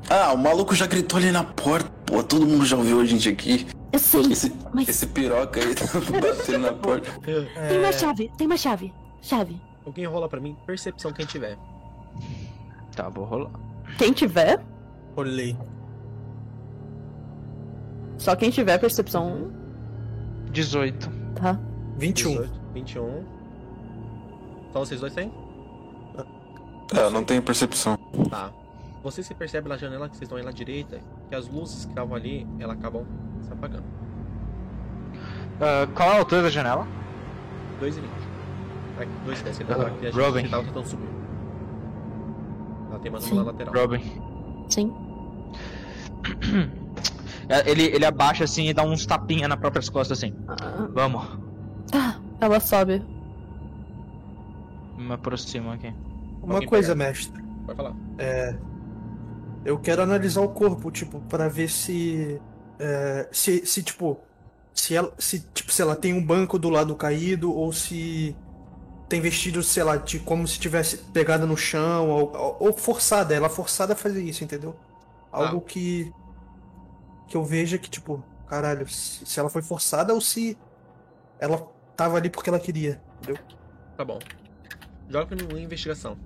[0.07, 1.89] Ah, o maluco já gritou ali na porta.
[2.05, 3.65] Pô, todo mundo já ouviu a gente aqui.
[3.91, 5.85] Eu sei, Esse, mas esse piroca aí tá
[6.21, 7.09] batendo na porta.
[7.55, 8.93] É, tem uma chave, tem uma chave.
[9.19, 9.59] Chave.
[9.89, 10.55] Alguém rola pra mim?
[10.67, 11.57] Percepção quem tiver.
[12.95, 13.49] Tá, vou rolar.
[13.97, 14.63] Quem tiver,
[15.15, 15.57] Olhei.
[18.19, 19.51] só quem tiver percepção,
[20.51, 21.09] 18.
[21.41, 21.59] tá?
[21.97, 22.29] 21.
[22.33, 23.25] 18, 21.
[24.71, 25.33] Só vocês dois têm?
[26.95, 27.97] É, eu não tenho percepção.
[28.29, 28.51] Tá.
[29.01, 30.99] Você se percebe na janela que vocês estão aí na direita,
[31.29, 33.07] que as luzes que estavam ali, elas acabam
[33.41, 33.85] se apagando.
[35.59, 36.87] Ah, qual a altura da janela?
[37.79, 37.97] 2
[38.99, 39.09] 20.
[39.25, 40.39] 2 e 10, ele Ah, tava, que a Robin.
[40.41, 41.09] gente tava tentando subir.
[42.89, 43.33] Ela tem mais Sim.
[43.33, 43.73] uma na lateral.
[43.73, 44.01] Robin.
[44.69, 44.93] Sim.
[47.47, 50.33] É, Ele, ele abaixa assim e dá uns tapinha nas próprias costas assim.
[50.47, 51.25] Ah, Vamos.
[51.91, 53.03] tá, ela sobe.
[54.97, 55.93] Me aproximo aqui.
[56.43, 57.07] Uma Alguém coisa, pega?
[57.09, 57.41] mestre.
[57.65, 57.95] Pode falar.
[59.65, 62.39] Eu quero analisar o corpo, tipo, pra ver se.
[62.79, 64.19] é, se, se, tipo.
[64.73, 68.35] Se ela, se, tipo, se ela tem um banco do lado caído ou se
[69.09, 73.33] tem vestido, sei lá, de como se tivesse pegada no chão ou, ou- forçada.
[73.33, 74.75] Ela forçada a fazer isso, entendeu?
[75.31, 76.13] Algo que.
[77.27, 80.57] Que eu veja que, tipo, caralho, se, ela foi forçada ou se
[81.39, 83.43] ela tava ali porque ela queria, entendeu?
[83.97, 84.19] Tá bom.
[85.09, 86.17] Joga pra mim uma investigação.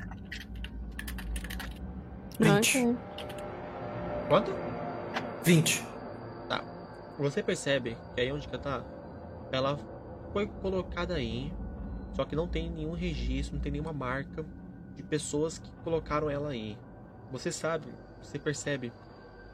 [2.39, 2.77] Ah, 20.
[2.77, 2.97] ok.
[4.27, 4.51] Quanto?
[5.43, 5.84] 20.
[7.19, 8.84] Você percebe que aí onde que ela tá,
[9.51, 9.80] ela
[10.31, 11.53] foi colocada aí,
[12.14, 14.45] só que não tem nenhum registro, não tem nenhuma marca
[14.95, 16.77] de pessoas que colocaram ela aí.
[17.31, 17.88] Você sabe,
[18.22, 18.91] você percebe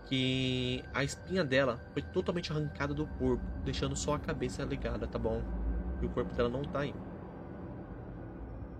[0.05, 5.19] que a espinha dela foi totalmente arrancada do corpo, deixando só a cabeça ligada, tá
[5.19, 5.41] bom?
[6.01, 6.93] E o corpo dela não tá aí.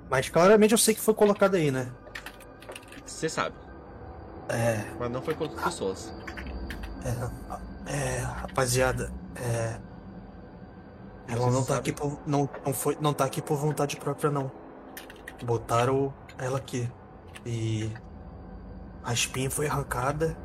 [0.10, 1.92] Mas claramente eu sei que foi colocado aí, né?
[3.06, 3.56] Você sabe,
[4.50, 4.84] É.
[5.00, 6.14] mas não foi com outras pessoas.
[7.88, 9.80] É, é, rapaziada, É.
[11.30, 11.80] Ela não tá sabe?
[11.80, 12.20] aqui por.
[12.26, 14.52] Não, não, foi, não tá aqui por vontade própria, não.
[15.44, 16.90] Botaram ela aqui.
[17.46, 17.92] E.
[19.04, 20.36] A espinha foi arrancada.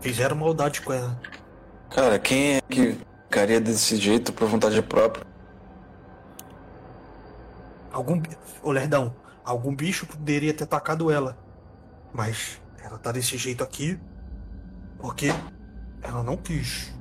[0.00, 1.18] Fizeram maldade com ela.
[1.90, 5.26] Cara, quem é que ficaria desse jeito por vontade própria?
[7.90, 8.22] Algum.
[8.62, 11.38] Ô, Lerdão, algum bicho poderia ter atacado ela.
[12.12, 13.98] Mas ela tá desse jeito aqui.
[14.98, 15.28] Porque
[16.02, 16.94] ela não quis.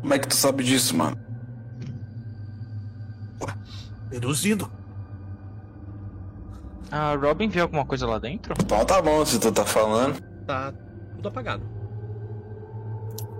[0.00, 1.16] Como é que tu sabe disso, mano?
[4.08, 4.70] Deduzindo.
[6.90, 8.54] A Robin viu alguma coisa lá dentro?
[8.60, 10.20] Então tá bom se tu tá falando.
[10.46, 10.72] Tá
[11.16, 11.62] tudo apagado.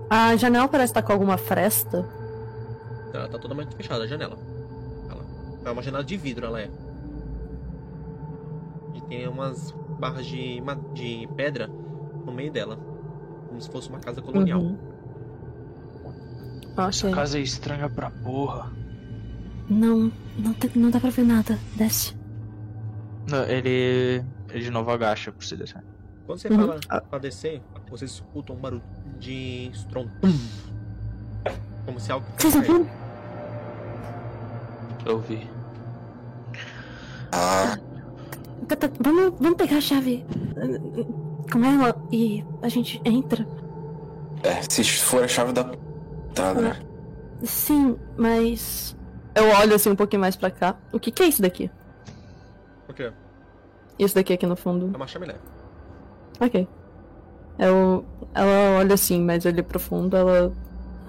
[0.09, 2.05] A janela parece estar com alguma fresta.
[3.13, 4.37] Ela tá totalmente fechada, a janela.
[5.09, 5.23] Ela
[5.65, 6.69] é uma janela de vidro, ela é.
[8.93, 10.61] E tem umas barras de,
[10.93, 11.67] de pedra
[12.25, 12.77] no meio dela.
[13.47, 14.59] Como se fosse uma casa colonial.
[14.59, 14.77] Uhum.
[16.77, 17.11] Ok.
[17.11, 18.71] Casa é estranha pra porra.
[19.69, 21.57] Não, não, te- não dá pra ver nada.
[21.75, 22.15] Desce.
[23.29, 24.23] Não, Ele.
[24.49, 25.83] Ele de novo agacha pra você descer.
[26.25, 26.67] Quando você Uhum.
[26.87, 28.81] fala pra descer, você escuta um barulho
[29.19, 30.11] de estrondo.
[31.85, 32.25] Como se algo.
[32.37, 32.87] Vocês ouviram?
[35.05, 35.49] Eu vi.
[37.31, 37.77] Ah,
[38.99, 40.25] vamos, vamos pegar a chave
[41.51, 43.45] com ela e a gente entra.
[44.43, 45.63] é, se for a chave da
[46.37, 46.79] entrada, né?
[47.43, 48.95] Sim, mas.
[49.35, 50.75] Eu olho assim um pouquinho mais pra cá.
[50.91, 51.69] O que, que é isso daqui?
[52.87, 53.11] Por quê?
[53.99, 54.89] Isso daqui aqui no fundo.
[54.93, 55.35] É uma chaminé.
[56.39, 56.67] Ok.
[57.59, 60.53] Eu, ela olha assim, mas olha profundo, ela.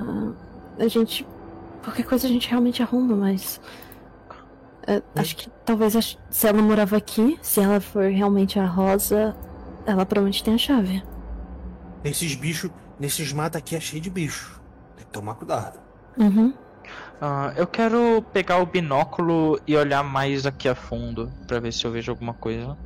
[0.00, 0.32] ah,
[0.78, 1.26] a gente.
[1.82, 3.60] Qualquer coisa a gente realmente arruma, mas.
[4.86, 6.00] é, acho que talvez a-
[6.30, 9.34] se ela morava aqui, se ela for realmente a Rosa,
[9.86, 11.02] ela provavelmente tem a chave.
[12.04, 12.70] Nesses bichos.
[12.98, 14.57] Nesses matos aqui é cheio de bicho.
[15.18, 15.80] Tomar cuidado.
[16.16, 16.54] Uhum.
[17.20, 21.84] Ah, eu quero pegar o binóculo e olhar mais aqui a fundo pra ver se
[21.84, 22.78] eu vejo alguma coisa.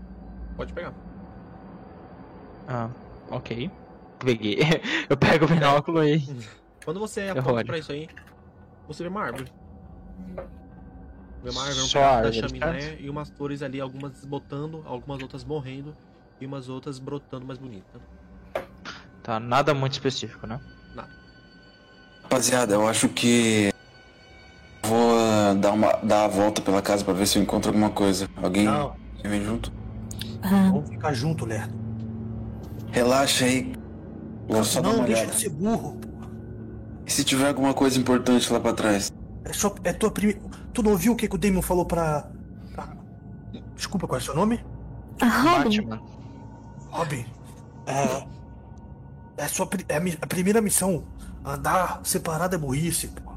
[0.57, 0.95] Pode pegar.
[2.67, 2.89] Ah,
[3.29, 3.71] ok.
[4.19, 4.57] Peguei.
[5.11, 6.21] Eu pego o binóculo e.
[6.83, 8.09] Quando você Eu aponta pra isso aí,
[8.87, 9.53] você vê uma árvore.
[11.43, 14.83] Vê uma árvore um Só pedaço da árvore, chaminé e umas flores ali, algumas desbotando,
[14.87, 15.95] algumas outras morrendo
[16.41, 18.01] e umas outras brotando mais bonitas.
[19.23, 20.59] Tá, nada muito específico, né?
[22.37, 23.71] Rapaziada, eu acho que.
[24.83, 27.91] Vou ah, dar, uma, dar a volta pela casa pra ver se eu encontro alguma
[27.91, 28.27] coisa.
[28.43, 29.71] Alguém Não, quer vir junto?
[30.43, 31.75] Ah, vamos ficar junto, Lerdo.
[32.91, 33.75] Relaxa aí.
[34.49, 35.37] Vou só dar Não, uma deixa olhada.
[35.37, 36.01] de ser burro.
[37.07, 39.13] E se tiver alguma coisa importante lá pra trás?
[39.45, 40.41] É, só, é tua primeira.
[40.73, 42.31] Tu não ouviu o que, que o Damon falou pra.
[42.75, 42.97] pra-
[43.77, 44.65] Desculpa, qual é o seu nome?
[45.21, 45.83] a Robin.
[45.83, 46.03] Batman.
[46.91, 47.27] Robin.
[47.87, 48.27] É.
[49.37, 51.05] É, sua, pri- é a, mi- a primeira missão.
[51.45, 53.33] Andar separado é burrice, pô.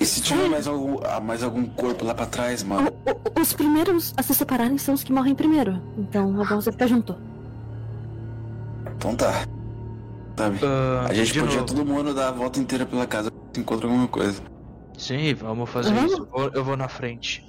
[0.00, 2.90] E se tiver mais algum, ah, mais algum corpo lá pra trás, mano?
[3.04, 5.82] O- o- os primeiros a se separarem são os que morrem primeiro.
[5.98, 7.14] Então vamos ficar junto.
[8.96, 9.44] Então tá.
[10.38, 10.58] Sabe?
[10.64, 11.66] Ah, A gente podia novo.
[11.66, 14.40] todo mundo dar a volta inteira pela casa se encontra alguma coisa.
[14.96, 16.12] Sim, vamos fazer Vamos?
[16.12, 16.22] isso.
[16.22, 17.46] Eu vou, eu vou na frente.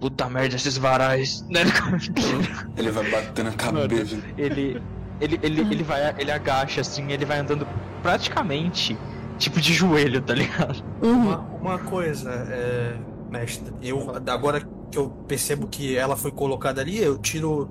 [0.00, 1.44] Puta merda, esses varais.
[1.48, 1.60] Né?
[2.76, 4.16] Ele vai bater na cabeça.
[4.36, 4.82] ele,
[5.20, 7.66] ele, ele, ele vai, ele agacha assim, ele vai andando
[8.04, 8.94] praticamente
[9.38, 10.84] tipo de joelho, tá ligado?
[11.02, 11.58] Uma, Uhum.
[11.60, 12.98] uma coisa, é,
[13.30, 13.98] mestre, eu
[14.30, 17.66] agora que eu percebo que ela foi colocada ali, eu tiro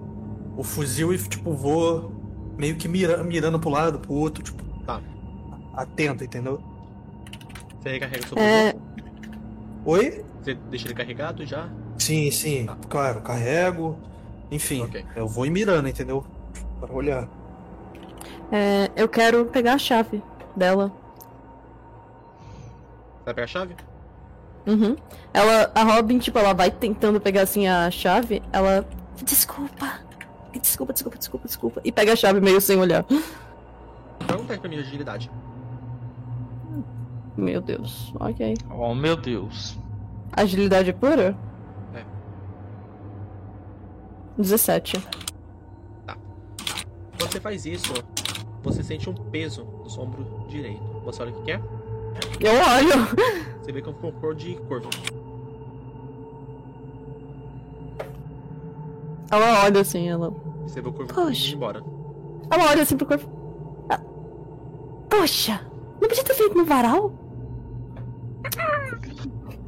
[0.57, 2.11] o fuzil e tipo vou
[2.57, 4.99] meio que mira, mirando pro lado, pro outro, tipo, Tá.
[5.75, 6.59] atento, entendeu?
[7.79, 8.81] Você recarrega o seu É, fuzil?
[9.85, 10.25] Oi?
[10.41, 11.69] Você deixa ele carregado já?
[11.99, 13.95] Sim, sim, claro, carrego,
[14.51, 15.05] enfim, Ok.
[15.15, 16.25] eu vou ir mirando, entendeu?
[16.81, 17.27] Para olhar.
[18.51, 20.23] É, eu quero pegar a chave
[20.55, 20.91] dela.
[23.19, 23.75] Você vai pegar a chave?
[24.65, 24.95] Uhum.
[25.33, 28.41] Ela, a Robin, tipo, ela vai tentando pegar assim a chave.
[28.51, 28.87] Ela.
[29.23, 29.99] Desculpa.
[30.61, 31.81] Desculpa, desculpa, desculpa, desculpa.
[31.83, 33.05] E pega a chave meio sem olhar.
[33.09, 35.31] Joga um teste pra mim de agilidade.
[37.35, 38.13] Meu Deus.
[38.19, 38.53] Ok.
[38.69, 39.77] Oh meu Deus.
[40.31, 41.35] Agilidade pura?
[41.93, 42.03] É.
[44.37, 44.99] 17.
[47.17, 47.93] Quando você faz isso,
[48.63, 50.81] você sente um peso no seu ombro direito.
[51.05, 51.55] Você olha o que é?
[52.39, 53.07] Eu olho.
[53.61, 54.89] Você vê que é um cocô de corvo.
[59.31, 60.31] Ela olha assim, ela.
[60.67, 61.47] Você vê o corvo Poxa.
[61.47, 61.83] indo embora.
[62.51, 63.25] Ela olha assim pro corpo.
[63.89, 63.99] Ah,
[65.09, 65.61] Poxa!
[66.01, 67.13] Não podia ter feito no varal?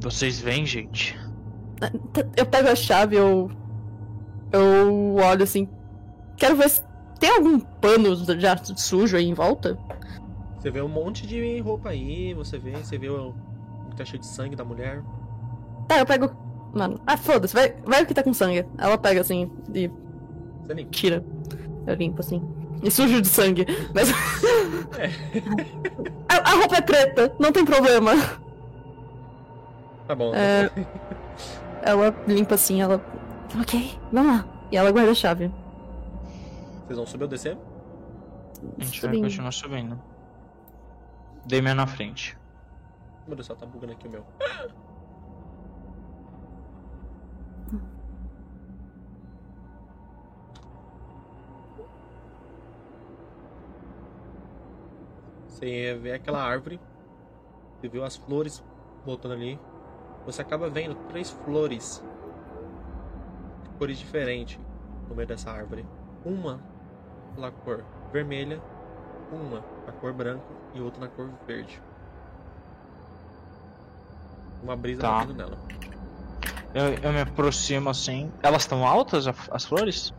[0.00, 1.18] Vocês veem, gente?
[2.12, 3.50] T- Eu pego a chave, eu.
[4.52, 5.68] Eu olho assim.
[6.36, 6.82] Quero ver se
[7.18, 9.78] tem algum pano já sujo aí em volta.
[10.58, 13.32] Você vê um monte de roupa aí, você vê, você vê o
[13.90, 15.02] que tá cheio de sangue da mulher.
[15.88, 16.30] Tá, eu pego.
[16.74, 18.66] Mano, ah, foda-se, vai, vai o que tá com sangue.
[18.76, 19.90] Ela pega assim e
[20.62, 20.90] Você limpa.
[20.90, 21.24] tira.
[21.86, 22.42] Eu limpo assim.
[22.82, 23.64] E sujo de sangue.
[23.94, 24.10] Mas.
[26.28, 28.12] a, a roupa é preta, não tem problema.
[30.06, 30.34] Tá bom.
[30.34, 30.70] É.
[31.82, 33.00] Ela limpa assim, ela.
[33.60, 34.44] Ok, vamos lá.
[34.70, 35.50] E ela guarda a chave.
[36.86, 37.58] Vocês vão subir ou descer?
[38.78, 39.22] A gente vai Subindo.
[39.24, 40.00] continuar subindo.
[41.46, 42.38] Damian na frente.
[43.26, 44.24] Meu Deus, só tá bugando aqui o meu.
[55.48, 56.78] Você vê aquela árvore,
[57.80, 58.62] você viu as flores
[59.04, 59.58] voltando ali.
[60.24, 62.04] Você acaba vendo três flores,
[63.78, 64.58] cores diferentes,
[65.08, 65.86] no meio dessa árvore.
[66.24, 66.60] Uma
[67.36, 68.60] pela cor vermelha,
[69.30, 70.42] uma na cor branca
[70.74, 71.80] e outra na cor verde.
[74.62, 75.12] Uma brisa Tá.
[75.20, 75.58] batendo nela.
[76.74, 78.32] Eu, eu me aproximo assim.
[78.42, 80.12] Elas estão altas, as flores?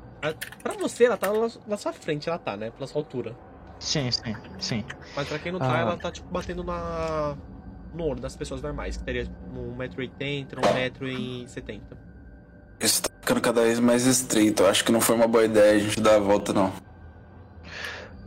[0.64, 2.72] Pra você, ela tá na- na sua frente, ela tá, né?
[2.72, 3.36] Pela sua altura.
[3.80, 4.86] Sim, sim, sim.
[5.16, 5.80] Mas pra quem não tá, Ah.
[5.80, 7.36] ela tá, tipo, batendo na...
[7.94, 9.36] no olho das pessoas normais, que teria tipo,
[9.78, 11.82] 1,80m, 1,70m.
[12.80, 14.64] Isso tá ficando cada vez mais estreito.
[14.64, 16.72] Eu acho que não foi uma boa ideia a gente dar a volta, não.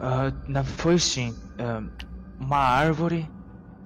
[0.00, 1.34] Ah, na- foi sim.
[1.58, 1.82] ah,
[2.38, 3.28] uma árvore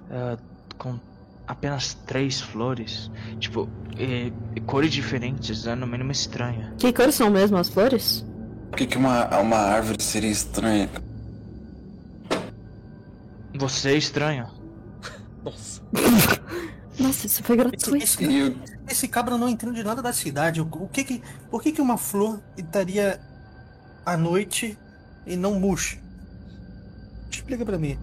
[0.09, 0.37] ah,
[0.77, 0.99] com
[1.47, 3.11] apenas três flores.
[3.39, 6.73] Tipo, e, e cores diferentes, é no mínimo estranha.
[6.77, 8.25] Que cores são mesmo as flores?
[8.71, 10.89] Por que, que uma, uma árvore seria estranha?
[13.53, 14.47] Você é estranho.
[15.43, 15.81] Nossa.
[16.99, 18.03] Nossa, isso foi Esse, gratuito.
[18.03, 18.55] esse, E eu,
[18.87, 20.61] esse cabra não entende nada da cidade.
[20.61, 23.19] O, o que que, por que, que uma flor estaria
[24.05, 24.77] à noite
[25.25, 25.97] e não murcha?
[27.31, 27.97] Explica pra mim.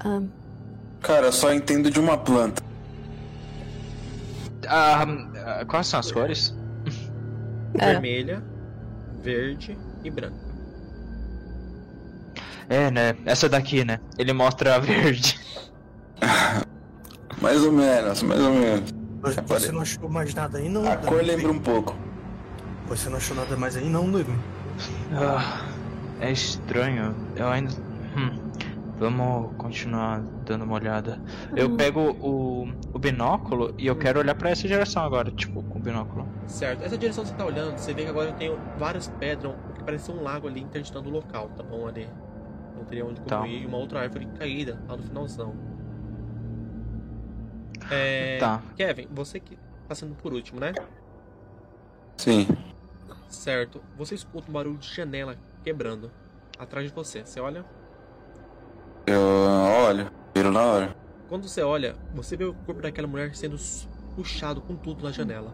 [0.00, 0.20] Ah,
[1.00, 2.62] cara, eu só entendo de uma planta.
[4.68, 6.54] Ah, ah, quais são as cores?
[7.78, 7.92] É.
[7.92, 8.42] Vermelha,
[9.22, 10.46] verde e branca.
[12.68, 13.14] É, né?
[13.24, 14.00] Essa daqui, né?
[14.18, 15.38] Ele mostra a verde.
[17.40, 18.94] Mais ou menos, mais ou menos.
[19.46, 20.90] Você não achou mais nada aí, não?
[20.90, 21.94] A cor lembra um pouco.
[22.88, 24.26] Você não achou nada mais aí, não, Luiz?
[25.12, 25.62] Ah,
[26.20, 27.14] é estranho.
[27.36, 27.72] Eu ainda.
[28.16, 28.45] Hum,
[28.98, 31.20] vamos continuar dando uma olhada.
[31.54, 35.78] Eu pego o, o binóculo e eu quero olhar pra essa direção agora, tipo, com
[35.78, 36.26] o binóculo.
[36.46, 36.82] Certo.
[36.82, 39.72] Essa direção que você tá olhando, você vê que agora eu tenho várias pedras, o
[39.74, 41.86] que parece um lago ali interditando o local, tá bom?
[41.86, 42.08] Ali.
[42.76, 43.38] Não teria onde Tá.
[43.38, 43.62] concluir.
[43.62, 45.54] E uma outra árvore caída lá no finalzão.
[47.90, 48.38] É...
[48.38, 48.62] Tá.
[48.76, 49.58] Kevin, você que
[49.88, 50.72] tá sendo por último, né?
[52.16, 52.46] Sim.
[53.28, 53.80] Certo.
[53.96, 56.10] Você escuta um barulho de janela quebrando
[56.58, 57.24] atrás de você.
[57.24, 57.64] Você olha?
[59.06, 60.96] Eu olho, viro na hora.
[61.28, 63.56] Quando você olha, você vê o corpo daquela mulher sendo
[64.14, 65.52] puxado com tudo na janela.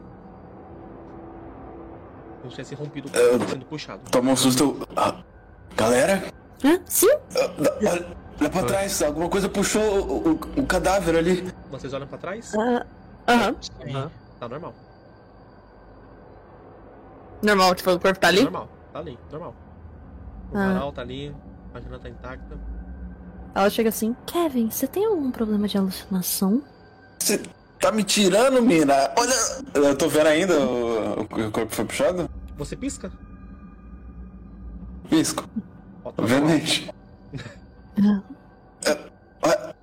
[2.41, 4.01] Como se tivesse rompido o Eu- corpo sendo puxado.
[4.11, 4.87] Toma um susto.
[4.97, 5.23] Ah,
[5.77, 6.25] galera?
[6.65, 6.81] Hã?
[6.87, 7.11] Sim?
[7.11, 8.07] Ah, dá- Olha,
[8.41, 11.53] olha pra trás, alguma coisa puxou o, o- o cadáver ali.
[11.71, 12.53] Vocês olham pra trás?
[12.55, 12.87] Ah,
[13.29, 13.57] Aham.
[13.61, 14.11] Sim.
[14.41, 14.75] Tá normal.
[17.43, 18.43] Normal, tipo, o corpo tá ali?
[18.43, 18.69] Normal.
[18.93, 19.55] Tá ali, normal.
[20.53, 20.67] O Ah.
[20.73, 21.35] varal tá ali,
[21.75, 22.59] a janela tá intacta.
[23.55, 26.63] Ela chega assim, Kevin, você tem algum problema de alucinação?
[27.19, 27.41] Você
[27.79, 29.11] tá me tirando, mina?
[29.17, 29.35] Olha.
[29.75, 32.31] Eu tô vendo ainda o, o corpo foi puxado?
[32.57, 33.13] Você pisca?
[35.09, 35.49] Pisco.
[36.05, 36.91] Obviamente.
[38.87, 38.99] É,
[39.43, 39.75] ah,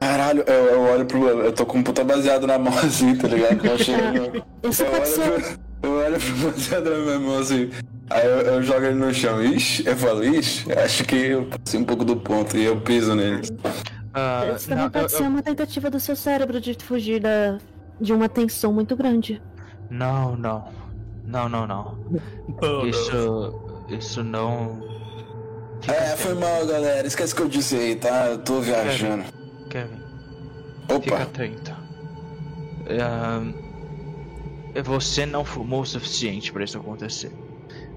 [0.00, 1.28] Caralho, eu, eu olho pro.
[1.28, 3.64] Eu tô com um puta baseado na mão assim, tá ligado?
[3.64, 3.76] Eu,
[4.68, 7.70] Isso eu, olho pro, eu olho pro baseado na minha mão assim.
[8.12, 9.42] Aí eu, eu jogo ele no chão.
[9.42, 13.14] Ixi, eu falo, ixi, acho que eu passei um pouco do ponto e eu piso
[13.14, 13.42] nele.
[14.14, 17.58] Ah, Isso não, também pode eu- ser uma tentativa do seu cérebro de fugir da...
[18.00, 19.40] de uma tensão muito grande.
[19.90, 20.64] não, não.
[21.24, 21.96] Não, não, não.
[22.86, 23.54] Isso.
[23.88, 24.82] Isso não.
[25.80, 27.06] Fica É, foi mal, galera.
[27.06, 28.26] Esquece que eu disse aí, tá?
[28.26, 29.24] Eu tô viajando.
[29.70, 29.96] Kevin,
[31.00, 31.72] fica Opa, atento.
[33.00, 33.40] Ah,
[34.84, 37.32] você não fumou o suficiente pra isso acontecer.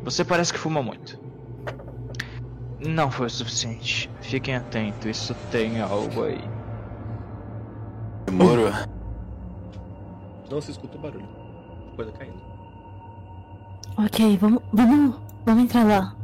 [0.06, 1.19] Você parece que fuma muito.
[2.80, 4.10] Não foi o suficiente.
[4.22, 6.41] Fiquem atentos, isso tem algo aí.
[8.27, 8.72] demorou.
[10.49, 11.27] Não se escuta o barulho.
[11.95, 12.40] Coisa caindo.
[13.98, 16.15] Ok, vamos, vamos, vamos entrar lá.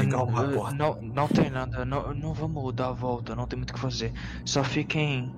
[0.00, 0.74] Ligar uma ah, porta.
[0.74, 3.80] não, não tem nada, não, não vamos dar a volta, não tem muito o que
[3.80, 4.12] fazer.
[4.44, 5.32] Só fiquem.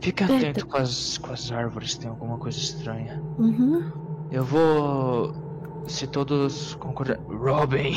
[0.00, 0.40] Fiquem Perto.
[0.40, 3.20] atentos com as, com as árvores, tem alguma coisa estranha.
[3.38, 3.90] Uhum.
[4.30, 5.45] Eu vou.
[5.86, 7.18] Se todos concordar.
[7.28, 7.94] Robin!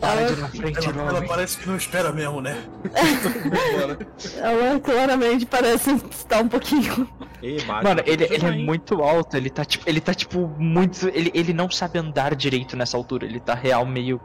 [0.00, 1.26] Para de ir na frente, Ela, ela Robin.
[1.26, 2.62] parece que não espera mesmo, né?
[4.40, 7.08] Ela claramente parece estar um pouquinho.
[7.42, 11.08] Ei, Mano, bate, ele, ele é muito alto, ele tá tipo, ele tá tipo muito.
[11.08, 14.20] Ele, ele não sabe andar direito nessa altura, ele tá real meio.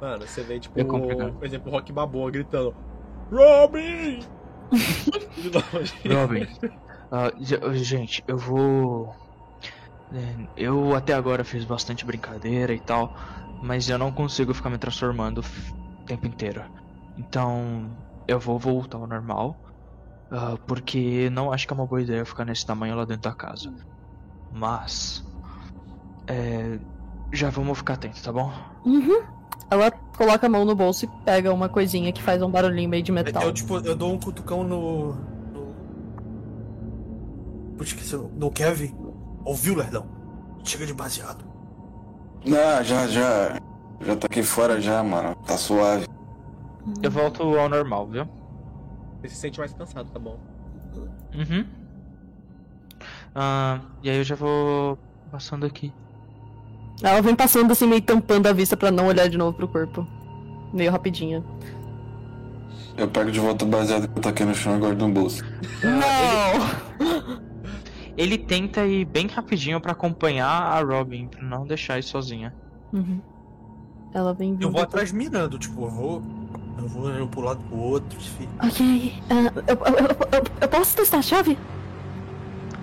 [0.00, 1.32] Mano, você vê, tipo, É complicado.
[1.32, 2.74] por exemplo, o Rock Baboa gritando:
[3.32, 4.20] Robin!
[6.08, 6.46] Robin.
[7.10, 9.14] ah, ge- gente, eu vou.
[10.12, 13.14] É, Eu até agora fiz bastante brincadeira e tal,
[13.62, 16.62] mas eu não consigo ficar me transformando o tempo inteiro.
[17.16, 17.90] Então,
[18.28, 19.56] eu vou voltar ao normal,
[20.30, 23.34] ah, porque não acho que é uma boa ideia ficar nesse tamanho lá dentro da
[23.34, 23.72] casa.
[24.52, 25.24] Mas.
[26.26, 26.78] É,
[27.32, 28.52] já vamos ficar atentos, tá bom?
[28.84, 29.22] Uhum.
[29.70, 33.02] Ela coloca a mão no bolso e pega uma coisinha que faz um barulhinho meio
[33.02, 33.42] de metal.
[33.42, 35.14] Eu, tipo, eu dou um cutucão no.
[35.52, 35.74] no...
[37.76, 38.16] Putz, esqueci.
[38.16, 39.05] No Kevin.
[39.46, 40.04] Ouviu, Lerdão?
[40.64, 41.44] Chega de baseado.
[42.46, 43.60] Ah, já, já.
[44.00, 45.36] Já tô aqui fora já, mano.
[45.46, 46.06] Tá suave.
[47.00, 48.28] Eu volto ao normal, viu?
[49.20, 50.36] Você se sente mais cansado, tá bom?
[51.32, 51.64] Uhum.
[53.36, 54.98] Ah, e aí eu já vou
[55.30, 55.92] passando aqui.
[57.00, 60.04] Ela vem passando assim, meio tampando a vista pra não olhar de novo pro corpo.
[60.72, 61.44] Meio rapidinha.
[62.96, 65.44] Eu pego de volta o baseado que eu taquei no chão e guardo no bolso.
[65.84, 67.36] Não!
[68.16, 72.54] Ele tenta ir bem rapidinho pra acompanhar a Robin, pra não deixar ir sozinha.
[72.92, 73.20] Uhum.
[74.14, 76.22] Ela vem Eu vou atrás mirando, tipo, eu vou.
[76.78, 78.48] Eu vou eu pro lado pro outro, enfim.
[78.62, 79.14] Ok.
[79.30, 81.58] ah, eu, eu, eu, eu- eu posso testar a chave?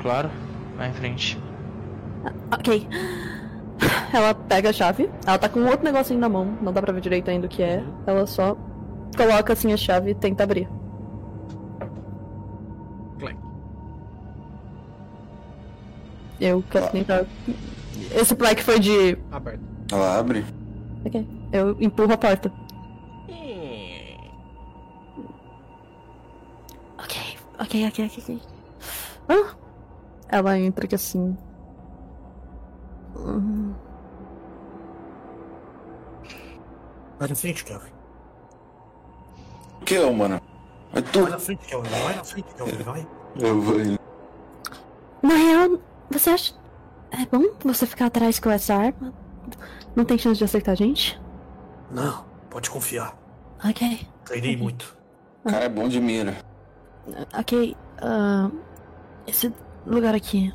[0.01, 0.29] Claro,
[0.77, 1.39] vai em frente.
[2.51, 2.87] Ok.
[4.13, 5.09] Ela pega a chave.
[5.25, 6.57] Ela tá com um outro negocinho na mão.
[6.61, 7.83] Não dá pra ver direito ainda o que é.
[8.05, 8.55] Ela só
[9.17, 10.67] coloca assim a chave e tenta abrir.
[16.43, 17.25] Eu quero tentar.
[18.13, 19.17] Esse plaque foi de.
[19.31, 19.61] Aberto.
[19.89, 20.45] Ela abre?
[21.05, 21.25] Ok.
[21.53, 22.51] Eu empurro a porta.
[26.99, 28.41] Ok, ok, ok, ok, ok.
[29.29, 29.55] Ah!
[30.27, 31.37] Ela entra aqui assim.
[33.15, 33.73] Hum,
[37.19, 37.91] Vai na frente, Kevin.
[39.81, 40.41] O que é, mano?
[40.91, 41.21] Vai tu.
[41.21, 41.89] Vai na frente, Kevin.
[41.89, 42.83] Vai na frente, Kevin.
[42.83, 43.07] Vai.
[43.39, 43.99] Eu vou indo.
[45.21, 46.53] Na real, você acha.
[47.11, 49.13] É bom você ficar atrás com essa arma?
[49.95, 51.19] Não tem chance de acertar a gente?
[51.91, 53.15] Não, pode confiar.
[53.63, 54.07] Ok.
[54.25, 54.97] Treinei muito.
[55.45, 56.35] O cara é bom de mira.
[57.37, 57.75] Ok.
[58.01, 58.49] ah,
[59.27, 59.53] esse
[59.85, 60.51] lugar aqui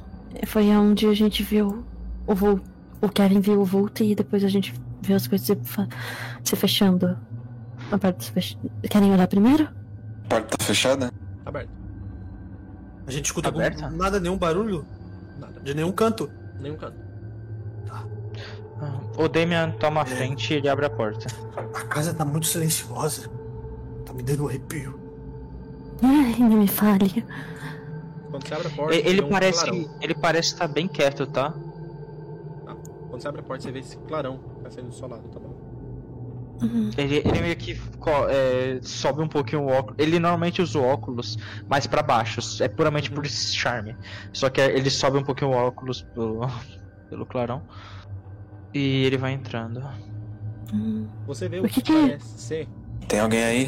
[0.46, 1.84] foi onde a gente viu
[2.26, 2.68] o vulto.
[3.00, 5.46] O Kevin viu o vulto e depois a gente viu as coisas
[6.42, 7.16] se, fechando.
[7.92, 8.58] A parte se fech...
[8.90, 9.68] Querem olhar primeiro?
[10.24, 11.12] A porta tá fechada?
[11.46, 11.70] Aberto.
[13.06, 13.88] A gente escuta algum- Aberta?
[13.90, 14.84] nada, nenhum barulho.
[15.68, 16.30] De nenhum canto.
[16.58, 16.96] Nenhum canto.
[17.90, 18.04] Ah,
[19.18, 21.26] O Damian toma a frente e ele abre a porta.
[21.74, 23.28] A casa tá muito silenciosa.
[24.06, 24.98] Tá me dando um arrepio.
[26.02, 27.24] Ai, não me fale.
[28.30, 29.64] Quando você abre a porta, Ele vê um parece.
[29.64, 29.90] clarão.
[30.00, 31.50] Ele parece estar bem quieto, tá?
[33.10, 35.22] Quando você abre a porta, você vê esse clarão que tá saindo do seu lado,
[35.28, 35.57] tá bom?
[36.60, 36.92] Uhum.
[36.96, 37.72] Ele, ele meio que
[38.30, 39.96] é, sobe um pouquinho o óculos.
[39.98, 41.36] Ele normalmente usa o óculos
[41.68, 42.40] mais pra baixo.
[42.62, 43.96] É puramente por charme.
[44.34, 46.40] Só que ele sobe um pouquinho o óculos pelo,
[47.10, 47.64] pelo clarão.
[48.72, 49.80] E ele vai entrando.
[50.72, 52.18] Hum, Você vê O o que que, que é?
[52.18, 52.72] parece ser.
[53.08, 53.66] Tem alguém aí?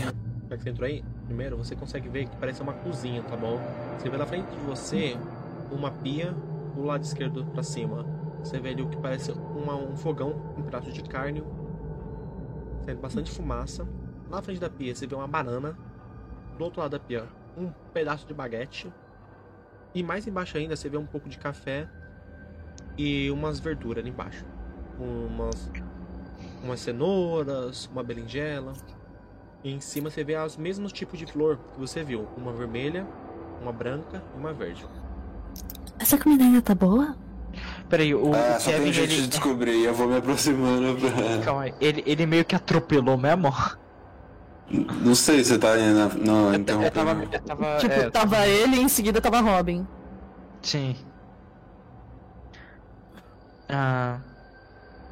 [0.51, 3.65] Já que você entrou aí, primeiro você consegue ver que parece uma cozinha, tá bom?
[3.97, 5.23] Você vê na frente de você
[5.69, 6.41] uma pia
[6.73, 8.09] do lado esquerdo pra cima.
[8.43, 11.47] Você vê ali o que parece uma- um fogão, um prato de carne,
[12.85, 13.87] saindo bastante fumaça.
[14.29, 15.77] Na frente da pia você vê uma banana.
[16.57, 17.27] Do outro lado da pia,
[17.57, 18.93] um pedaço de baguete.
[19.95, 21.89] E mais embaixo ainda você vê um pouco de café
[22.97, 24.45] e umas verduras ali embaixo.
[24.99, 25.71] Umas,
[26.63, 28.73] umas cenouras, uma berinjela.
[29.65, 32.29] E em cima você vê os mesmos tipos de flor que você viu.
[32.37, 33.07] Uma vermelha,
[33.61, 34.87] uma branca e uma verde.
[35.99, 37.17] Essa comida ainda tá boa?
[37.89, 39.23] Peraí, o Ah, só Kevin tem jeito ele.
[39.23, 39.85] de descobrir.
[39.85, 41.43] Eu vou me aproximando pra.
[41.45, 43.53] Calma aí, ele, ele meio que atropelou mesmo?
[45.03, 46.09] Não sei se tá aí na.
[46.09, 46.83] Não, Eu, então.
[46.83, 47.11] eu tava.
[47.25, 49.87] Eu tava tipo, é, tava ele e em seguida tava Robin.
[50.63, 50.95] Sim.
[53.69, 54.21] Ah,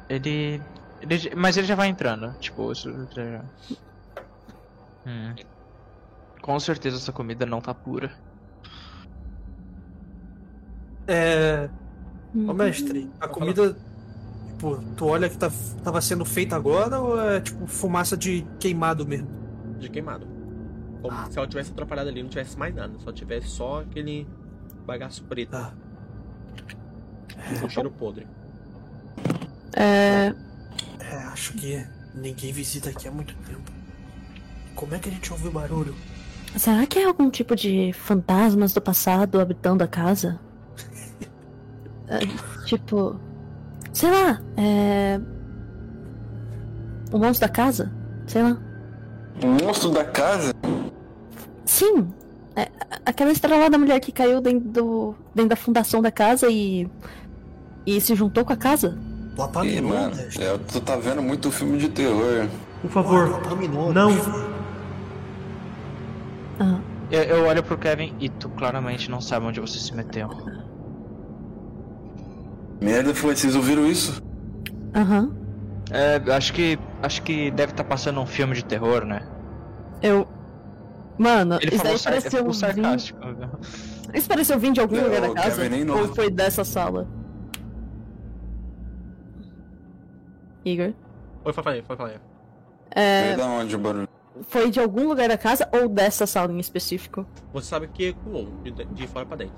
[0.07, 0.61] ele,
[1.01, 1.35] ele.
[1.35, 2.33] Mas ele já vai entrando.
[2.39, 3.43] Tipo, isso já.
[5.05, 5.35] Hum.
[6.41, 8.11] Com certeza essa comida não tá pura.
[11.07, 11.69] É.
[12.35, 13.75] Ô mestre, a comida.
[14.51, 15.51] Tipo, tu olha que tá,
[15.83, 19.27] tava sendo feita agora ou é tipo fumaça de queimado mesmo?
[19.79, 20.27] De queimado.
[21.01, 22.93] Como se ela tivesse atrapalhado ali, não tivesse mais nada.
[22.99, 24.27] Só tivesse só aquele
[24.85, 25.51] bagaço preto.
[25.51, 25.73] Tá.
[27.61, 28.27] Com cheiro podre.
[29.73, 30.33] É.
[30.99, 33.71] É, acho que Ninguém visita aqui há muito tempo.
[34.75, 35.95] Como é que a gente ouviu barulho?
[36.57, 40.39] Será que é algum tipo de fantasmas do passado habitando a casa?
[42.09, 42.19] É,
[42.65, 43.15] tipo.
[43.93, 45.19] Sei lá, é.
[47.11, 47.91] O monstro da casa?
[48.27, 48.57] Sei lá.
[49.43, 50.53] O monstro da casa?
[51.65, 52.07] Sim!
[52.55, 52.67] É,
[53.05, 56.87] aquela estrela da mulher que caiu dentro, do, dentro da fundação da casa e.
[57.85, 58.97] e se juntou com a casa?
[59.63, 62.47] Ih, mano, é, tu tá vendo muito filme de terror.
[62.81, 63.93] Por favor, Contaminou.
[63.93, 64.11] não.
[66.59, 66.79] Ah,
[67.09, 70.29] Eu, eu olho pro Kevin e tu claramente não sabe onde você se meteu.
[72.81, 74.21] Merda, foi, vocês ouviram isso?
[74.95, 75.35] Aham.
[75.91, 76.77] É, acho que.
[77.01, 79.21] Acho que deve estar passando um filme de terror, né?
[80.01, 80.27] Eu.
[81.17, 82.53] Mano, Ele isso falou daí sar- pareceu vir.
[82.53, 83.19] sarcástico.
[84.13, 85.61] Isso pareceu vir de algum lugar da casa?
[85.97, 87.07] Ou foi dessa sala?
[90.63, 90.93] Igor?
[91.43, 92.21] Oi, Fafaia, Fafaia.
[92.91, 94.07] É, Veio da onde o barulho?
[94.47, 97.25] foi de algum lugar da casa ou dessa sala em específico?
[97.53, 99.55] Você sabe que ecoou de, de fora pra dentro.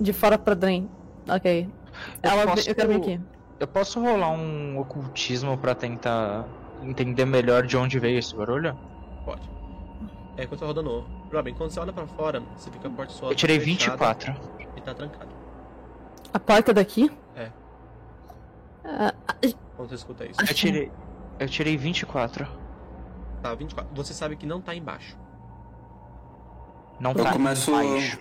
[0.00, 0.90] De fora pra dentro.
[1.28, 1.68] Ok.
[2.22, 3.20] Eu Ela, posso- eu quero ver aqui.
[3.60, 6.44] Eu posso rolar um ocultismo pra tentar
[6.82, 8.76] entender melhor de onde veio esse barulho?
[9.24, 9.48] Pode.
[10.36, 11.06] É quando você roda novo.
[11.32, 13.30] Robin, quando você olha pra fora, você fica a porta só.
[13.30, 14.34] Eu tirei fechada 24.
[14.76, 15.28] E tá trancado.
[16.34, 17.10] A porta daqui?
[17.36, 17.50] É.
[18.84, 19.14] Ah,
[19.76, 20.40] Quando você escuta isso.
[20.40, 20.90] Eu tirei.
[21.38, 22.46] Eu tirei 24.
[23.42, 23.94] Tá, 24.
[23.94, 25.16] Você sabe que não tá embaixo.
[27.00, 28.18] Não Eu tá começo- embaixo.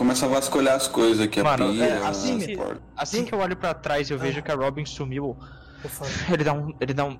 [0.00, 2.58] Começa a vasculhar as coisas aqui, a Mano, pia, é, assim as que-.
[2.96, 5.36] Assim que eu olho pra trás e eu vejo que a Robin sumiu,
[6.32, 6.72] ele dá um.
[6.80, 7.18] Ele dá um.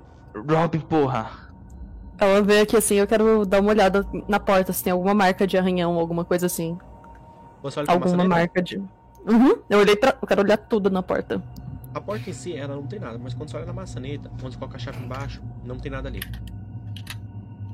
[0.50, 1.30] Robin, porra!
[2.16, 5.46] ela veio aqui assim, eu quero dar uma olhada na porta se tem alguma marca
[5.46, 6.78] de arranhão, alguma coisa assim.
[7.62, 8.28] Você olha pra Alguma maçaneta.
[8.34, 8.78] marca de.
[8.78, 9.62] Uhum.
[9.68, 10.16] Eu olhei pra.
[10.18, 11.42] Eu quero olhar tudo na porta.
[11.92, 14.54] A porta em si, ela não tem nada, mas quando você olha na maçaneta, quando
[14.54, 16.20] você coloca a chave embaixo, não tem nada ali.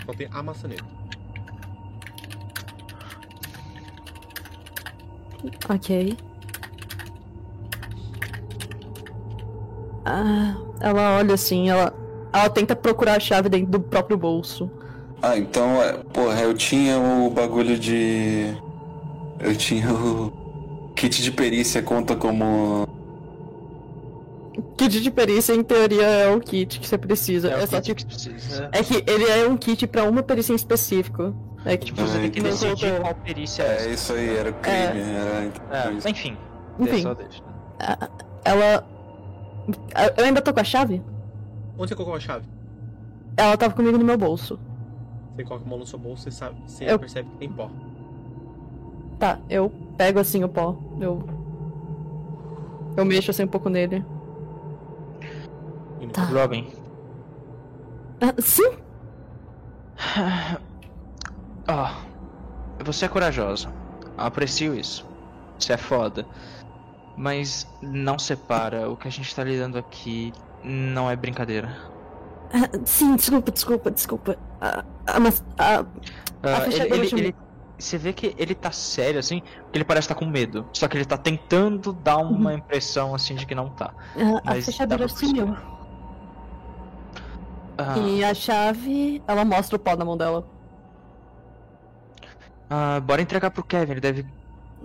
[0.05, 0.85] Só tem a maçaneta.
[5.69, 6.17] Ok.
[10.05, 11.93] Ah, ela olha assim, ela.
[12.33, 14.71] Ela tenta procurar a chave dentro do próprio bolso.
[15.21, 18.57] Ah, então, é, porra, eu tinha o bagulho de.
[19.41, 20.93] Eu tinha o.
[20.95, 22.87] Kit de perícia conta como.
[24.77, 27.51] Kit de perícia, em teoria, é o kit que você precisa.
[27.51, 28.05] É, o só kit que.
[28.05, 28.71] que precisa.
[28.73, 31.35] É que ele é um kit pra uma perícia em específico.
[31.67, 33.93] É que, Tipo, você tem que decidir qual perícia É, é.
[33.93, 35.89] isso aí, era crime, era.
[35.89, 36.37] É, enfim.
[36.79, 37.03] Enfim.
[37.03, 37.43] Só deixa.
[38.45, 38.87] Ela.
[40.17, 41.03] Eu ainda tô com a chave?
[41.77, 42.47] Onde você colocou a chave?
[43.37, 44.59] Ela tava comigo no meu bolso.
[45.35, 47.69] Você coloca a mão no seu bolso, você, sabe, você Eu- percebe que tem pó.
[49.19, 50.77] Tá, eu pego assim o pó.
[51.01, 51.23] Eu.
[52.97, 54.05] Eu mexo assim um pouco nele.
[56.13, 56.25] Tá.
[56.27, 56.69] Robin.
[58.21, 58.71] Ah, sim!
[61.69, 61.91] Ó.
[62.85, 63.73] você é corajosa.
[64.17, 65.05] Aprecio isso.
[65.59, 66.27] Você é foda.
[67.17, 68.89] Mas não separa.
[68.91, 70.33] O que a gente tá lidando aqui
[70.63, 71.77] não é brincadeira.
[72.53, 74.37] Ah, sim, desculpa, desculpa, desculpa.
[74.61, 75.45] Ah, ah, mas.
[75.59, 75.85] ah,
[76.43, 77.35] Ah, ele, ele- ele-
[77.79, 80.67] você vê que ele tá sério, assim, porque ele parece estar com medo.
[80.73, 83.93] Só que ele tá tentando dar uma impressão, assim, de que não tá.
[84.45, 85.57] a fechadura sumiu.
[88.07, 89.23] E a chave.
[89.27, 90.47] Ela mostra o pó na mão dela.
[92.71, 94.27] Ah, bora entregar pro Kevin, ele deve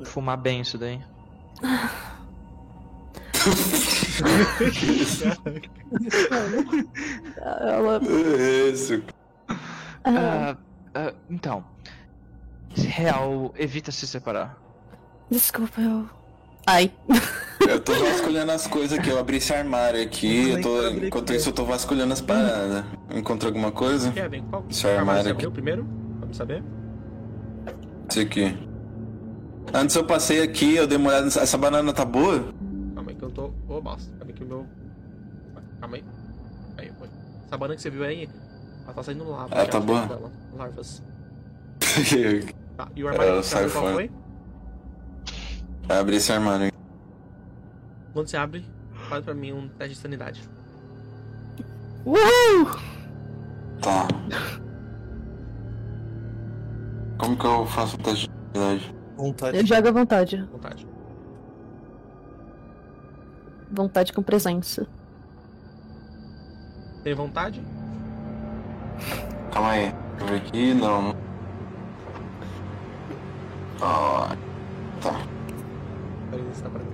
[0.06, 1.00] fumar bem isso daí.
[7.38, 8.02] Ela.
[8.72, 9.04] Isso.
[9.50, 9.56] ah,
[10.06, 10.58] Ah,
[10.96, 11.64] ah, então.
[12.76, 14.58] Real, evita se separar.
[15.30, 16.08] desculpa, eu.
[16.66, 16.92] Ai.
[17.68, 21.50] Eu tô vasculhando as coisas aqui, eu abri esse armário aqui, eu tô, enquanto isso
[21.50, 22.86] eu tô vasculhando as paradas.
[23.14, 24.12] Encontrou alguma coisa?
[24.12, 25.36] Kevin, qual Esse armário armário você aqui.
[25.38, 25.88] abriu primeiro?
[26.20, 26.64] Vamos saber?
[28.12, 28.58] Esse aqui.
[29.74, 31.24] Antes eu passei aqui, eu dei uma olhada.
[31.26, 32.54] nessa- Essa banana tá boa?
[32.94, 33.54] Calma aí que eu tô.
[33.70, 34.12] Ô, bosta.
[34.18, 34.68] Calma aí que o meu.
[35.80, 36.04] Calma aí.
[36.78, 37.08] Aí, foi.
[37.48, 38.30] Essa banana que você viu aí,
[38.84, 39.48] ela tá saindo lava.
[39.52, 40.06] Ah, já, tá boa?
[40.06, 40.32] dela.
[40.54, 41.02] Larvas.
[42.78, 44.12] Tá, e o armário Ela que você qual foi?
[45.90, 46.72] abri esse armário.
[48.14, 48.66] Quando você abre,
[49.10, 50.42] faz pra mim um teste de sanidade.
[52.06, 52.66] Uhul!
[53.82, 54.08] Tá.
[57.22, 58.96] Como que eu faço o teste de habilidade?
[59.16, 59.58] Vontade.
[59.58, 60.44] Eu jogo à vontade.
[60.52, 60.88] Vontade.
[63.72, 64.88] Vontade com presença.
[67.04, 67.62] Tem vontade?
[69.52, 69.94] Calma aí.
[70.18, 71.16] Deixa eu ver aqui, não.
[73.80, 74.36] Ah,
[75.00, 75.22] tá.
[76.32, 76.92] Peraí, você tá pra mim.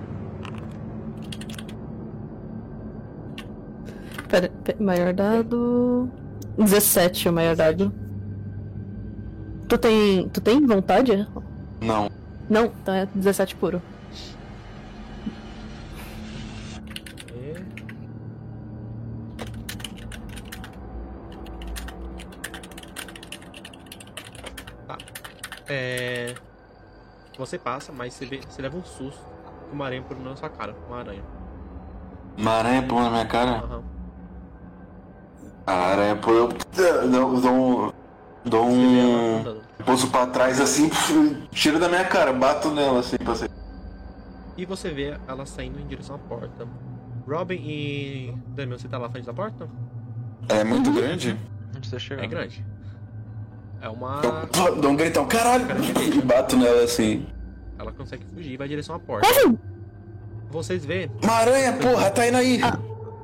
[4.28, 6.10] Pera, pera, maior dado.
[6.58, 8.07] 17 o maior dado.
[9.68, 10.28] Tu tem.
[10.30, 11.28] Tu tem vontade?
[11.80, 12.10] Não.
[12.48, 13.82] Não, então é 17 puro.
[17.34, 17.54] É.
[24.86, 24.96] Tá.
[25.68, 26.34] É.
[27.36, 29.20] Você passa, mas você, vê, você leva um susto
[29.68, 30.74] com uma aranha pulando na sua cara.
[30.88, 31.22] Uma aranha.
[32.38, 33.50] Uma aranha pulando na minha cara?
[33.50, 33.82] Aham.
[35.66, 36.38] A aranha pula.
[36.38, 36.48] Eu
[37.42, 37.94] dou,
[38.44, 39.60] dou um.
[39.84, 40.90] Pulso pra trás assim,
[41.50, 43.50] tiro da minha cara, bato nela assim pra ser.
[44.56, 46.66] E você vê ela saindo em direção à porta.
[47.26, 48.34] Robin e.
[48.48, 49.68] Damian, você tá lá na frente da porta?
[50.48, 51.38] É muito grande?
[51.76, 52.24] Onde você chegando?
[52.24, 52.64] É grande.
[53.80, 54.20] É uma.
[54.56, 55.64] Eu dou um gritão, caralho!
[56.16, 57.26] E bato nela assim.
[57.78, 59.28] Ela consegue fugir e vai em direção à porta.
[60.50, 62.60] Vocês vêem, Uma aranha, porra, tá indo aí!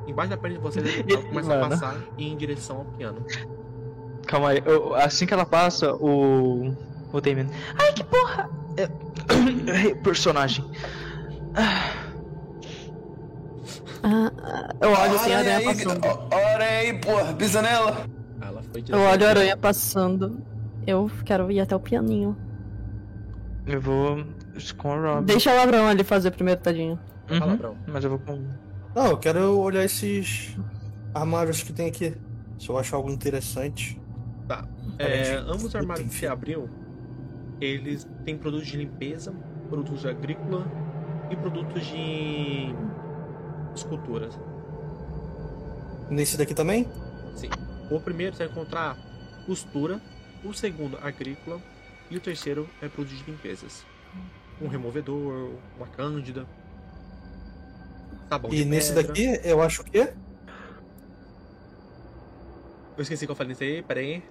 [0.06, 1.70] embaixo da perna de vocês, ela começa a Mano.
[1.70, 3.24] passar e ir em direção ao piano.
[4.26, 6.74] Calma aí, eu- assim que ela passa, o.
[7.12, 7.48] O Damien.
[7.78, 8.50] Ai, que porra!
[8.76, 9.94] É...
[10.02, 10.64] Personagem.
[14.02, 16.00] Ah, eu olho assim a aranha aí, passando.
[16.04, 18.06] ó, ó, a aranha aí, porra, pisa nela!
[18.88, 20.42] Eu olho a aranha passando.
[20.86, 22.36] Eu quero ir até o pianinho.
[23.66, 24.24] Eu vou
[24.76, 25.24] com o Rob.
[25.24, 26.98] Deixa o ladrão ali fazer primeiro, tadinho.
[27.30, 28.44] Uhum, mas eu vou com.
[28.94, 30.54] Não, eu quero olhar esses
[31.14, 32.14] armários que tem aqui.
[32.58, 33.98] Se eu achar algo interessante.
[34.98, 36.26] É, Parece ambos os armários que você enfim.
[36.26, 36.68] abriu,
[37.60, 39.32] eles têm produtos de limpeza,
[39.68, 40.66] produtos de agrícola
[41.30, 42.74] e produtos de
[43.74, 44.38] esculturas.
[46.10, 46.88] Nesse daqui também?
[47.34, 47.48] Sim.
[47.90, 48.96] O primeiro você vai encontrar
[49.46, 50.00] costura,
[50.44, 51.60] o segundo agrícola
[52.10, 53.84] e o terceiro é produto de limpezas.
[54.60, 56.46] Um removedor, uma cândida.
[58.28, 59.02] Sabão E nesse pedra.
[59.08, 60.12] daqui eu acho o quê?
[62.96, 64.22] Eu esqueci que eu falei nesse aí, peraí.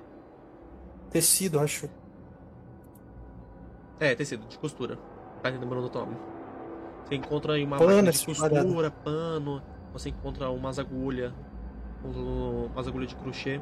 [1.13, 1.87] Tecido, acho.
[3.99, 4.97] É, tecido, de costura.
[5.41, 6.17] Tá lembrando do nome.
[7.05, 8.91] Você encontra aí uma Pano, máquina de costura, parada.
[9.03, 9.61] pano.
[9.93, 11.31] Você encontra umas agulhas.
[12.03, 13.61] um- Umas agulhas de crochê.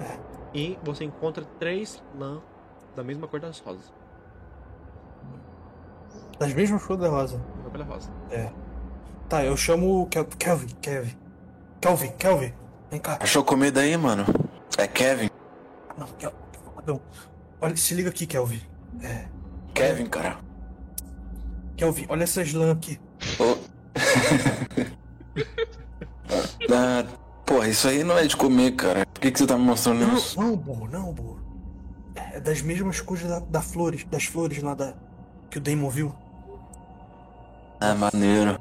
[0.00, 0.18] É.
[0.52, 2.40] E você encontra três lã
[2.94, 3.92] da mesma cor das rosas.
[6.38, 7.40] Das mesmas cores da rosa.
[7.70, 8.10] Pela rosa.
[9.28, 11.16] Tá, eu chamo o Kel- Kelvin, Kelvin.
[11.80, 12.52] Kelvin, Kelvin.
[12.90, 13.18] Vem cá.
[13.20, 14.24] Achou comida aí, mano?
[14.76, 15.30] É Kevin?
[15.98, 16.32] Não, Kel...
[16.76, 17.00] Perdão.
[17.60, 18.60] Olha, se liga aqui, Kelvin.
[19.72, 20.38] Kevin, cara.
[21.76, 23.00] Kelvin, olha essas lãs aqui.
[23.38, 23.56] Ô.
[26.72, 27.04] ah,
[27.44, 29.06] porra, isso aí não é de comer, cara.
[29.06, 30.40] Por que, que você tá me mostrando Não, isso?
[30.40, 31.40] não, burro, não, burro.
[32.14, 34.94] É das mesmas cores da, da flores, das flores lá da.
[35.50, 36.14] Que o Damon viu.
[37.80, 38.60] Ah, maneiro.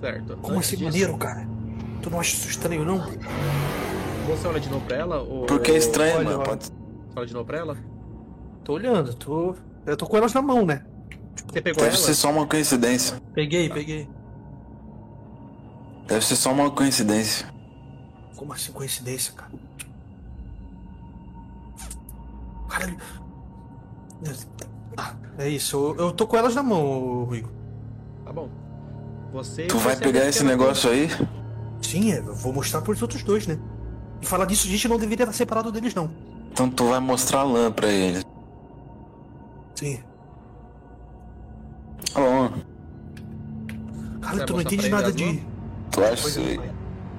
[0.00, 0.36] Certo.
[0.38, 1.46] Como assim, maneiro, cara?
[2.02, 2.98] Tu não acha isso estranho, não?
[4.26, 5.22] Você olha de novo pra ela?
[5.22, 5.46] Ou...
[5.46, 6.44] Porque é estranho, Olha, mano.
[6.44, 6.64] Pode...
[6.64, 6.72] Você
[7.16, 7.76] olha de novo pra ela?
[8.64, 9.54] Tô olhando, tô.
[9.84, 10.84] Eu tô com elas na mão, né?
[11.46, 12.04] Você pegou Deve ela?
[12.04, 13.20] ser só uma coincidência.
[13.34, 14.08] Peguei, peguei.
[16.06, 17.52] Deve ser só uma coincidência.
[18.36, 19.52] Como assim coincidência, cara?
[22.68, 22.96] Caralho.
[24.96, 27.44] Ah, é isso, eu, eu tô com elas na mão, Rui.
[28.24, 28.48] Tá bom.
[29.32, 31.08] Você Tu vai pegar esse negócio aí?
[31.82, 33.58] Sim, é, eu vou mostrar pros outros dois, né?
[34.24, 36.10] E falar disso, a gente não deveria estar separado deles, não.
[36.50, 38.24] Então tu vai mostrar a lã pra eles.
[39.74, 40.02] Sim.
[42.10, 42.50] Tá bom.
[44.22, 45.42] Cara, tu não entende nada de.
[45.90, 46.58] Tu acha isso aí?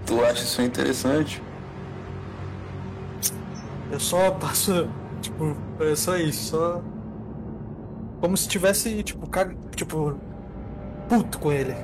[0.07, 1.43] Tu acha isso interessante?
[3.91, 4.89] Eu só passo.
[5.21, 6.81] Tipo, é só isso, só.
[8.19, 9.55] Como se tivesse, tipo, cag...
[9.75, 10.17] tipo.
[11.07, 11.75] puto com ele.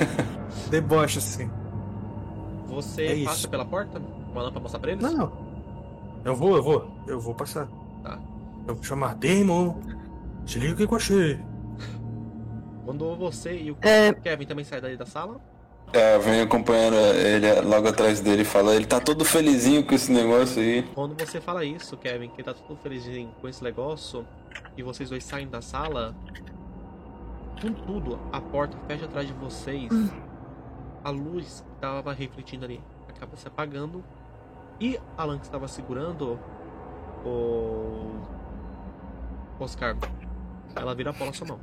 [0.70, 1.50] Deboche assim.
[2.68, 3.48] Você É passa isso.
[3.50, 4.00] pela porta?
[4.36, 5.02] Com a lã pra mostrar pra eles?
[5.02, 5.32] Não.
[6.22, 6.90] Eu vou, eu vou.
[7.06, 7.66] Eu vou passar.
[8.02, 8.18] Tá.
[8.68, 9.80] Eu vou chamar Damon.
[10.44, 11.40] Se liga o que eu achei.
[12.84, 15.40] Quando você e o É, Kevin também saem daí da sala,
[15.90, 20.12] É, vem acompanhando ele logo atrás dele e fala, ele tá todo felizinho com esse
[20.12, 20.82] negócio aí.
[20.94, 24.26] quando você fala isso, Kevin, que tá tudo felizinho com esse negócio,
[24.76, 26.14] e vocês dois saem da sala,
[27.62, 29.90] contudo, a porta fecha atrás de vocês,
[31.02, 34.04] a luz que tava refletindo ali acaba se apagando,
[34.80, 36.38] e a lã que estava segurando
[37.24, 38.20] o
[39.58, 39.96] Oscar,
[40.74, 41.60] ela vira na sua mão.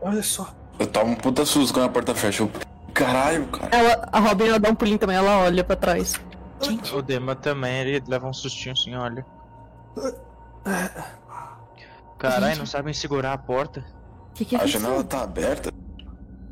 [0.00, 0.54] Olha só.
[0.78, 2.42] Eu tomo um puta susto quando a porta fecha.
[2.42, 2.50] Eu,
[2.94, 3.74] Caralho, cara.
[3.74, 6.14] ela, a Robin ela dá um pulinho também, ela olha pra trás.
[6.94, 9.24] O Dema também, ele leva um sustinho assim, olha.
[12.18, 13.84] Caralho, não sabem segurar a porta.
[14.34, 14.80] Que, que A aconteceu?
[14.80, 15.71] janela tá aberta.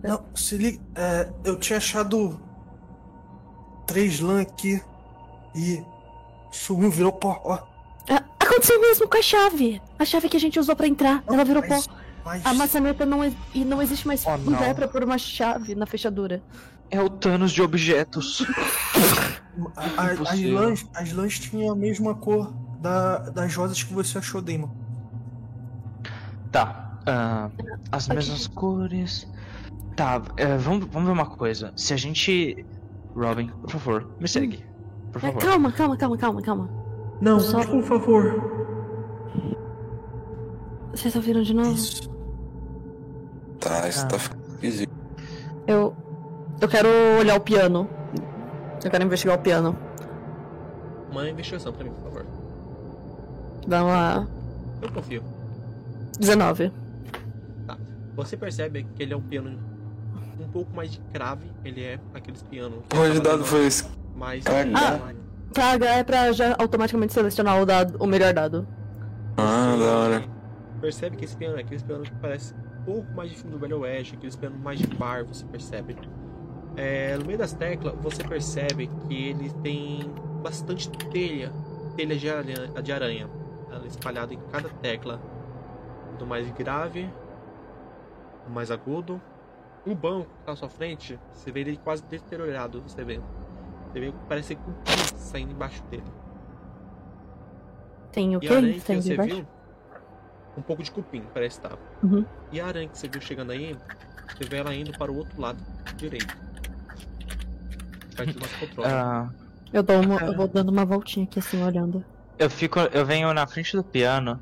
[0.02, 0.80] Não, se liga.
[0.94, 2.40] é, eu tinha achado
[3.86, 4.80] três lã aqui
[5.54, 5.82] e
[6.52, 7.58] sumiu, virou pó, ó.
[8.40, 9.80] Aconteceu mesmo com a chave.
[9.98, 11.74] A chave que a gente usou pra entrar, ela virou pó.
[11.76, 11.86] Mas,
[12.24, 14.38] mas A maçaneta não, ex- e não existe mais Oh, não.
[14.52, 16.42] lugar pra pôr uma chave na fechadura.
[16.90, 18.44] É o Thanos de objetos.
[19.76, 24.18] a- a- as, lãs, as lãs tinham a mesma cor da, das rosas que você
[24.18, 24.68] achou, Damon.
[26.50, 26.98] Tá.
[27.06, 27.50] ah,
[27.92, 28.16] as Ok.
[28.16, 29.28] mesmas cores.
[29.96, 31.72] Tá, é, vamos, vamos ver uma coisa.
[31.76, 32.64] Se a gente.
[33.14, 34.64] Robin, por favor, me segue.
[35.12, 35.40] Por Ah, favor.
[35.42, 36.70] calma, calma, calma, calma, calma.
[37.20, 38.60] Não, Só- por favor.
[40.92, 41.72] Vocês ouviram de novo?
[41.72, 42.08] Isso.
[43.60, 44.08] Tá, isso Ah.
[44.08, 44.92] tá ficando esquisito.
[45.66, 45.94] Eu.
[46.60, 46.88] Eu quero
[47.18, 47.88] olhar o piano.
[48.84, 49.76] Eu quero investigar o piano.
[51.10, 52.26] Uma investigação pra mim, por favor.
[53.66, 54.26] Vamos lá.
[54.82, 55.22] Eu confio.
[56.18, 56.72] 19.
[58.16, 59.58] Você percebe que ele é um piano
[60.40, 61.50] um pouco mais de crave.
[61.64, 62.80] Ele é aqueles pianos.
[62.88, 63.84] que O de dado foi esse.
[64.14, 64.44] mais.
[64.46, 65.12] Ah.
[65.52, 68.66] Pra H é pra já automaticamente selecionar o dado, o melhor dado.
[69.36, 70.24] Ah, da hora.
[70.80, 73.58] Percebe que esse piano é aqueles pianos que parece um pouco mais de filme do
[73.58, 75.96] Velho Oeste, aqueles pianos mais de bar, você percebe.
[76.76, 80.10] É, no meio das teclas, você percebe que ele tem
[80.42, 81.52] bastante telha,
[81.96, 83.28] telha de aranha, de aranha
[83.70, 85.20] ela é espalhada em cada tecla,
[86.18, 87.08] do mais grave,
[88.46, 89.20] do mais agudo.
[89.86, 93.20] O banco que tá à sua frente, você vê ele quase deteriorado, você vê.
[93.92, 96.04] Você vê que parece cupim saindo embaixo dele.
[98.12, 98.78] Tem o E a aranha quê?
[98.80, 99.34] que Tem você embaixo?
[99.36, 99.46] viu,
[100.58, 101.78] um pouco de cupim, parece estar.
[102.02, 102.24] Uhum.
[102.52, 103.76] E a aranha que você viu chegando aí,
[104.36, 105.62] você vê ela indo para o outro lado
[105.96, 106.36] direito.
[108.16, 108.88] Perto do nosso controle.
[108.90, 109.30] Ah,
[109.72, 112.04] Eu, dou uma, eu vou dando uma voltinha aqui assim, olhando.
[112.38, 112.78] eu fico.
[112.80, 114.40] Eu venho na frente do piano.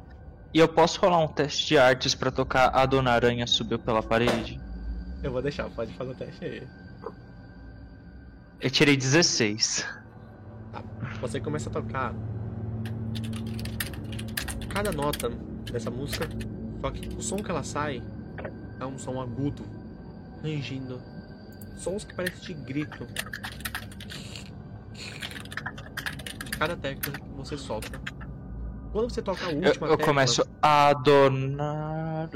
[0.52, 4.02] E eu posso rolar um teste de artes pra tocar a Dona Aranha subiu pela
[4.02, 4.58] parede?
[5.22, 6.68] Eu vou deixar, pode fazer o teste aí.
[8.60, 9.86] Eu tirei 16.
[11.20, 12.14] Você começa a tocar
[14.68, 15.28] cada nota
[15.72, 16.28] dessa música,
[16.80, 18.02] só que o som que ela sai
[18.78, 19.64] é um som agudo,
[20.42, 21.00] rangindo.
[21.76, 23.06] Sons que parecem de grito.
[26.58, 28.00] Cada tecla que você solta.
[28.92, 32.28] Quando você toca a Eu, última eu tecla, começo a Aranha.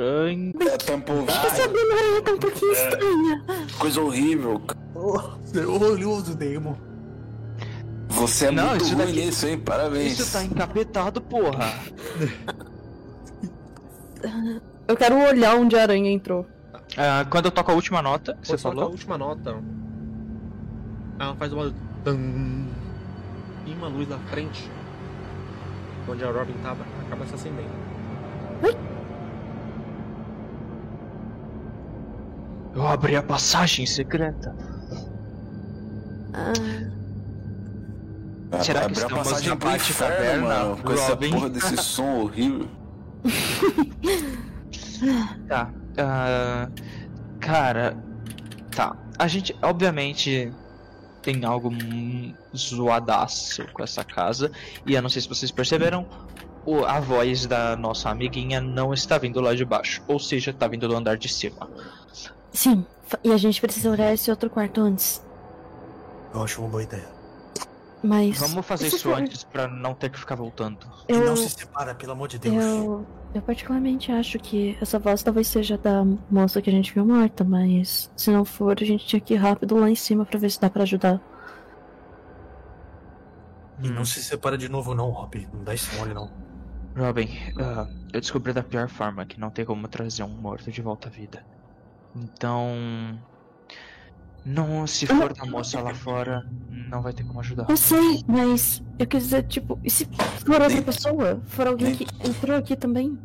[0.60, 3.44] É, tampa o Essa aranha tá um pouquinho estranha.
[3.78, 4.60] Coisa horrível.
[4.60, 4.80] cara.
[4.94, 5.18] Oh,
[5.72, 6.76] orgulhoso, Damon.
[8.08, 9.58] Você é Não, muito isso ruim daqui- nisso, hein?
[9.58, 10.18] Parabéns.
[10.18, 11.72] Isso tá encapetado, porra.
[14.86, 16.46] Eu quero olhar onde a aranha entrou.
[16.96, 18.90] Ah, quando eu toco a última nota, que Você toca a falou.
[18.90, 19.56] última nota.
[21.18, 21.72] Ela faz uma.
[23.66, 24.68] E uma luz na frente.
[26.12, 27.70] Onde a Robin tava, acaba se acendendo.
[32.74, 34.54] Eu abri a passagem secreta.
[36.34, 36.52] Ah,
[38.62, 41.30] Será que estamos passagem na pro Bate-Caverna, inferno, mano, com essa Robin?
[41.30, 42.68] porra desse som horrível.
[45.48, 45.68] Tá.
[45.98, 46.68] ah,
[47.40, 47.96] cara.
[48.70, 48.96] Tá.
[49.18, 50.52] A gente, obviamente,
[51.22, 51.70] tem algo
[52.56, 54.50] zoadaço com essa casa.
[54.86, 56.06] E eu não sei se vocês perceberam.
[56.64, 60.00] o- a voz da nossa amiguinha não está vindo lá de baixo.
[60.06, 61.68] Ou seja, tá vindo do andar de cima.
[62.52, 62.86] sim,
[63.24, 65.20] e a gente precisa olhar esse outro quarto antes.
[66.32, 67.08] Eu acho uma boa ideia.
[68.02, 68.38] Mas.
[68.38, 70.86] Vamos fazer isso for- antes pra não ter que ficar voltando.
[71.08, 72.54] E Eu, não se separa, pelo amor de Deus.
[72.56, 77.04] eu, eu particularmente acho que essa voz talvez seja da moça que a gente viu
[77.06, 80.38] morta, mas se não for, a gente tinha que ir rápido lá em cima pra
[80.38, 81.20] ver se dá pra ajudar.
[83.82, 85.48] E não se separa de novo, não, Rob.
[85.52, 86.30] Não dá esse mole, não.
[86.96, 90.82] Robin, ah, eu descobri da pior forma que não tem como trazer um morto de
[90.82, 91.44] volta à vida.
[92.14, 93.18] Então.
[94.44, 96.44] Não, se for da moça lá fora,
[96.90, 97.66] não vai ter como ajudar.
[97.68, 100.06] Eu sei, mas eu quis dizer, tipo, e se
[100.44, 101.40] for outra pessoa?
[101.46, 103.16] For alguém que entrou aqui também?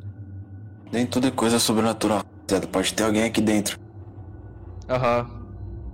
[0.91, 2.19] Nem tudo é coisa sobrenatural.
[2.19, 2.67] rapaziada.
[2.67, 3.79] Pode ter alguém aqui dentro.
[4.89, 5.29] Aham.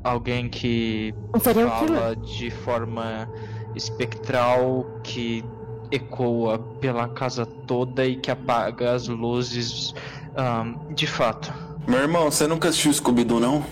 [0.03, 3.27] Alguém que Um fala de forma
[3.73, 5.43] espectral, que
[5.91, 9.93] ecoa pela casa toda e que apaga as luzes.
[10.35, 11.53] ahn, de fato.
[11.87, 13.63] Meu irmão, você nunca assistiu Scooby-Doo, não?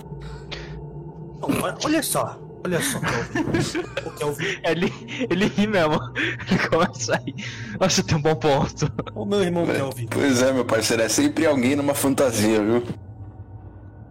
[1.48, 2.40] Não, olha- só.
[2.64, 3.80] Olha só, Kelvin.
[4.06, 4.45] o Kelvin.
[4.64, 4.94] Ele,
[5.32, 6.00] ele ri mesmo.
[6.48, 7.34] Ele começa a rir.
[7.80, 8.92] Nossa, tem um bom ponto.
[9.16, 10.06] O meu irmão Kelvin.
[10.08, 11.02] Pois é, meu parceiro.
[11.02, 12.84] É sempre alguém numa fantasia, viu?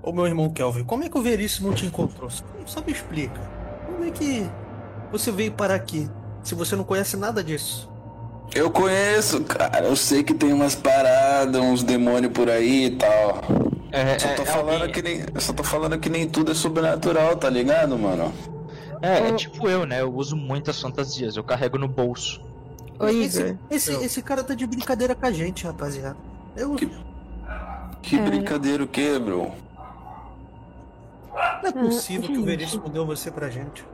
[0.03, 2.29] Ô meu irmão Kelvin, como é que o Veríssimo te encontrou?
[2.29, 3.41] Só- Só me explica.
[3.87, 4.45] Como é que
[5.13, 6.11] você veio parar aqui?
[6.43, 7.89] Se você não conhece nada disso.
[8.53, 9.87] Eu conheço, cara.
[9.87, 13.41] Eu sei que tem umas paradas, uns demônios por aí e tal.
[13.93, 15.25] É, Só é- tô é falando alguém- que nem.
[15.41, 18.33] Só tô falando que nem tudo é sobrenatural, tá ligado, mano?
[19.03, 20.01] É, é tipo eu, né?
[20.03, 22.41] Eu uso muitas fantasias, eu carrego no bolso.
[22.99, 23.57] Oi, Esse, Igor.
[23.71, 24.03] esse, Eu.
[24.03, 26.17] esse cara tá de brincadeira com a gente, rapaziada.
[26.57, 26.91] Eu, Que-
[28.03, 28.23] Que É.
[28.23, 29.51] brincadeira o que, bro?
[31.63, 32.45] não é possível que o.
[32.45, 33.85] Veríssimo deu você pra gente.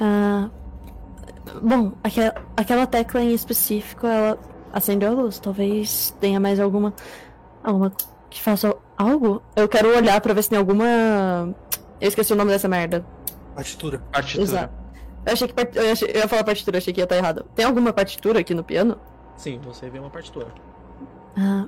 [0.00, 0.48] Ah,
[1.62, 4.38] bom, aquela, aquela tecla em específico, ela
[4.72, 5.38] acendeu a luz.
[5.38, 6.92] Talvez tenha mais alguma.
[7.62, 7.92] Alguma
[8.30, 9.42] que faça algo.
[9.56, 10.86] Eu quero olhar pra ver se tem alguma.
[12.00, 13.04] Eu esqueci o nome dessa merda.
[13.54, 13.98] Partitura.
[14.12, 14.42] Partitura.
[14.44, 14.74] Exato.
[15.26, 15.54] Eu achei que.
[15.54, 17.44] part- Eu, achei- eu ia falar partitura, achei que ia estar errado.
[17.54, 18.98] Tem alguma partitura aqui no piano?
[19.36, 20.48] Sim, você vê uma partitura.
[21.36, 21.66] Ah,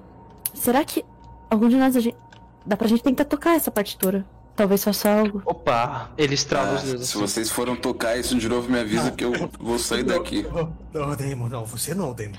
[0.54, 1.04] será que
[1.50, 2.16] algum de nós a gente.
[2.64, 4.24] Dá pra gente tentar tocar essa partitura?
[4.54, 5.42] Talvez faça algo.
[5.46, 7.08] Opa, ele estrala Ah, os dedos.
[7.08, 7.20] se assim.
[7.26, 10.46] vocês foram tocar isso de novo, me avisa que eu vou sair daqui.
[10.92, 12.36] Não, não, Damon, não, você não, Damon.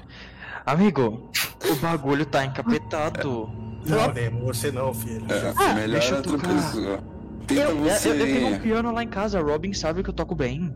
[0.66, 1.30] Amigo,
[1.70, 3.50] o bagulho tá encapetado.
[3.86, 5.26] Não, Damon, você não, filho.
[5.30, 6.48] É, melhor deixa eu tocar.
[6.48, 7.00] pessoa.
[7.46, 10.14] Tenta Eu, eu, você eu tenho um piano lá em casa, Robin sabe que eu
[10.14, 10.74] toco bem.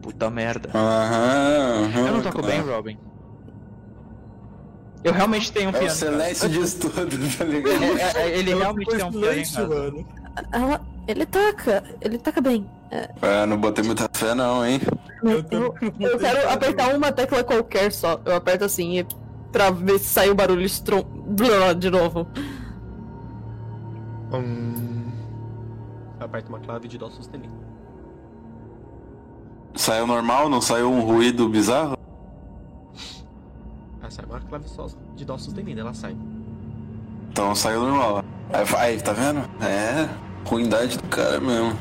[0.00, 0.70] Puta merda.
[0.72, 2.06] Aham, aham.
[2.06, 2.96] Eu não toco bem, Robin.
[5.02, 5.94] Eu realmente tenho um É o piano.
[5.94, 6.94] Celeste diz tudo,
[7.36, 7.98] tá ligado?
[7.98, 9.74] É, é, ele realmente tem um piano em silêncio, casa.
[9.74, 10.08] mano.
[10.52, 10.95] Ela.
[11.06, 11.84] Ele toca.
[12.00, 12.68] Ele toca bem.
[13.22, 14.80] Ah, não botei muita fé não, hein?
[15.22, 18.20] Eu, eu, eu quero apertar uma tecla qualquer só.
[18.24, 19.06] Eu aperto assim e
[19.52, 21.02] pra ver se sai o barulho estrom...
[21.02, 22.26] Blá, de novo.
[24.32, 25.10] Hum...
[26.18, 27.54] Aperta uma clave de dó sustenido.
[29.74, 31.96] Saiu normal, não saiu um ruído bizarro?
[34.02, 36.16] Ah, sai uma clave só de dó sustenido, ela sai.
[37.30, 38.24] Então saiu normal.
[38.78, 39.40] Aí, tá vendo?
[39.62, 40.08] É,
[40.46, 41.76] ruindade do cara mesmo.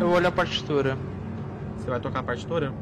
[0.00, 0.96] Eu olho a partitura.
[1.76, 2.72] Você vai tocar a partitura?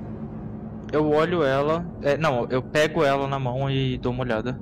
[0.92, 1.84] Eu olho ela.
[2.02, 4.58] é, não, eu pego ela na mão e dou uma olhada.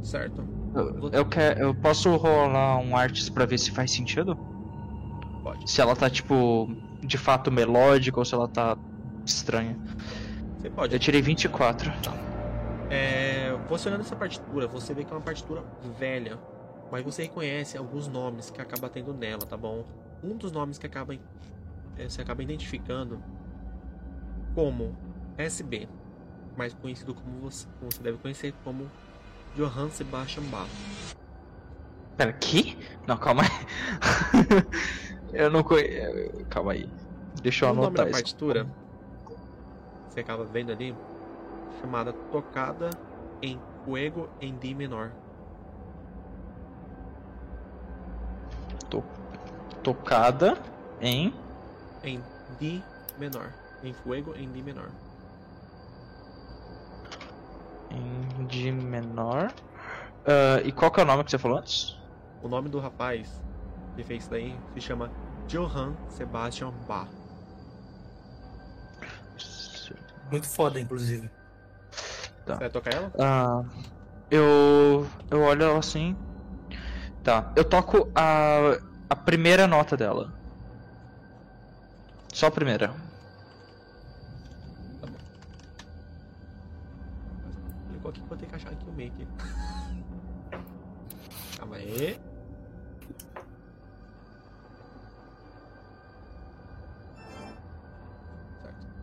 [0.00, 0.44] Certo.
[0.74, 4.38] Eu, eu, quero, eu posso rolar um artes pra ver se faz sentido?
[5.42, 5.68] Pode.
[5.70, 6.70] Se ela tá, tipo,
[7.02, 8.76] de fato melódica ou se ela tá
[9.24, 9.76] estranha.
[10.58, 10.94] Você pode.
[10.94, 11.92] Eu tirei 24.
[12.88, 15.64] É, você olhando essa partitura, você vê que é uma partitura
[15.98, 16.38] velha,
[16.90, 19.84] mas você reconhece alguns nomes que acaba tendo nela, tá bom?
[20.22, 23.20] Um dos nomes que acaba, é, você acaba identificando
[24.54, 24.94] como
[25.38, 25.88] SB,
[26.56, 28.90] mais conhecido como você, como você deve conhecer como
[29.54, 30.68] Johann Sebastian Bach.
[32.16, 32.78] Pera, que?
[33.06, 33.48] Não, calma aí.
[35.32, 36.46] eu não conheço.
[36.48, 36.88] Calma aí.
[37.42, 38.12] Deixa eu o nome da anotar isso.
[38.12, 38.66] partitura,
[40.08, 40.94] você acaba vendo ali,
[41.82, 42.88] chamada Tocada
[43.42, 45.12] em Fuego em Di menor.
[48.90, 49.04] To-
[49.82, 50.56] Tocada
[51.00, 51.32] em.
[52.02, 52.22] Em
[52.60, 52.82] Di
[53.18, 53.52] menor.
[53.82, 54.88] Em Fuego em Di menor.
[57.90, 59.52] Em de menor.
[60.26, 61.96] Ah, e qual que é o nome que você falou antes?
[62.42, 63.42] O nome do rapaz
[63.94, 65.10] que fez isso daí se chama
[65.48, 67.08] Johann Sebastian Bach.
[70.30, 71.30] Muito foda, inclusive.
[72.44, 72.54] Tá.
[72.54, 73.12] Você vai tocar ela?
[73.18, 73.64] Ah,
[74.30, 75.06] eu.
[75.30, 76.16] Eu olho ela assim.
[77.26, 77.52] Tá.
[77.56, 78.78] Eu toco a.
[79.10, 80.32] A primeira nota dela.
[82.32, 82.94] Só a primeira.
[87.90, 89.26] Ligou aqui que vou ter que achar aqui o make.
[91.58, 92.16] Calma aí.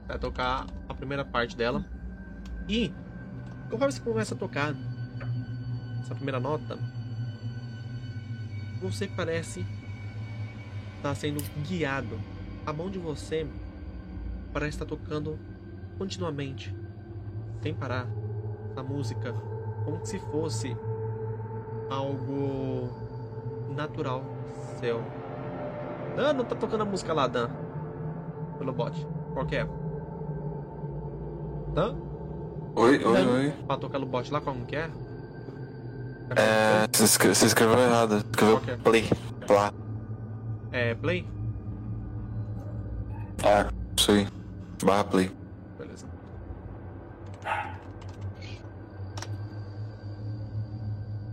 [0.07, 1.83] Vai tocar a primeira parte dela.
[2.69, 2.93] E
[3.69, 4.73] conforme você começa a tocar
[6.01, 6.79] essa primeira nota,
[8.83, 9.65] você parece
[10.97, 12.19] estar sendo guiado.
[12.65, 13.47] A mão de você
[14.51, 15.39] parece estar tocando
[15.97, 16.75] continuamente,
[17.61, 18.07] sem parar,
[18.75, 19.33] a música,
[19.85, 20.75] como se fosse
[21.89, 22.89] algo
[23.73, 24.23] natural
[24.79, 25.01] seu.
[26.15, 27.49] Dan, não tá tocando a música lá, Dan.
[28.57, 29.07] Pelo bot.
[29.33, 29.65] Qual que é?
[31.73, 31.95] Dan?
[32.75, 33.53] Oi, oi, Dan, oi.
[33.65, 34.89] Pra tocar no bot lá, como que é?
[36.35, 38.17] É, você escreveu, você escreveu errado.
[38.17, 38.75] Escreveu é?
[38.77, 39.09] play.
[39.45, 39.71] Plá.
[40.71, 41.27] É play?
[43.43, 44.27] Ah, isso aí.
[44.83, 45.31] Barra play.
[45.77, 46.05] Beleza.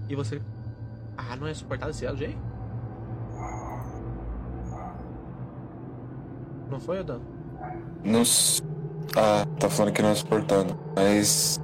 [0.08, 0.42] E você.
[1.16, 2.36] Ah, não é suportado esse LG?
[6.68, 7.20] Não foi, Dan?
[8.04, 8.22] Não
[9.16, 10.76] Ah, tá falando que não é suportado.
[10.94, 11.60] Mas.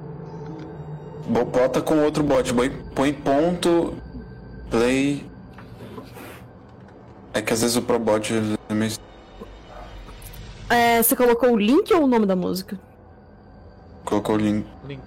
[1.25, 2.53] Bo- Bota com outro bot.
[2.53, 3.95] Põe, põe ponto.
[4.69, 5.25] Play.
[7.33, 8.33] É que às vezes o ProBot
[8.69, 8.91] é meio.
[10.69, 12.77] É, você colocou o link ou o nome da música?
[14.03, 14.65] colocou o link.
[14.87, 15.01] Link.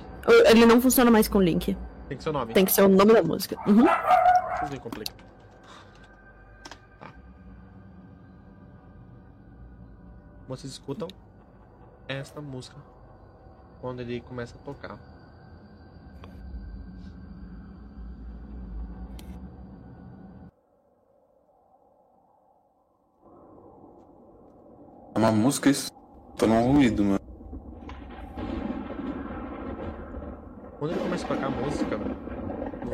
[0.46, 1.76] Ele não funciona mais com link.
[2.08, 2.52] Tem que ser o nome.
[2.52, 3.56] Tem que ser o nome da música.
[3.66, 3.84] Uhum.
[4.58, 5.14] Vocês nem complicam.
[7.00, 7.06] Tá.
[10.48, 11.08] Vocês escutam
[12.06, 12.76] esta música
[13.80, 14.98] quando ele começa a tocar.
[24.96, 25.90] É uma música isso?
[26.38, 27.20] Tô num ruído, mano.
[30.78, 32.00] Quando ele começa a tocar a música,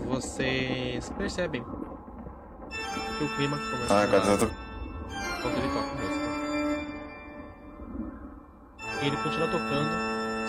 [0.08, 4.50] vocês percebem que o clima começa Ah, a agora mudar to...
[5.40, 6.26] quando ele toca a música.
[9.02, 9.90] E ele continua tocando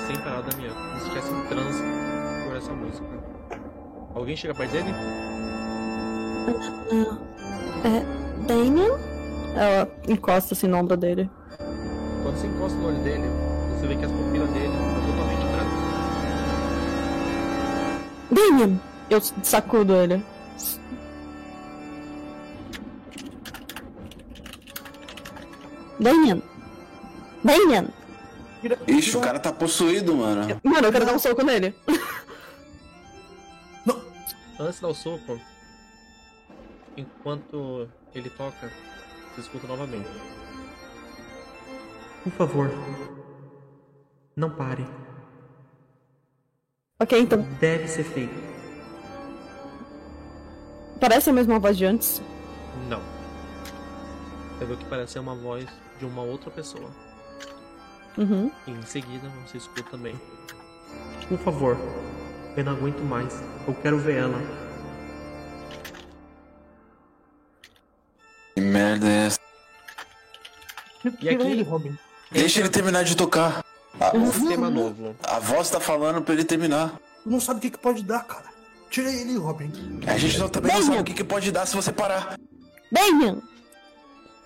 [0.07, 0.73] sem parar, Damião.
[0.73, 1.83] Como se estivesse em transe
[2.47, 3.07] por essa música.
[4.15, 4.89] Alguém chega perto dele?
[7.85, 8.47] É.
[8.47, 8.89] Damien?
[9.55, 11.29] Ela encosta assim no ombro dele.
[12.27, 13.23] Quando você encosta no olho dele,
[13.71, 15.79] você vê que as pupilas dele estão totalmente brancas.
[18.31, 18.81] Damien!
[19.09, 20.25] Eu sacudo ele.
[25.97, 26.43] Damien!
[27.45, 27.87] Damien!
[28.85, 30.59] Ixi, o cara tá possuído, mano.
[30.65, 31.73] Mano, eu quero dar um soco nele.
[34.59, 35.39] Antes de dar o soco,
[36.97, 38.69] enquanto ele toca,
[39.33, 40.09] você escuta novamente.
[42.27, 42.69] Por favor,
[44.35, 44.85] não pare.
[46.99, 47.41] Ok, então.
[47.57, 48.33] Deve ser feito.
[50.99, 52.21] Parece a mesma voz de antes.
[52.89, 53.01] Não.
[54.59, 55.65] Você vê que parece ser uma voz
[55.99, 56.89] de uma outra pessoa.
[58.17, 58.51] Uhum.
[58.67, 60.19] E em seguida você escuta também.
[61.29, 61.77] Por favor,
[62.57, 63.41] eu não aguento mais.
[63.65, 64.37] Eu quero ver ela.
[68.53, 69.39] Que merda é essa?
[71.21, 71.97] E aqui, Robin.
[72.31, 73.63] Deixa ele terminar de tocar.
[73.99, 75.15] A, um sistema novo.
[75.23, 76.99] a voz tá falando pra ele terminar.
[77.23, 78.45] Tu não sabe o que, que pode dar, cara.
[78.89, 79.71] Tira ele, Robin.
[80.05, 82.39] A gente não, também não sabe o que, que pode dar se você parar.
[82.91, 83.41] Damien!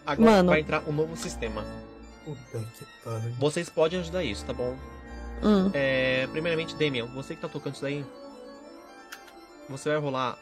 [0.05, 0.49] Agora Mano.
[0.49, 1.65] vai entrar um novo sistema.
[2.25, 3.33] Puta que pariu.
[3.39, 4.75] Vocês podem ajudar isso, tá bom?
[5.43, 5.69] Hum.
[5.73, 8.05] É, primeiramente, Damian, você que tá tocando isso daí,
[9.69, 10.37] você vai rolar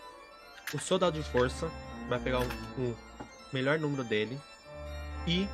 [0.73, 1.69] o seu dado de força,
[2.07, 2.95] vai pegar um, um
[3.51, 4.37] melhor número dele
[5.27, 5.47] e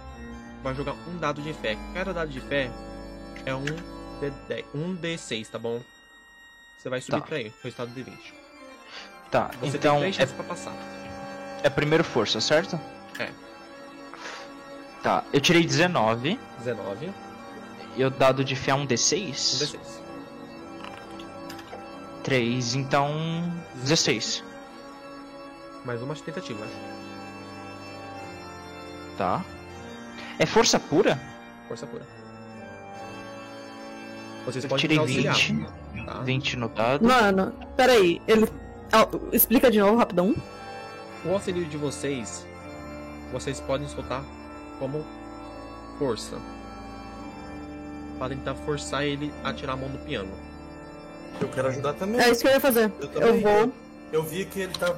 [0.63, 1.77] vai jogar um dado de fé.
[1.93, 2.69] Cada dado de fé
[3.45, 3.65] é um,
[4.21, 5.81] D10, um D6, tá bom?
[6.77, 7.25] Você vai subir Tá.
[7.27, 8.33] pra ele, resultado de 20.
[9.31, 10.73] Tá, Você então tem três é, pra passar.
[11.63, 12.79] é primeiro força, certo?
[13.19, 13.29] É.
[15.01, 17.11] Tá, eu tirei 19 19,
[17.97, 19.31] e o dado de fé é um um D6?
[19.33, 19.79] D6.
[22.23, 23.11] 3, então
[23.75, 24.43] 16.
[25.83, 26.65] Mais uma tentativa.
[29.17, 29.43] Tá.
[30.39, 31.19] É força pura?
[31.67, 32.03] Força pura.
[34.45, 36.05] Vocês Eu podem tirei usar auxiliar, 20.
[36.05, 36.19] tá?
[36.21, 37.05] 20 no dado.
[37.05, 38.21] Mano, peraí.
[38.27, 38.47] Ele.
[38.91, 40.35] Ah, explica de novo, rapidão.
[41.25, 42.45] O auxílio de vocês,
[43.31, 44.23] vocês podem soltar
[44.77, 45.03] como
[45.97, 46.37] força.
[48.19, 50.31] Pra tentar forçar ele a tirar a mão do piano.
[51.41, 52.21] Eu quero ajudar também.
[52.21, 52.91] É isso que eu ia fazer.
[52.99, 53.73] Eu Eu vou.
[54.11, 54.95] Eu vi que ele tá.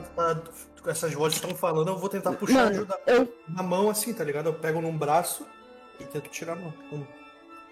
[0.86, 3.00] Essas vozes estão falando, eu vou tentar puxar e Mano, ajudar.
[3.08, 3.34] eu.
[3.48, 4.48] Na mão assim, tá ligado?
[4.48, 5.46] Eu pego num braço
[6.00, 6.74] e tento tirar a mão.
[6.92, 7.04] Um.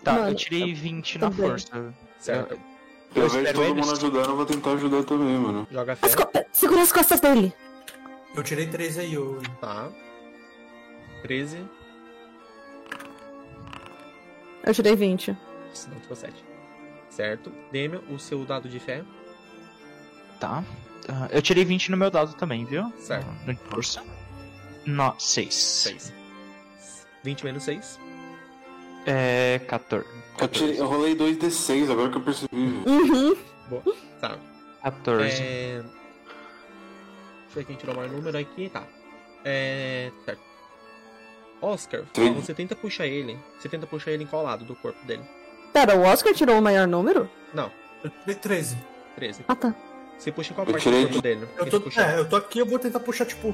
[0.03, 1.50] Tá, Mano, eu tirei 20 na também.
[1.50, 1.93] força.
[2.19, 2.59] Certo?
[3.16, 3.85] Eu Eu vejo todo eles.
[3.85, 5.67] mundo ajudando, eu vou tentar ajudar também, mano.
[5.72, 6.08] Joga fé.
[6.51, 7.53] Segura as costas dele.
[8.35, 9.42] Eu tirei três aí, eu.
[9.61, 9.90] Tá.
[11.22, 11.66] 13.
[14.64, 15.30] Eu tirei 20.
[15.32, 16.43] Não, tirou 7.
[17.09, 17.51] Certo.
[17.72, 19.03] Demian, o seu dado de fé.
[20.40, 20.64] Tá.
[21.08, 22.92] Ah, eu tirei 20 no meu dado também, viu?
[23.00, 23.27] Certo.
[23.45, 24.03] No de força.
[24.85, 25.53] No, 6.
[25.53, 26.14] 6.
[27.24, 28.00] 20 menos 6.
[29.06, 29.59] É.
[29.67, 30.08] 14.
[30.40, 32.50] Eu, tirei- eu rolei 2d6, agora que eu percebi.
[32.56, 33.35] Uhum.
[34.19, 34.38] Tá.
[34.84, 35.42] 14.
[35.42, 35.82] É...
[35.82, 35.85] Deixa
[37.50, 38.69] eu ver quem tirou o maior número aqui.
[38.69, 38.84] Tá.
[39.43, 40.11] É.
[40.25, 40.42] Certo.
[41.61, 42.34] Oscar, Sim.
[42.34, 43.40] você tenta puxar ele.
[43.59, 45.24] Você tenta puxar ele em qual lado do corpo dele?
[45.74, 47.30] Pera, o Oscar tirou o maior número?
[47.53, 47.72] Não,
[48.03, 48.77] Eu tirei 13.
[49.16, 49.45] 13.
[49.48, 49.74] Ah, tá.
[50.17, 51.47] Você puxa em qual Eu parte tirei do corpo dele?
[51.57, 53.49] Eu tô, é, eu tô aqui, eu vou tentar puxar, tipo,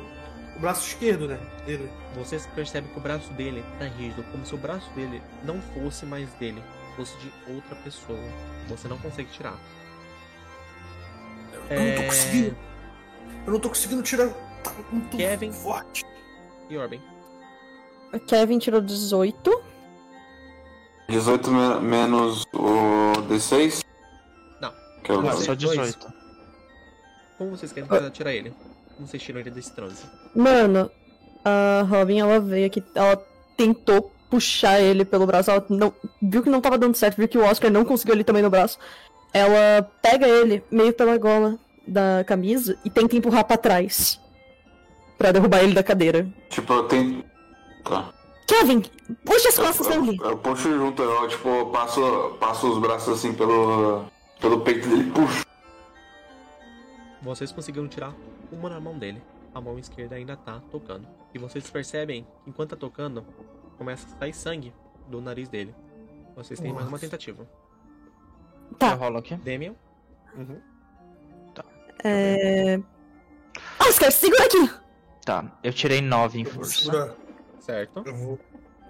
[0.55, 1.39] o braço esquerdo, né?
[1.65, 1.89] Dele.
[2.15, 6.05] Você percebe que o braço dele tá rígido, como se o braço dele não fosse
[6.05, 6.63] mais dele,
[6.95, 8.19] fosse de outra pessoa.
[8.69, 9.55] Você não consegue tirar.
[11.69, 12.05] Eu não tô É.
[12.05, 12.57] conseguindo.
[13.47, 14.29] Eu não tô conseguindo tirar.
[14.63, 15.51] Tá muito Kevin.
[15.51, 16.03] forte.
[16.69, 17.01] E Orben?
[18.13, 19.63] O Kevin tirou 18.
[21.09, 23.83] 18 me- menos o d6?
[24.61, 24.71] Não.
[25.03, 25.57] Que é o Não, só dois.
[25.57, 26.13] 18.
[27.41, 28.53] Como vocês querem tentar tirar ele?
[28.95, 30.03] Como vocês tiram ele desse transe?
[30.35, 30.91] Mano,
[31.43, 32.83] a Robin, ela veio aqui.
[32.93, 33.19] Ela
[33.57, 35.49] tentou puxar ele pelo braço.
[35.49, 37.17] Ela não, viu que não tava dando certo.
[37.17, 38.77] Viu que o Oscar não conseguiu ele também no braço.
[39.33, 44.21] Ela pega ele meio pela gola da camisa e tenta empurrar pra trás.
[45.17, 46.31] Pra derrubar ele da cadeira.
[46.47, 47.23] Tipo, eu tenho.
[47.83, 48.13] Tá.
[48.45, 48.83] Kevin,
[49.25, 50.19] puxa as costas eu, dele.
[50.21, 54.05] eu, eu puxo junto, eu tipo, passo, passo os braços assim pelo,
[54.39, 55.50] pelo peito dele e puxo.
[57.21, 58.13] Vocês conseguiram tirar
[58.51, 59.21] uma na mão dele.
[59.53, 61.07] A mão esquerda ainda tá tocando.
[61.33, 63.25] E vocês percebem que enquanto tá tocando,
[63.77, 64.73] começa a sair sangue
[65.07, 65.75] do nariz dele.
[66.35, 67.05] Vocês têm mais uma Nossa.
[67.05, 67.47] tentativa.
[68.79, 68.91] Tá.
[68.93, 69.35] Eu rolo aqui.
[69.35, 69.75] Demian.
[70.35, 70.61] Uhum.
[72.03, 72.79] É.
[73.79, 74.71] Oscar, segura aqui!
[75.23, 77.15] Tá, eu tirei 9 em força.
[77.59, 78.01] Certo.
[78.05, 78.39] Eu vou.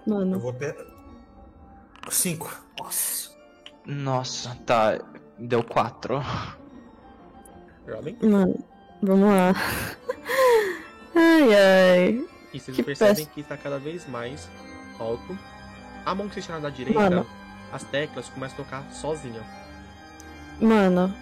[0.08, 0.36] Mano.
[0.36, 0.76] Eu vou per...
[2.10, 2.50] Cinco.
[2.80, 3.32] Nossa.
[3.86, 5.00] Nossa, tá.
[5.38, 6.22] Deu 4.
[7.92, 8.18] Robin.
[8.22, 8.56] Mano,
[9.02, 9.54] vamos lá.
[11.16, 12.26] Ai, ai.
[12.54, 13.34] E vocês Que percebem péssimo.
[13.34, 14.50] que está cada vez mais
[15.00, 15.38] alto.
[16.06, 17.28] A mão que vocês tiraram da direita, Mano.
[17.72, 19.42] as teclas começam a tocar sozinha.
[20.60, 21.14] Mano.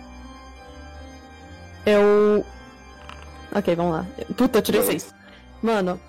[1.86, 2.46] Eu.
[3.56, 4.06] Ok, vamos lá.
[4.38, 5.14] Puta, eu tirei seis.
[5.62, 6.00] Mano.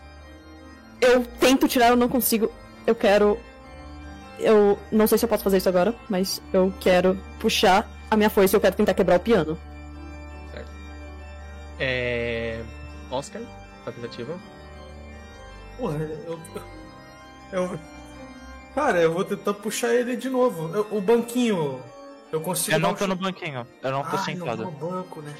[1.00, 2.50] Eu tento tirar, eu não consigo.
[2.86, 3.38] Eu quero.
[4.38, 8.30] Eu não sei se eu posso fazer isso agora, mas eu quero puxar a minha
[8.30, 9.58] foice e eu quero tentar quebrar o piano.
[11.80, 12.62] É.
[13.10, 13.42] Oscar,
[13.86, 14.38] a tentativa.
[15.78, 16.38] Porra, eu.
[17.52, 17.78] Eu.
[18.74, 20.72] Cara, eu vou tentar puxar ele de novo.
[20.74, 21.80] Eu- o banquinho.
[22.30, 22.76] Eu consigo.
[22.76, 24.62] Eu não dar um tô no banquinho, eu não tô Ah, sentado.
[24.64, 25.34] não tô no banco, né?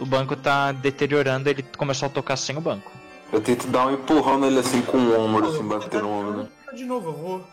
[0.00, 2.90] O banco tá deteriorando, ele começou a tocar sem o banco.
[3.32, 6.48] Eu tento dar um empurrão nele assim com o ombro, assim, bater no ombro, né?
[6.64, 7.44] puxar de novo, eu vou.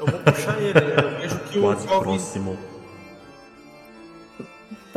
[0.00, 0.78] Eu vou puxar ele.
[0.78, 2.04] Eu vejo que o Quase Calvin.
[2.04, 2.58] próximo.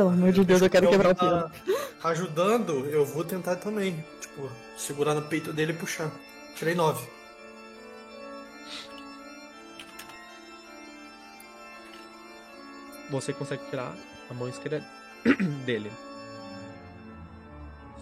[0.00, 1.50] Pelo amor de Deus, eu quero quebrar o piano.
[2.00, 4.02] tá ajudando, eu vou tentar também.
[4.18, 6.10] Tipo, segurar no peito dele e puxar.
[6.56, 7.06] Tirei nove.
[13.10, 13.94] Você consegue tirar
[14.30, 14.82] a mão esquerda
[15.66, 15.92] dele.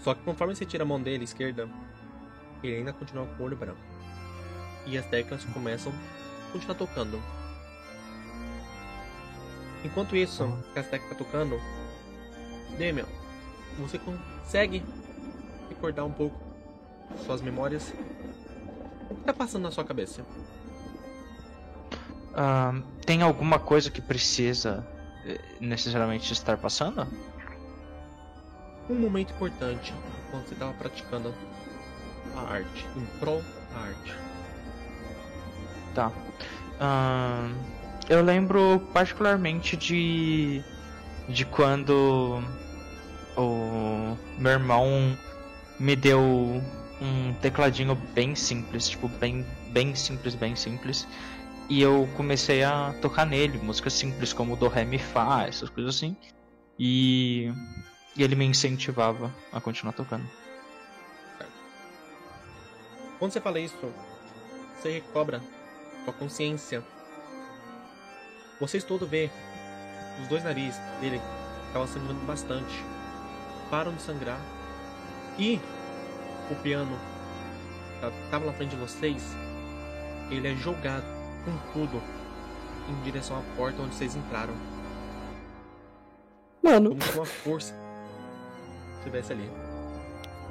[0.05, 1.69] Só que conforme você tira a mão dele esquerda,
[2.63, 3.81] ele ainda continua com o olho branco.
[4.87, 5.93] E as teclas começam
[6.49, 7.21] a continuar tocando.
[9.85, 11.61] Enquanto isso, que as teclas estão tocando,
[12.79, 13.07] Demian,
[13.77, 14.83] você consegue
[15.69, 16.39] recordar um pouco
[17.27, 17.93] suas memórias?
[19.11, 20.25] O que tá passando na sua cabeça?
[22.35, 24.87] Ahn, tem alguma coisa que precisa
[25.27, 27.07] eh, necessariamente estar passando?
[28.89, 29.93] um momento importante
[30.31, 31.35] quando você estava praticando
[32.37, 34.15] a arte, em prol da arte.
[35.95, 36.13] Tá.
[36.81, 37.55] Ahn,
[38.09, 40.63] eu lembro particularmente de.
[41.29, 42.43] de quando
[43.39, 45.17] o meu irmão
[45.79, 46.21] me deu
[47.01, 51.07] um tecladinho bem simples, tipo, bem, bem simples, bem simples.
[51.69, 55.95] E eu comecei a tocar nele, músicas simples como do Ré Mi Fá, essas coisas
[55.95, 56.17] assim.
[56.79, 57.53] E,
[58.17, 60.29] e ele me incentivava a continuar tocando.
[63.19, 63.77] Quando você fala isso,
[64.77, 65.43] você recobra
[66.05, 66.83] sua consciência.
[68.61, 69.31] Vocês todos vê
[70.23, 71.21] os dois narizes dele
[71.69, 72.98] estavam sangrando bastante.
[73.71, 74.41] Param de sangrar.
[75.39, 75.61] E
[76.51, 76.97] o piano
[78.01, 79.23] que estava na frente de vocês,
[80.31, 81.05] ele é jogado
[81.45, 82.03] com tudo
[82.89, 84.55] em direção à porta onde vocês entraram.
[86.63, 87.75] Mano, Como se uma força
[88.99, 89.51] estivesse ali.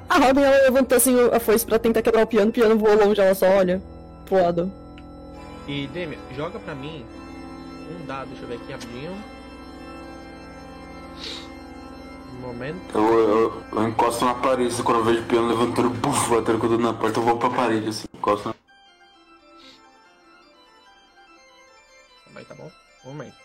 [0.08, 2.96] a Robin ela levantou assim a foice pra tentar quebrar o piano, o piano voou
[2.96, 3.82] longe, ela só olha
[4.24, 4.72] pro lado.
[5.66, 7.04] E Demian, joga pra mim
[8.00, 9.12] um dado, deixa eu ver aqui rapidinho.
[12.38, 12.80] Momento.
[12.94, 16.58] Eu, eu, eu encosto na parede, assim, quando eu vejo o piano levantando, buf, batendo
[16.58, 18.54] com o dedo na porta, eu vou pra parede, assim, encosto na...
[22.32, 22.70] Vai, tá bom?
[23.04, 23.36] Um momento.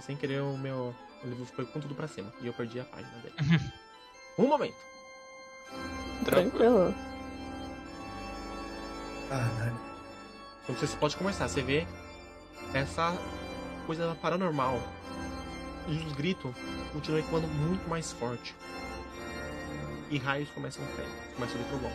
[0.00, 0.94] Sem querer o meu.
[1.22, 2.32] O livro foi com tudo pra cima.
[2.40, 3.34] E eu perdi a página dele.
[4.36, 4.74] um momento.
[6.24, 6.92] Tranquilo.
[9.28, 9.80] Caralho.
[10.64, 11.48] Então você pode começar.
[11.48, 11.86] Você vê
[12.74, 13.16] essa
[13.86, 14.80] coisa paranormal.
[15.88, 16.54] E os gritos
[16.92, 18.54] continuam ecoando muito mais forte.
[20.10, 21.08] E raios começam a cair.
[21.34, 21.90] Começa a trovão.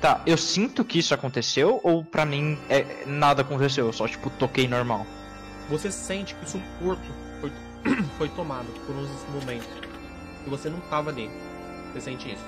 [0.00, 4.30] Tá, eu sinto que isso aconteceu ou pra mim é, nada aconteceu, eu só tipo
[4.30, 5.04] toquei normal?
[5.68, 7.02] Você sente que o seu corpo
[7.40, 7.52] foi,
[8.16, 9.68] foi tomado por uns momentos.
[10.46, 11.28] E você não tava ali.
[11.92, 12.44] Você sente isso.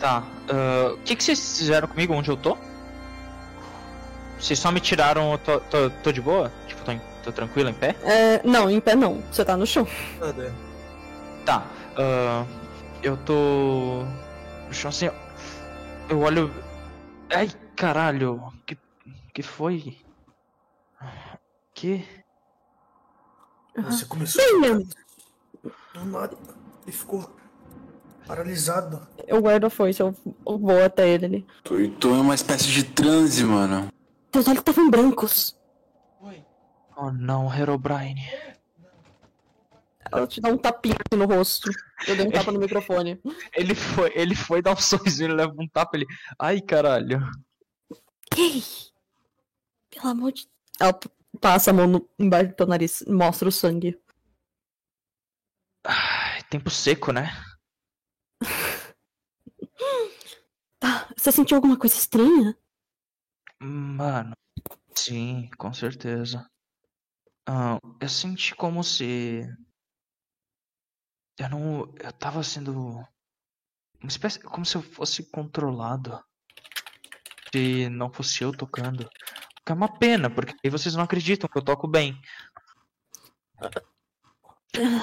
[0.00, 2.58] Tá, ah, o que, que vocês fizeram comigo onde eu tô?
[4.42, 6.50] Vocês só me tiraram, eu tô, tô, tô de boa?
[6.66, 7.94] Tipo, tô, tô tranquilo em pé?
[8.02, 9.22] É, não, em pé não.
[9.30, 9.86] Você tá no chão.
[11.46, 11.64] Tá,
[11.96, 12.44] ah,
[13.04, 14.04] eu tô
[14.66, 15.08] no chão assim,
[16.08, 16.52] eu olho.
[17.30, 18.76] Ai, caralho, que,
[19.32, 19.96] que foi?
[21.72, 22.04] Que?
[23.76, 24.82] Você começou Damian,
[25.94, 26.36] do nada
[26.84, 27.30] e ficou
[28.26, 29.06] paralisado.
[29.24, 31.46] eu guardo a foice, eu vou até ele ali.
[31.70, 33.88] Eu tô em uma espécie de transe, mano.
[34.32, 35.58] Seus olhos estavam brancos.
[36.96, 38.22] Oh não, Herobrine.
[40.10, 41.70] Ela te dá um tapinha aqui no rosto.
[42.06, 43.20] Eu dei um tapa no microfone.
[43.54, 46.06] Ele foi, ele foi dar um sorrisinho, ele leva um tapa, ele.
[46.38, 47.20] Ai, caralho.
[48.36, 48.62] Ei!
[49.90, 50.46] Pelo amor de.
[50.78, 50.98] Ela
[51.40, 53.98] passa a mão no- embaixo do teu nariz e mostra o sangue.
[56.50, 57.30] Tempo seco, né?
[60.78, 62.56] Tá, você sentiu alguma coisa estranha?
[63.62, 64.32] Mano,
[64.94, 66.46] sim, com certeza.
[67.48, 69.42] Ah, eu senti como se.
[71.38, 71.94] Eu não.
[72.00, 72.72] Eu tava sendo.
[74.00, 74.40] Uma espécie.
[74.40, 76.22] Como se eu fosse controlado.
[77.52, 79.02] Se não fosse eu tocando.
[79.02, 82.20] O que é uma pena, porque aí vocês não acreditam que eu toco bem.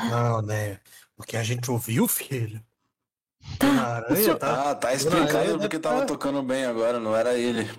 [0.10, 0.82] Não, né?
[1.16, 2.62] Porque a gente ouviu, filho.
[3.58, 4.72] Tá, Aranha isso- tá.
[4.72, 7.70] Ah, tá explicando porque tava tá- tocando bem agora, não era ele.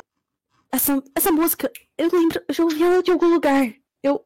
[0.73, 3.75] Essa, essa música, eu lembro, eu já ouvi ela de algum lugar.
[4.03, 4.25] Eu.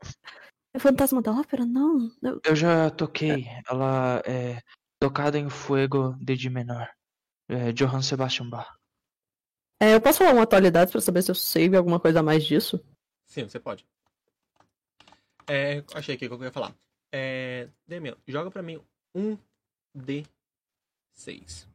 [0.75, 1.65] É Fantasma da Ópera?
[1.65, 2.11] Não.
[2.23, 3.47] Eu, Eu já toquei.
[3.69, 4.61] Ela é
[5.01, 6.91] tocada em Fuego de Di menor.
[7.49, 8.69] É, Johann Sebastian Bach.
[9.81, 12.45] é, eu posso falar uma atualidade pra saber se eu sei alguma coisa a mais
[12.45, 12.83] disso?
[13.27, 13.87] Sim, você pode.
[15.47, 16.75] É, achei aqui o que eu ia falar.
[17.13, 18.81] É, Demian, joga pra mim
[19.15, 19.39] um
[19.97, 21.67] D6.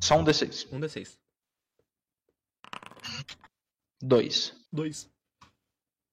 [0.00, 0.68] Só um D6.
[0.70, 1.18] Um D6.
[4.00, 4.54] Dois.
[4.72, 5.08] Dois.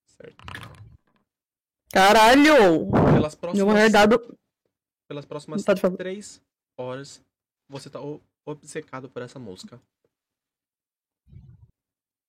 [0.06, 0.36] Certo.
[1.92, 2.92] Caralho!
[2.92, 4.38] Pelas Meu próximas, dado.
[5.08, 5.98] pelas próximas falar.
[5.98, 6.42] três
[6.78, 7.24] horas,
[7.68, 8.00] você tá
[8.46, 9.82] obcecado por essa música.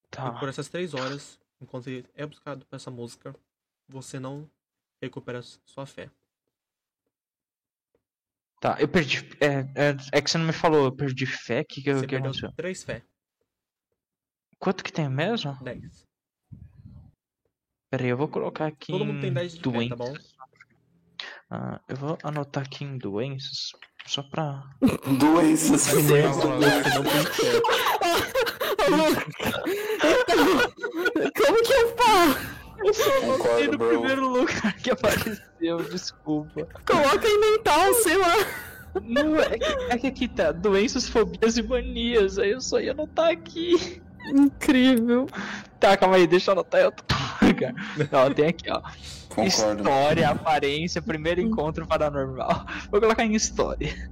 [0.09, 0.27] Tá.
[0.35, 3.35] E por essas três horas, enquanto você é obcecado por essa música,
[3.87, 4.49] você não
[5.01, 6.09] recupera sua fé.
[8.59, 9.27] Tá, eu perdi.
[9.39, 11.63] É, é, é que você não me falou, eu perdi fé.
[11.63, 12.51] Que que, Você que aconteceu?
[12.53, 13.03] três fé.
[14.61, 15.57] Quanto que tem mesmo?
[15.63, 16.07] Dez.
[17.89, 19.97] Pera aí, eu vou colocar aqui Todo mundo tem em 10 de tá doenças.
[19.97, 20.13] bom?
[21.49, 23.71] Ah, eu vou anotar aqui em doenças,
[24.05, 24.63] só pra...
[25.19, 25.87] Doenças.
[25.87, 26.21] Fé.
[31.35, 32.35] Como que eu falo?
[33.25, 33.89] Concordo, no bro.
[33.89, 36.67] primeiro lugar que apareceu, desculpa.
[36.85, 38.35] Coloca em mental, sei lá.
[39.03, 42.91] Não, é que, é que aqui tá, doenças, fobias e manias, aí eu só ia
[42.91, 44.01] anotar aqui.
[44.29, 45.27] Incrível.
[45.79, 47.05] Tá, calma aí, deixa eu anotar outro
[47.41, 47.73] lugar.
[48.11, 48.81] Não, tem aqui, ó.
[49.29, 49.47] Concordo.
[49.47, 52.65] História, aparência, primeiro encontro paranormal.
[52.91, 54.09] Vou colocar em história.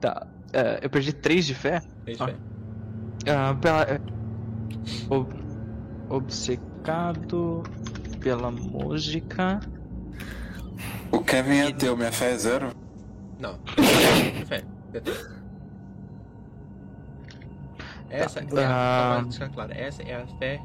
[0.00, 1.80] Tá, é, eu perdi 3 de fé.
[2.04, 2.26] Três de Ah.
[2.26, 2.34] fé.
[3.28, 4.00] Ah, pela, é,
[5.08, 5.34] ob-
[6.10, 7.62] obcecado
[8.20, 9.60] pela música.
[11.10, 12.70] O Kevin é teu, minha fé é zero.
[13.38, 13.58] Não.
[14.46, 14.62] Fé.
[18.24, 19.16] Essa é a, Ah.
[19.18, 20.60] só deixar claro, essa é a fé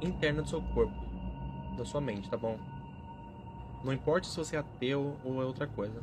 [0.00, 0.92] interna do seu corpo,
[1.76, 2.58] da sua mente, tá bom?
[3.84, 6.00] Não importa se você é ateu ou é outra coisa.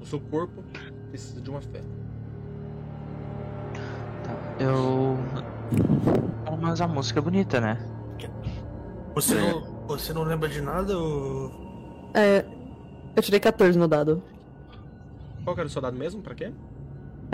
[0.00, 0.62] O seu corpo
[1.10, 1.80] precisa de uma fé.
[4.58, 5.16] Eu.
[6.46, 7.78] Ah, Mas a música é bonita, né?
[9.14, 9.40] Você É.
[9.52, 11.50] não, você não lembra de nada ou.
[12.14, 12.44] É.
[13.16, 14.22] Eu tirei 14 no dado.
[15.44, 16.20] Qual que era o seu dado mesmo?
[16.22, 16.52] Pra quê?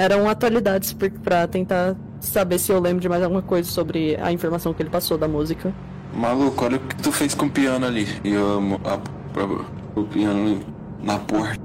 [0.00, 4.72] Eram atualidades pra tentar saber se eu lembro de mais alguma coisa sobre a informação
[4.72, 5.74] que ele passou da música.
[6.14, 8.06] Maluco, olha o que tu fez com o piano ali.
[8.24, 10.60] E eu amo a- a- o piano
[11.02, 11.60] na porta.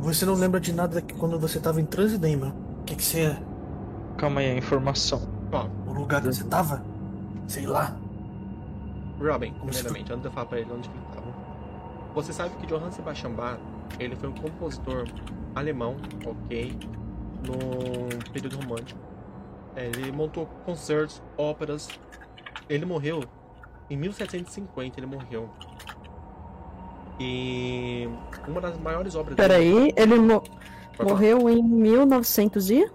[0.00, 2.50] Você não lembra de nada que quando você tava em transe, Damon?
[2.80, 3.36] O que que você.
[4.16, 5.22] Calma aí, a informação.
[5.52, 6.82] Ó, O lugar que você tava?
[7.46, 7.94] Sei lá.
[9.20, 11.26] Robin, primeiramente, antes de eu falar pra ele onde que ele tava.
[12.16, 13.58] Você sabe que Johann Sebastian Bach,
[14.00, 15.04] ele foi um compositor
[15.54, 15.94] alemão,
[16.26, 16.76] ok,
[17.46, 18.98] no período romântico.
[19.74, 21.88] É, ele montou concertos, óperas.
[22.68, 23.22] Ele morreu
[23.88, 25.48] em 1750, ele morreu.
[27.18, 28.08] E
[28.46, 29.48] uma das maiores obras dele...
[29.48, 30.42] Peraí, ele mo-
[30.94, 31.10] falar.
[31.10, 32.90] morreu em 1900 e?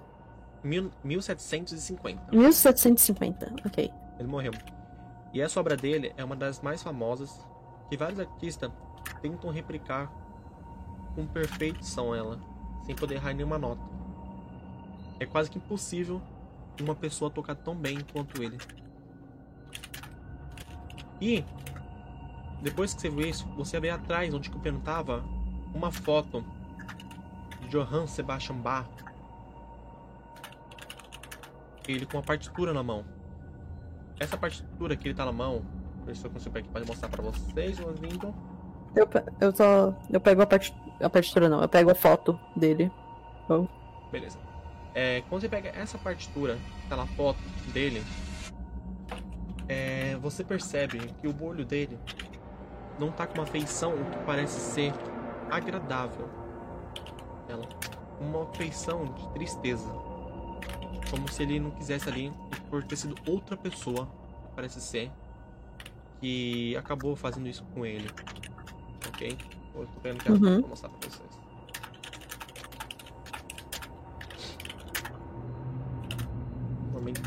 [0.63, 2.35] Mil- 1750.
[2.35, 3.91] 1750, ok.
[4.19, 4.51] Ele morreu.
[5.33, 7.47] E essa obra dele é uma das mais famosas
[7.89, 8.69] que vários artistas
[9.21, 10.11] tentam replicar
[11.15, 12.39] com perfeição ela,
[12.85, 13.81] sem poder errar nenhuma nota.
[15.22, 16.19] É quase que impossível
[16.82, 18.58] uma pessoa tocar tão bem quanto ele.
[21.22, 21.45] E
[22.64, 25.24] depois que você vê isso, você vê atrás onde que o piano tava
[25.75, 26.43] uma foto
[27.59, 28.90] de Johann Sebastian Bach.
[31.88, 33.06] Ele com a partitura na mão.
[34.19, 35.64] Essa partitura que ele tá na mão,
[36.00, 38.33] eu ver se eu consigo aqui, pode mostrar pra vocês, meu lindo.
[38.95, 39.08] Eu,
[39.40, 39.93] eu só.
[40.09, 40.74] Eu pego a, part...
[41.00, 41.61] a partitura, não.
[41.61, 42.91] Eu pego a foto dele.
[44.11, 44.50] Beleza.
[44.93, 46.57] É, quando você pega essa partitura,
[46.89, 47.39] tá na foto
[47.73, 48.03] dele,
[49.67, 51.97] é, você percebe que o olho dele
[52.99, 54.93] não tá com uma feição que parece ser
[55.49, 56.29] agradável.
[57.47, 57.67] Ela,
[58.19, 59.89] uma feição de tristeza.
[61.09, 62.31] Como se ele não quisesse ali,
[62.69, 64.07] por ter sido outra pessoa,
[64.55, 65.11] parece ser,
[66.19, 68.09] que acabou fazendo isso com ele.
[69.07, 69.37] Ok?
[69.73, 70.59] Eu tô vendo que ela Uhum.
[70.61, 71.30] vou mostrar pra vocês.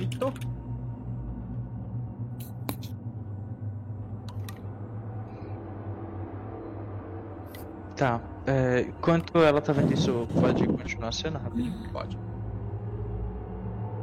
[0.05, 0.33] Momentito.
[7.97, 8.21] Tá.
[8.47, 11.91] É, enquanto ela tá vendo isso, pode continuar a cena rapidinho?
[11.93, 12.17] Pode.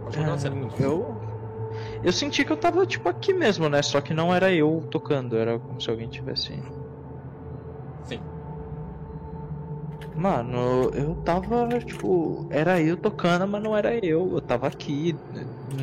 [0.04, 1.20] Pode continuar sendo É, eu.
[2.04, 3.82] Eu senti que eu tava tipo aqui mesmo, né?
[3.82, 6.60] Só que não era eu tocando, era como se alguém tivesse.
[8.06, 8.20] Sim.
[10.16, 14.34] Mano, eu tava, tipo, era eu tocando, mas não era eu.
[14.34, 15.16] Eu tava aqui.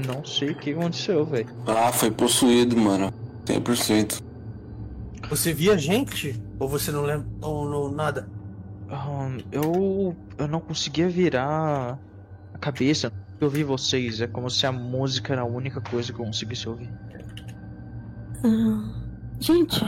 [0.07, 1.49] Não sei o que aconteceu, velho.
[1.67, 3.12] Ah, foi possuído, mano.
[3.47, 4.20] 100%.
[5.31, 6.41] Você via gente?
[6.58, 7.26] Ou você não lembra?
[7.42, 8.28] Ou não, nada?
[8.91, 10.15] Ahn, eu.
[10.39, 11.99] Eu não conseguia virar
[12.55, 13.12] a cabeça.
[13.41, 16.68] Eu vi vocês, é como se a música era a única coisa que eu conseguisse
[16.68, 16.91] ouvir.
[18.44, 18.84] Ah,
[19.41, 19.81] gente,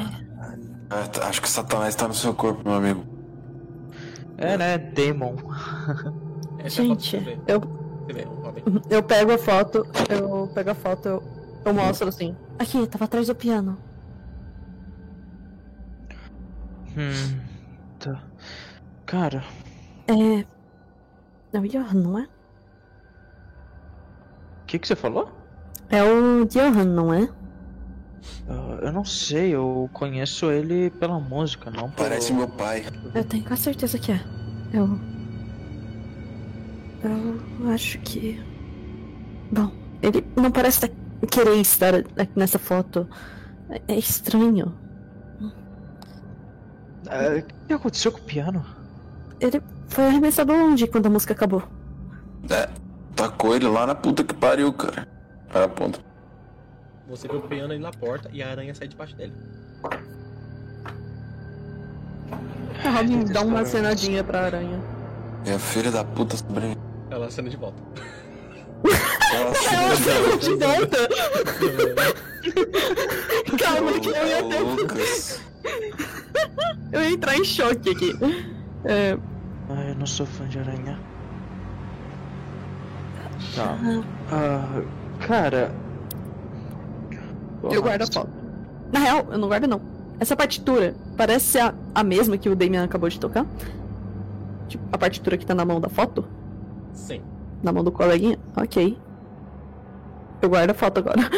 [0.88, 3.04] Ah, tá- acho que Satanás tá no seu corpo, meu amigo.
[4.38, 4.78] É, né?
[4.78, 5.36] Demon.
[6.58, 7.60] É gente, eu.
[8.90, 11.22] Eu pego a foto, eu pego a foto, eu,
[11.64, 12.36] eu mostro assim.
[12.58, 13.78] Aqui, tava atrás do piano.
[16.96, 17.40] Hum.
[17.98, 18.22] Tá.
[19.06, 19.44] Cara,
[20.06, 20.44] É.
[21.52, 22.22] É o Johan, não é?
[24.62, 25.28] o que, que você falou?
[25.88, 27.28] É o Johan, não é?
[28.48, 32.08] Ah, eu não sei, eu conheço ele pela música, não pelo...
[32.08, 32.84] Parece meu pai.
[33.14, 34.20] Eu tenho quase certeza que é.
[34.72, 34.98] Eu.
[37.02, 38.40] Eu acho que.
[39.50, 39.70] Bom,
[40.02, 40.94] ele não parece tá-
[41.30, 43.08] querer estar aqui nessa foto.
[43.68, 44.74] É- É estranho.
[47.08, 48.64] Ah, o que aconteceu com o piano?
[49.40, 51.62] Ele foi arremessado longe quando a música acabou.
[52.48, 52.68] É,
[53.16, 55.08] tacou ele lá na puta que pariu, cara.
[55.48, 55.98] Para a ponta.
[57.08, 59.32] Você vê o piano ali na porta e a aranha sai debaixo dele.
[62.94, 64.80] Robin dá uma acenadinha pra aranha.
[65.44, 66.76] E a filha da puta sobrinha.
[67.10, 67.82] Ela acena de volta.
[69.32, 69.54] Ela
[69.96, 71.08] se de volta!
[73.58, 74.60] Calma, que eu ia ter.
[74.60, 75.40] Lucas.
[76.92, 78.18] Eu ia entrar em choque aqui.
[78.84, 79.16] É,
[79.68, 80.98] Ah, eu não sou fã de aranha.
[83.54, 83.76] Tá.
[84.30, 84.82] Ah,
[85.26, 85.72] cara.
[87.62, 88.30] eu guardo a foto.
[88.92, 89.80] Na real, eu não guardo não.
[90.18, 93.46] Essa partitura parece ser a, a mesma que o Damian acabou de tocar.
[94.68, 96.24] Tipo, a partitura que tá na mão da foto.
[96.92, 97.22] Sim.
[97.62, 98.38] Na mão do coleguinha?
[98.56, 98.98] Ok.
[100.42, 101.20] Eu guardo a foto agora.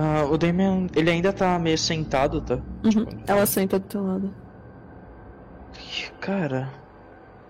[0.00, 2.54] Ah, o Damian, ele ainda tá meio sentado, tá?
[2.84, 3.04] Uhum.
[3.26, 4.32] Ela senta do teu lado.
[6.20, 6.72] Cara.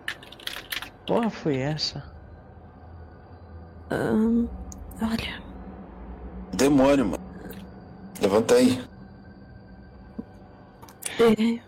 [0.06, 2.02] Que porra foi essa?
[3.90, 4.46] Ahn,
[5.02, 5.42] olha.
[6.54, 7.24] Demônio, mano.
[8.22, 8.82] Levanta aí.
[11.20, 11.60] É,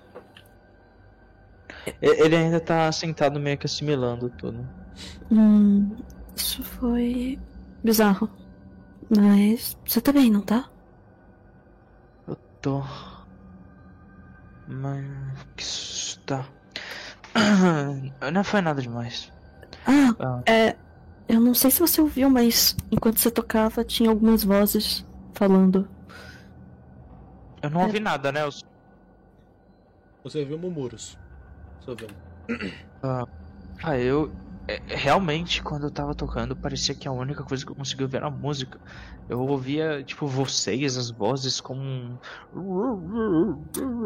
[2.00, 4.66] Ele ainda tá sentado meio que assimilando tudo.
[5.30, 5.96] hum,
[6.36, 7.38] isso foi
[7.82, 8.28] bizarro.
[9.14, 10.68] Mas você tá bem, não tá?
[12.28, 12.82] Eu tô.
[14.68, 15.04] Mas.
[15.56, 16.20] Que susto.
[16.26, 16.46] Tá.
[18.32, 19.32] Não foi nada demais.
[19.86, 20.42] Ah, Ah.
[20.46, 20.76] é.
[21.28, 25.88] Eu não sei se você ouviu, mas enquanto você tocava, tinha algumas vozes falando.
[27.62, 28.42] Eu não ouvi nada, né?
[28.44, 28.50] Eu...
[30.24, 31.16] Você ouviu murmuros.
[31.90, 32.08] Ouviu.
[33.82, 34.30] Ah, eu.
[34.68, 38.16] é, Realmente, quando eu tava tocando, parecia que a única coisa que eu conseguia ouvir
[38.18, 38.78] era a música.
[39.28, 42.18] Eu ouvia, tipo, vocês, as vozes, como um.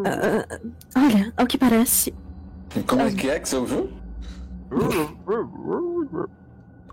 [0.05, 0.47] Ah,
[0.97, 2.15] olha, ao que parece,
[2.87, 3.91] Como é que é que você ouviu?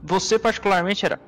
[0.03, 1.19] Você, particularmente, era.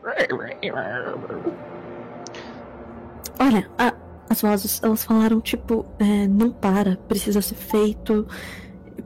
[3.39, 3.93] Olha, a-
[4.29, 8.27] as vozes, elas falaram tipo, é, não para, precisa ser feito.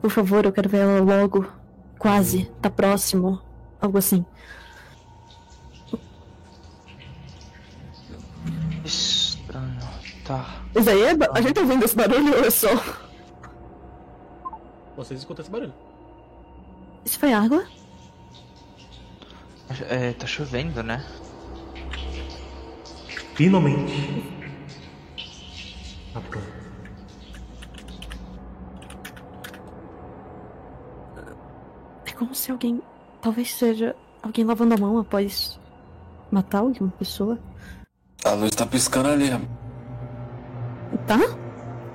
[0.00, 1.46] Por favor, eu quero ver ela logo.
[1.98, 3.40] Quase, tá próximo.
[3.80, 4.24] Algo assim.
[8.84, 9.78] Estranho.
[10.24, 10.62] Tá.
[10.76, 11.10] Isso aí é.
[11.34, 12.68] A gente tá ouvindo esse barulho ou é só?
[14.96, 15.74] Vocês escutam esse barulho.
[17.04, 17.64] Isso foi água?
[19.88, 21.04] É, tá chovendo, né?
[23.34, 24.24] Finalmente.
[26.12, 26.57] Tá pronto.
[32.18, 32.82] Como se alguém.
[33.22, 35.58] Talvez seja alguém lavando a mão após
[36.30, 37.38] matar alguma pessoa.
[38.24, 39.30] A luz tá piscando ali.
[41.06, 41.18] Tá?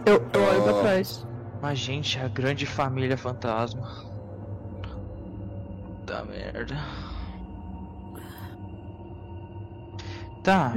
[0.05, 0.63] Eu, eu olho Oh.
[0.63, 1.25] pra trás.
[1.61, 3.87] Mas, gente, a grande família fantasma.
[6.05, 6.75] Da merda.
[10.43, 10.73] Tá.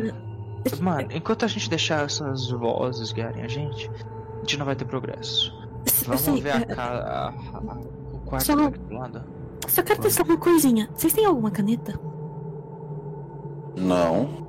[0.81, 4.85] Mano, enquanto a gente deixar essas vozes guiarem a gente, a gente não vai ter
[4.85, 5.53] progresso.
[6.07, 7.79] Vamos sei, ver a, é, a- a-
[8.13, 9.25] o quarto Só do lado.
[9.69, 10.89] Só quero testar uma coisinha.
[10.95, 11.99] Vocês têm alguma caneta?
[13.77, 14.47] Não.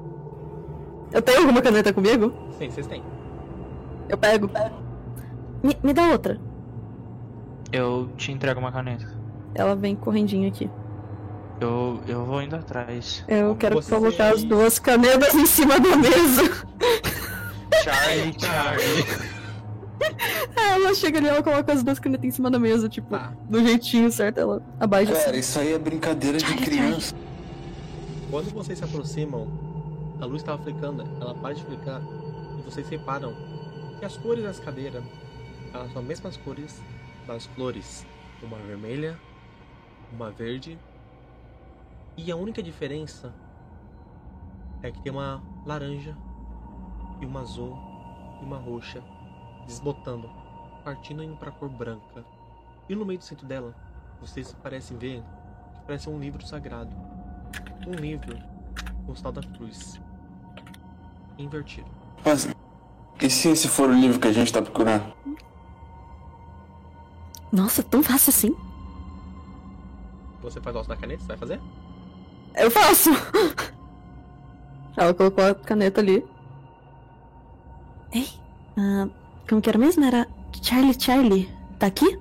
[1.11, 2.33] Eu tenho alguma caneta comigo?
[2.57, 3.03] Sim, vocês têm.
[4.09, 4.49] Eu pego.
[5.63, 6.39] Me, me dá outra.
[7.71, 9.05] Eu te entrego uma caneta.
[9.53, 10.69] Ela vem correndinho aqui.
[11.59, 13.25] Eu, eu vou indo atrás.
[13.27, 16.43] Eu quero Você- colocar as duas canetas em cima da mesa.
[17.83, 19.36] Charlie, Charlie.
[20.55, 23.33] É, ela chega ali, ela coloca as duas canetas em cima da mesa, tipo, Tá.
[23.49, 25.39] do jeitinho certo, ela abaixa Cara, assim.
[25.39, 27.15] isso aí é brincadeira de Charlie, criança.
[28.31, 29.47] Quando vocês se aproximam,
[30.19, 32.01] a luz estava flicando, ela para de flicar
[32.59, 33.33] e vocês reparam
[33.99, 35.03] que as cores das cadeiras
[35.73, 36.81] elas são as mesmas cores
[37.27, 38.05] das flores.
[38.41, 39.17] Uma vermelha,
[40.13, 40.77] uma verde.
[42.15, 43.33] E a única diferença
[44.81, 46.15] é que tem uma laranja
[47.21, 47.77] e uma azul
[48.41, 49.03] e uma roxa
[49.67, 50.29] desbotando,
[50.83, 52.25] partindo indo para a cor branca.
[52.89, 53.75] E no meio do centro dela,
[54.19, 55.21] vocês parecem ver
[55.75, 56.95] que parece um livro sagrado
[57.87, 58.37] um livro
[59.05, 59.99] com o sinal da cruz.
[61.37, 61.87] Invertido.
[62.25, 62.49] Mas,
[63.21, 65.13] e se esse for o livro que a gente tá procurando?
[67.51, 68.55] Nossa, tão fácil assim?
[70.41, 71.21] Você faz o da caneta?
[71.21, 71.61] Você vai fazer?
[72.55, 73.09] Eu faço!
[74.97, 76.25] Ela colocou a caneta ali.
[78.11, 78.27] Ei,
[78.77, 79.07] ah,
[79.47, 80.03] como que era mesmo?
[80.05, 80.27] Era
[80.61, 81.49] Charlie Charlie.
[81.79, 82.17] Tá aqui?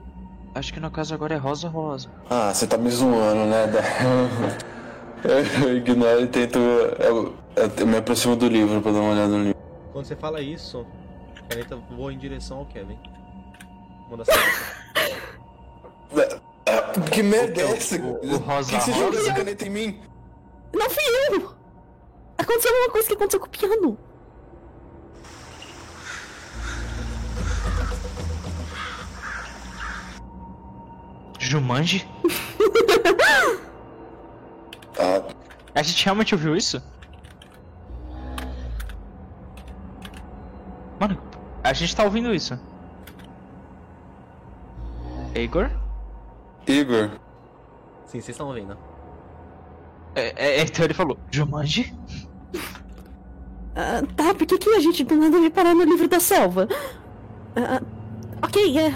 [0.54, 2.08] Acho que no caso agora é Rosa Rosa.
[2.30, 3.66] Ah, você tá me zoando, né?
[5.24, 6.58] Eu ignoro e tento.
[6.58, 7.34] Eu,
[7.78, 9.58] eu me aproximo do livro pra dar uma olhada no livro.
[9.92, 10.86] Quando você fala isso,
[11.38, 12.98] a caneta voa em direção ao Kevin.
[14.10, 14.76] Manda certo.
[17.12, 17.96] Que merda é essa?
[18.00, 19.04] o- o Por rosa que você rosa?
[19.04, 20.00] joga essa caneta em mim?
[20.74, 21.52] Não fui eu!
[22.38, 23.98] Aconteceu uma coisa que aconteceu com o piano.
[31.46, 32.06] Jumanji?
[34.98, 35.22] Ah,
[35.74, 36.82] A gente realmente ouviu isso?
[40.98, 41.18] Mano,
[41.62, 42.58] a gente tá ouvindo isso.
[45.34, 45.70] Igor?
[46.66, 47.10] Igor,
[48.06, 48.76] Sim, vocês estão ouvindo.
[50.14, 51.94] É, é, então ele falou, Jumanji?
[53.74, 56.66] Ah, tá, por que, que a gente do nada veio parar no livro da selva?
[57.54, 57.82] Ah,
[58.42, 58.94] ok, é.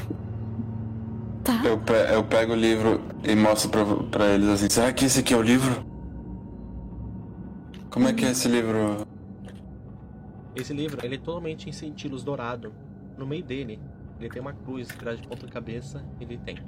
[1.42, 1.62] Tá.
[1.64, 5.20] eu, pe- eu pego o livro e mostro pra, pra eles assim: será que esse
[5.20, 5.84] aqui é o livro?
[7.90, 9.06] Como é que é esse livro?
[10.54, 12.72] Esse livro, ele é totalmente em cintilos dourado.
[13.16, 13.80] No meio dele,
[14.18, 16.04] ele tem uma cruz virada de ponta cabeça.
[16.20, 16.58] Ele tem.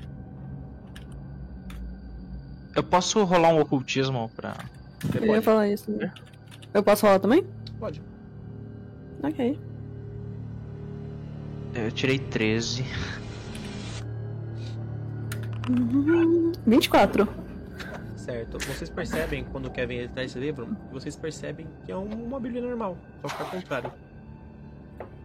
[2.75, 4.55] Eu posso rolar um ocultismo pra.
[5.03, 5.91] Você Eu ia falar isso.
[5.93, 6.13] né?
[6.73, 7.45] Eu posso falar também?
[7.79, 8.03] Pode.
[9.23, 9.59] Ok.
[11.75, 12.85] Eu tirei 13.
[15.69, 16.53] Uhum.
[16.67, 17.29] 24.
[18.17, 18.59] Certo.
[18.67, 22.39] Vocês percebem quando o Kevin ele traz esse livro, vocês percebem que é um- uma
[22.39, 22.97] bíblia normal.
[23.23, 23.93] Só que ao contrário.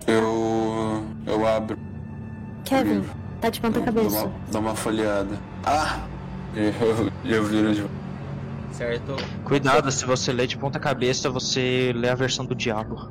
[0.07, 1.03] Eu.
[1.25, 1.77] Eu abro.
[2.65, 3.03] Kevin,
[3.41, 4.25] tá de ponta Dá cabeça.
[4.25, 5.37] uma, dá uma folheada.
[5.65, 5.99] Ah!
[6.55, 7.85] Eu, eu viro de.
[8.71, 9.15] Certo?
[9.43, 13.09] Cuidado, se você lê de ponta cabeça, você lê a versão do diabo.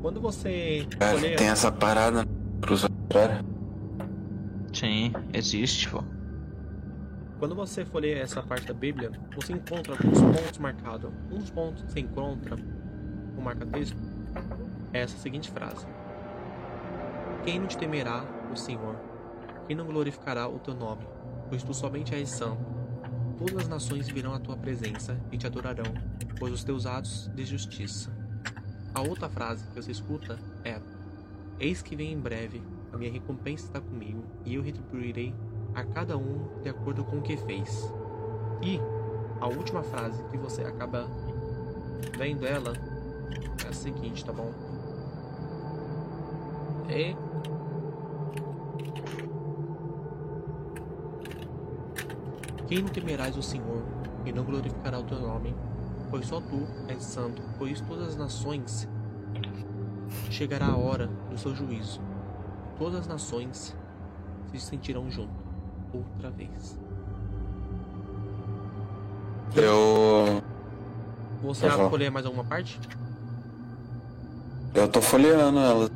[0.00, 2.24] Quando você Cara, tem essa parada
[2.60, 3.44] pros contrário.
[4.76, 6.04] Sim, existe, pô.
[7.38, 11.10] Quando você folheia essa parte da Bíblia, você encontra alguns pontos marcados.
[11.30, 12.56] Um dos pontos que você encontra,
[13.38, 13.96] o marca-texto,
[14.92, 15.86] é essa seguinte frase:
[17.42, 18.22] Quem não te temerá,
[18.52, 18.96] o Senhor?
[19.66, 21.06] Quem não glorificará o teu nome?
[21.48, 22.62] Pois tu somente és santo.
[23.38, 25.90] Todas as nações virão à tua presença e te adorarão,
[26.38, 28.14] pois os teus atos de justiça.
[28.94, 30.78] A outra frase que você escuta é:
[31.58, 32.62] Eis que vem em breve,
[32.96, 35.34] a minha recompensa está comigo, e eu retribuirei
[35.74, 37.92] a cada um de acordo com o que fez.
[38.62, 38.80] E
[39.40, 41.06] a última frase que você acaba
[42.16, 42.72] vendo ela
[43.64, 44.50] é a seguinte, tá bom?
[46.88, 47.14] É
[52.66, 53.84] Quem não temerás o Senhor
[54.24, 55.54] e não glorificará o teu nome,
[56.10, 58.88] pois só tu és santo, pois todas as nações
[60.30, 62.00] chegará a hora do seu juízo.
[62.78, 63.74] Todas as nações
[64.52, 65.32] se sentirão junto
[65.92, 66.78] outra vez.
[69.54, 70.42] Eu.
[71.42, 72.78] Você vai colher mais alguma parte?
[74.74, 75.88] Eu tô folheando ela.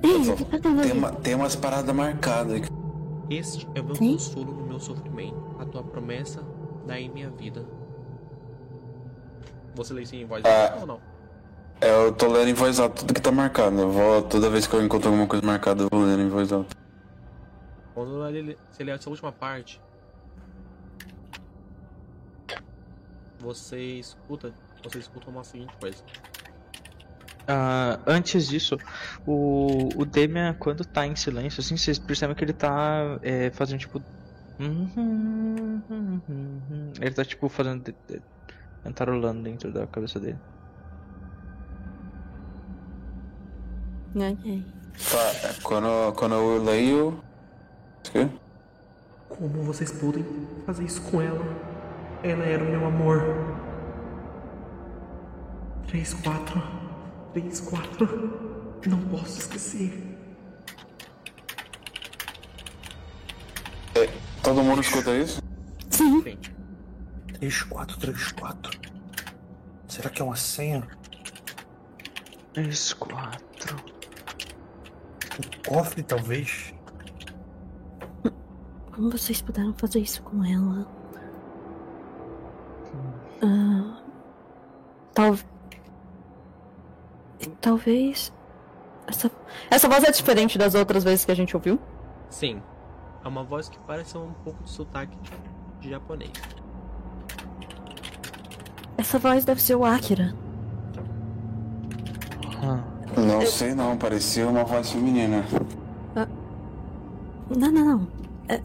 [0.00, 2.68] Tem, uma, tem umas paradas marcadas aqui.
[3.28, 4.12] Este é o meu Sim.
[4.12, 5.56] consolo no meu sofrimento.
[5.58, 6.42] A tua promessa
[6.86, 7.64] dá em minha vida.
[9.74, 10.66] Você lê isso em voz Ah.
[10.70, 11.00] alta ou não?
[11.80, 13.78] É, Eu tô lendo em voz alta tudo que tá marcado.
[13.80, 16.52] Eu vou, toda vez que eu encontro alguma coisa marcada, eu vou lendo em voz
[16.52, 16.74] alta.
[17.94, 19.80] Quando ele- você lê essa última parte,
[23.38, 26.02] você escuta, você escuta uma seguinte coisa.
[27.48, 28.76] Ah, antes disso,
[29.26, 33.78] o, o Demian, quando tá em silêncio, assim, vocês percebem que ele tá é, fazendo
[33.78, 34.02] tipo.
[37.00, 37.84] Ele tá tipo fazendo.
[37.84, 38.22] de-
[38.82, 40.38] cantarolando dentro da cabeça dele.
[44.16, 44.64] Ok.
[45.10, 47.22] Tá, é, quando, quando eu leio.
[49.28, 50.24] Como vocês podem
[50.64, 51.44] fazer isso com ela?
[52.22, 53.22] Ela era o meu amor.
[55.88, 56.62] 3, 4.
[57.34, 58.80] 3, 4.
[58.86, 60.16] Não posso esquecer.
[64.42, 65.42] Todo mundo escuta isso?
[65.90, 66.22] Sim.
[67.34, 68.80] 3434.
[69.88, 70.88] Será que é uma senha?
[72.54, 72.94] 3,
[75.36, 75.58] 4.
[75.58, 76.74] Um cofre, talvez?
[78.92, 80.86] Como vocês puderam fazer isso com ela?
[83.42, 84.02] Ah,
[85.12, 85.36] tal...
[87.60, 88.32] Talvez.
[89.06, 89.30] Essa...
[89.70, 91.78] Essa voz é diferente das outras vezes que a gente ouviu?
[92.30, 92.62] Sim.
[93.24, 95.16] É uma voz que parece um pouco de sotaque
[95.80, 96.32] de japonês.
[98.96, 100.34] Essa voz deve ser o Akira.
[102.62, 102.82] Ah,
[103.16, 105.44] Não sei não, parecia uma voz feminina.
[107.56, 108.08] Não, não, não.
[108.48, 108.60] É-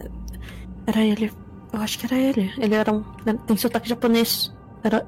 [0.86, 1.30] Era ele.
[1.72, 2.52] Eu acho que era ele.
[2.58, 3.02] Ele era um.
[3.46, 4.52] Tem sotaque japonês.
[4.82, 5.06] Era.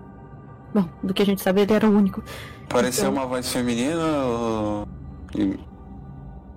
[0.72, 2.22] Bom, do que a gente sabe, ele era o único.
[2.68, 4.88] Parecia Então- uma voz feminina ou.
[5.36, 5.58] e-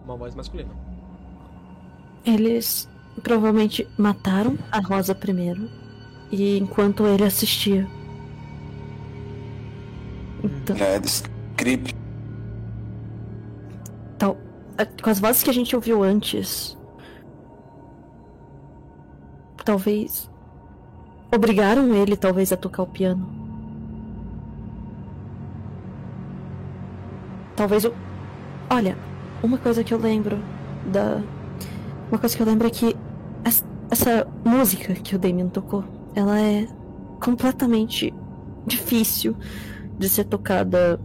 [0.05, 0.69] Uma voz masculina.
[2.25, 2.87] Eles
[3.23, 5.69] provavelmente mataram a Rosa primeiro.
[6.31, 7.87] E enquanto ele assistia.
[10.43, 11.95] Então, É, script.
[15.01, 16.77] Com as vozes que a gente ouviu antes.
[19.65, 20.29] Talvez.
[21.33, 23.27] Obrigaram ele, talvez, a tocar o piano.
[27.55, 27.93] Talvez o.
[28.69, 28.97] Olha,
[29.41, 30.37] uma coisa que eu lembro
[30.91, 31.21] da.
[32.09, 32.95] Uma coisa que eu lembro é que
[33.45, 35.83] es- essa música que o Damien tocou,
[36.15, 36.67] ela é
[37.21, 38.13] completamente
[38.65, 39.35] difícil
[39.97, 40.99] de ser tocada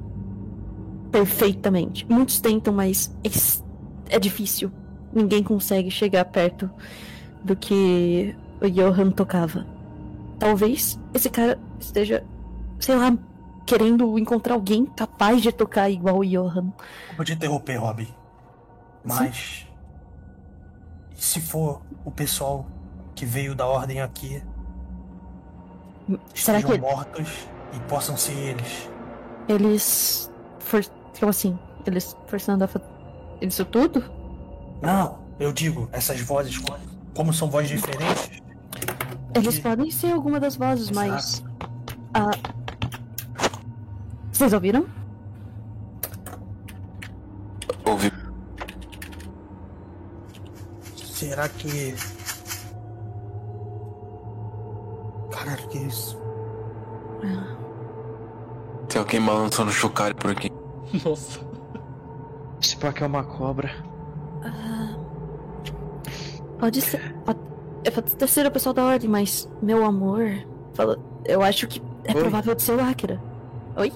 [1.10, 2.06] perfeitamente.
[2.08, 3.61] Muitos tentam, mas es-
[4.12, 4.70] é difícil.
[5.12, 6.70] Ninguém consegue chegar perto
[7.42, 9.66] do que o Johan tocava.
[10.38, 12.24] Talvez esse cara esteja,
[12.78, 13.16] sei lá,
[13.66, 16.72] querendo encontrar alguém capaz de tocar igual o Johan.
[17.00, 18.08] Desculpa te interromper, Rob.
[19.04, 19.66] Mas.
[21.16, 22.66] E se for o pessoal
[23.14, 24.42] que veio da ordem aqui
[26.34, 27.28] Será estejam que mortos
[27.72, 28.90] e possam ser eles?
[29.48, 30.32] eles.
[30.58, 30.84] For...
[31.18, 31.58] Como assim?
[31.86, 32.68] Eles forçando a.
[33.46, 34.02] Isso tudo?
[34.80, 36.76] Não, eu digo, essas vozes, co-
[37.14, 38.30] como são vozes diferentes.
[39.34, 41.38] Eles que- podem ser alguma das vozes, mas.
[41.40, 41.52] Exato.
[42.14, 42.30] Ah.
[44.32, 44.86] Vocês ouviram?
[47.84, 48.12] Ouvi.
[50.96, 51.94] Será que.
[55.30, 56.20] Caralho, que isso?
[58.88, 60.50] Tem alguém balançando chocalho por aqui.
[61.04, 61.40] Nossa.
[62.62, 63.70] Esse pack é uma cobra.
[64.44, 64.96] Ah,
[66.58, 67.14] pode ser.
[67.24, 67.38] Pode,
[67.84, 70.22] é pode ter sido o pessoal da ordem, mas meu amor.
[70.74, 72.20] Fala, eu acho que é Oi?
[72.20, 73.20] provável de ser o Akira.
[73.76, 73.92] Oi?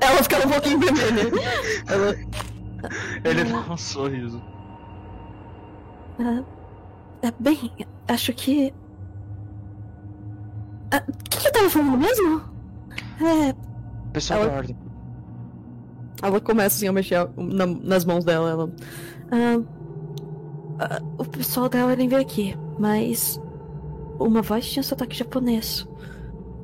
[0.00, 1.30] Ela fica um pouquinho vermelha.
[1.88, 2.14] Ela.
[3.24, 4.42] Ele dá um sorriso.
[6.20, 6.42] ah,
[7.22, 7.72] é bem,
[8.08, 8.72] acho que.
[10.92, 12.42] Ah, O que, que eu tava falando mesmo?
[13.20, 13.54] É.
[14.12, 14.76] Pessoal Ela- da ordem.
[16.22, 18.50] Ela começa assim a mexer na- nas mãos dela.
[18.50, 18.70] Ela.
[19.30, 19.60] "Ah,
[20.80, 23.40] ah, o pessoal da ordem veio aqui, mas.
[24.18, 25.86] Uma voz tinha sotaque japonês.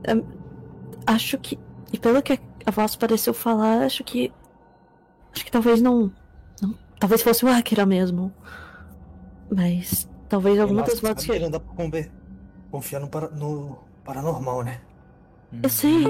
[0.07, 1.59] Ah, acho que.
[1.93, 4.33] E pelo que a voz pareceu falar, acho que.
[5.35, 6.11] Acho que talvez não.
[6.62, 8.33] não talvez fosse o Akira mesmo.
[9.55, 10.09] Mas.
[10.29, 11.39] Talvez alguma das vozes que.
[11.41, 12.11] Não dá pra conver-
[12.70, 14.81] confiar no, para- no paranormal, né?
[15.61, 16.09] Eu sei.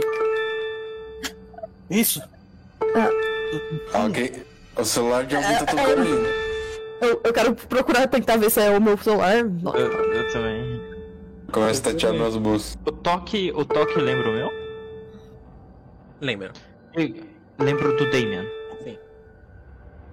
[1.88, 2.22] Isso!
[2.94, 3.08] Ah.
[3.92, 4.32] Alguém.
[4.76, 6.50] O celular de alguém tá tocando aí.
[7.00, 9.36] Eu, eu quero procurar tentar ver se é o meu celular.
[9.36, 10.80] Eu, eu também.
[11.50, 12.78] Começa a tatear meus bolsos.
[12.86, 14.52] O toque, o toque lembra o meu?
[16.20, 16.52] Lembra?
[16.94, 17.14] Eu
[17.58, 18.44] lembro do Damian.
[18.84, 18.98] Sim.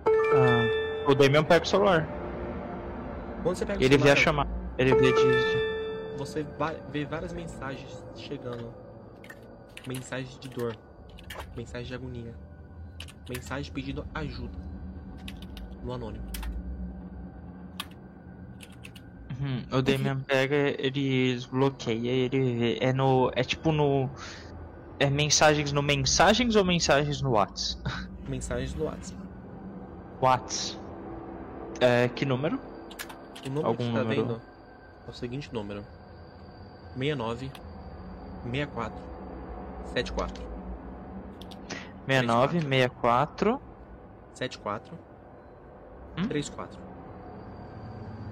[0.08, 2.08] Ah, o Damian pega o celular.
[3.44, 4.50] Quando você pega o Ele vê a celular, chamada.
[4.78, 6.18] Ele vê de.
[6.18, 8.74] você vai ver várias mensagens chegando.
[9.88, 10.76] Mensagens de dor.
[11.56, 12.34] Mensagens de agonia.
[13.30, 14.58] Mensagens pedindo ajuda.
[15.84, 16.26] No anônimo.
[19.40, 22.78] Uhum, O Damian pega, ele desbloqueia, ele.
[22.82, 23.32] É no.
[23.36, 24.10] É tipo no.
[25.00, 27.80] É mensagens no mensagens ou mensagens no Whats?
[28.28, 29.22] Mensagens no WhatsApp.
[30.22, 30.78] Whats.
[31.80, 32.60] É, que número?
[33.46, 34.22] O número Algum que tá número?
[34.22, 34.42] vendo
[35.08, 35.86] é o seguinte número.
[36.98, 37.52] 69
[38.44, 39.00] 64
[39.94, 40.47] 74
[42.08, 43.62] 69, 64,
[44.34, 44.98] 74
[46.18, 46.28] Hum?
[46.28, 46.80] 34.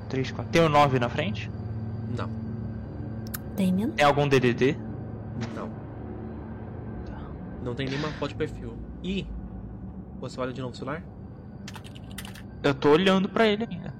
[0.09, 0.51] 34.
[0.51, 1.51] Tem o 9 na frente?
[2.17, 2.29] Não,
[3.55, 3.91] Damien?
[3.91, 4.75] Tem algum DDD?
[5.53, 5.69] não.
[7.61, 8.77] Não tem nenhuma foto de perfil.
[9.03, 9.27] E
[10.19, 11.03] você olha de novo o celular?
[12.63, 13.93] Eu tô olhando pra ele ainda.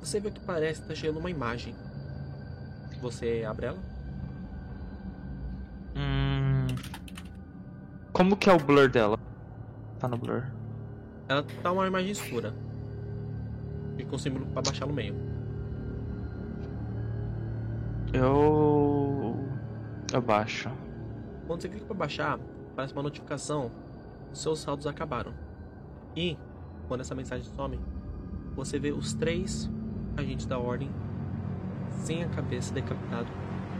[0.00, 1.74] Você vê que parece que tá chegando uma imagem.
[3.00, 3.78] Você abre ela?
[8.16, 9.18] Como que é o blur dela?
[9.98, 10.42] Tá no blur.
[11.28, 12.54] Ela tá uma imagem escura.
[13.98, 15.14] E com símbolo pra baixar no meio.
[18.14, 19.36] Eu.
[20.10, 20.70] Eu baixo.
[21.46, 22.40] Quando você clica pra baixar,
[22.72, 23.70] aparece uma notificação.
[24.32, 25.34] Seus saldos acabaram.
[26.16, 26.38] E,
[26.88, 27.78] quando essa mensagem some,
[28.54, 29.70] você vê os três
[30.16, 30.90] agentes da ordem
[31.90, 33.28] sem a cabeça decapitado,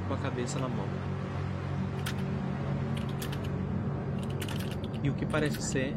[0.06, 1.05] com a cabeça na mão.
[5.06, 5.96] E o que parece ser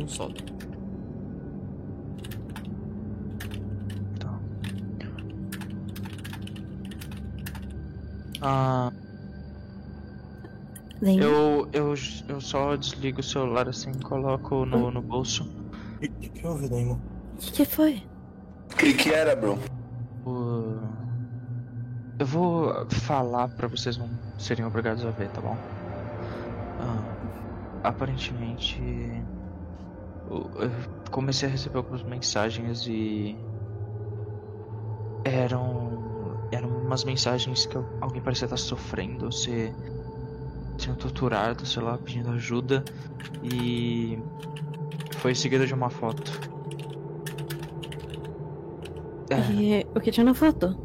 [0.00, 0.46] um sótão.
[4.18, 4.38] Tá.
[8.40, 8.90] Ah,
[11.02, 11.94] eu, eu,
[12.28, 15.44] eu só desligo o celular assim e coloco no, no bolso.
[15.96, 16.94] O que, que houve, Damon?
[16.94, 18.02] O que, que foi?
[18.72, 19.58] O que que era, bro?
[20.24, 20.78] O-
[22.18, 25.54] Eu vou falar pra vocês não serem obrigados a ver, tá bom?
[27.82, 28.80] Aparentemente.
[30.30, 30.70] Eu
[31.10, 33.36] comecei a receber algumas mensagens e.
[35.24, 35.88] Eram.
[36.50, 39.74] Eram umas mensagens que alguém parecia estar sofrendo, ser.
[40.78, 42.84] sendo torturado, sei lá, pedindo ajuda.
[43.42, 44.18] E.
[45.16, 46.48] Foi seguida de uma foto.
[49.30, 49.52] É.
[49.52, 50.76] E o que tinha na foto?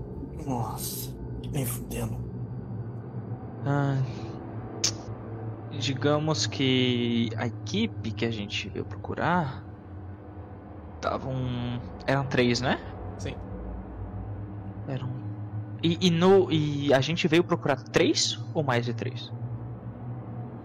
[0.46, 1.16] Nossa,
[1.52, 2.18] nem fudendo.
[3.66, 3.98] Ah,
[5.84, 9.64] digamos que a equipe que a gente veio procurar
[10.96, 11.36] estavam
[12.08, 12.80] eram três, né?
[13.18, 13.36] Sim.
[14.88, 15.10] Eram
[15.84, 19.30] e, e no e a gente veio procurar três ou mais de três?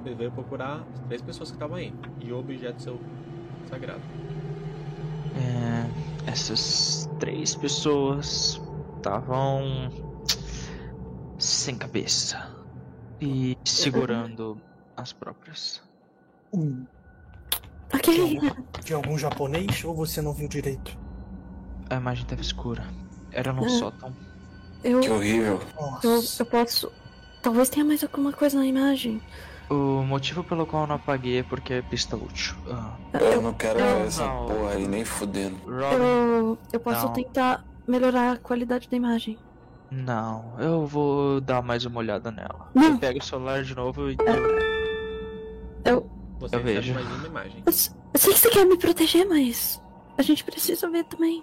[0.03, 1.93] Você veio procurar as três pessoas que estavam aí.
[2.21, 3.01] E o objeto seu
[3.69, 4.01] sagrado.
[5.37, 8.61] É, essas três pessoas
[8.97, 9.89] estavam
[11.37, 12.57] sem cabeça
[13.21, 14.61] e segurando
[15.03, 15.83] as próprias.
[16.53, 16.85] Hum,
[17.93, 18.01] Ok.
[18.15, 20.97] tinha, algum, tinha algum japonês ou você não viu direito?
[21.91, 22.85] A imagem estava escura.
[23.33, 23.69] Era num Ah.
[23.71, 24.15] sótão.
[24.85, 25.61] Eu, Que horrível.
[26.05, 26.43] eu, Nossa.
[26.43, 26.93] eu posso.
[27.43, 29.21] Talvez tenha mais alguma coisa na imagem.
[29.71, 32.57] O motivo pelo qual eu não apaguei é porque é pista útil.
[32.71, 34.47] Ah, Eu não quero ver essa não.
[34.47, 35.57] porra aí, nem fudendo.
[35.67, 37.13] Robin, Eu, eu posso Não.
[37.13, 39.39] tentar melhorar a qualidade da imagem.
[39.91, 42.71] não, eu vou dar mais uma olhada nela.
[42.75, 42.93] Não.
[42.93, 44.17] Eu pego o celular de novo e.
[45.85, 46.09] Eu,
[46.41, 46.95] Você Eu vejo.
[46.95, 47.63] mais uma imagem.
[47.67, 47.73] eu, eu
[48.21, 49.83] sei que você quer me proteger, mas.
[50.17, 51.43] A gente precisa ver também.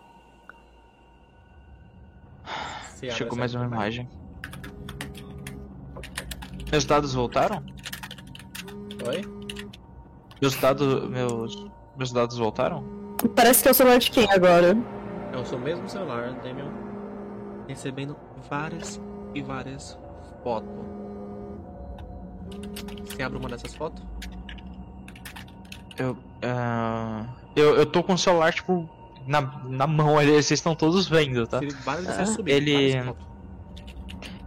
[2.93, 4.09] Você Chegou mais uma imagem.
[6.71, 7.63] Meus dados voltaram?
[9.07, 9.21] Oi?
[10.41, 11.09] Meus dados.
[11.09, 11.67] Meus.
[11.97, 12.83] Meus dados voltaram?
[13.35, 14.75] Parece que é o celular de quem agora?
[15.31, 16.69] É o seu mesmo celular, Damian,
[17.67, 18.15] recebendo
[18.49, 19.01] várias
[19.33, 19.97] e várias
[20.43, 20.69] fotos.
[23.05, 24.03] Você abre uma dessas fotos?
[25.97, 26.17] Eu.
[26.43, 27.25] ah,
[27.55, 28.89] eu, eu tô com o celular, tipo,
[29.25, 31.59] na, na mão ali, vocês estão todos vendo, tá?
[32.19, 32.25] Ah.
[32.25, 33.13] subindo, Ele-.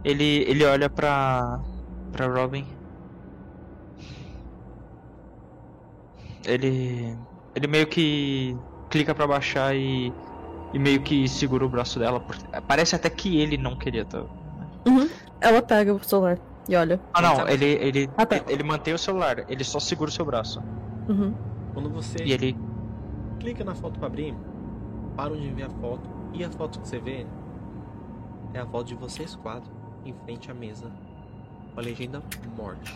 [0.03, 1.59] Ele, ele olha pra.
[2.11, 2.65] pra Robin.
[6.45, 7.17] Ele.
[7.55, 8.55] Ele meio que
[8.89, 10.13] clica pra baixar e.
[10.73, 12.19] e meio que segura o braço dela.
[12.19, 14.23] porque- Parece até que ele não queria tá?
[15.41, 16.37] Ela pega o celular
[16.69, 16.99] e olha.
[17.13, 17.65] Ah não, ele.
[17.65, 18.39] ele, Ah, tá.
[18.47, 20.61] ele mantém o celular, ele só segura o seu braço.
[21.09, 21.33] Uhum.
[21.73, 22.55] Quando você E ele.
[23.39, 24.33] clica na foto pra abrir,
[25.17, 27.25] param de ver a foto e a foto que você vê
[28.53, 29.71] é a foto de vocês quatro
[30.05, 30.91] em frente à mesa
[31.73, 32.21] com a legenda
[32.55, 32.95] morte.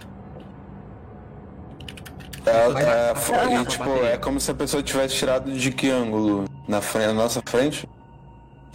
[2.46, 6.46] É, é, e, tipo, é como se a pessoa tivesse tirado de que ângulo?
[6.68, 7.90] Na, frente, na nossa frente?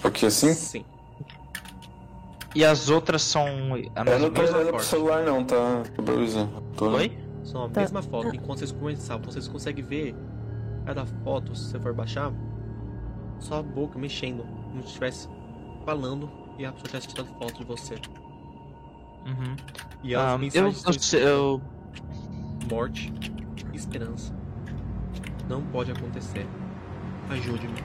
[0.00, 0.52] Porque assim?
[0.54, 0.84] Sim.
[2.58, 5.84] E as outras são a Eu mesma não tô olhando pro celular não, tá?
[6.02, 6.48] Brusa.
[6.76, 6.90] Tô...
[6.90, 7.16] Oi?
[7.44, 7.82] São a Tá.
[7.82, 8.34] mesma foto.
[8.34, 10.12] Enquanto vocês começavam, vocês conseguem ver
[10.84, 12.32] cada foto, se você for baixar,
[13.38, 15.28] só a boca mexendo, como se estivesse
[15.86, 16.28] falando
[16.58, 17.94] e a pessoa tivesse tirado foto de você.
[17.94, 19.54] Uhum.
[20.02, 21.60] E as Ah, eu, mensagens eu, são sei- eu,
[22.68, 23.12] morte,
[23.72, 24.34] esperança.
[25.48, 26.44] Não pode acontecer.
[27.30, 27.78] Ajude-me,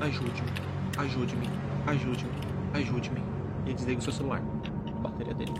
[0.00, 0.52] ajude-me,
[0.98, 1.48] ajude-me,
[1.88, 2.30] ajude-me,
[2.74, 3.39] ajude-me.
[3.66, 4.42] E desliga o seu celular.
[4.86, 5.52] A bateria dele.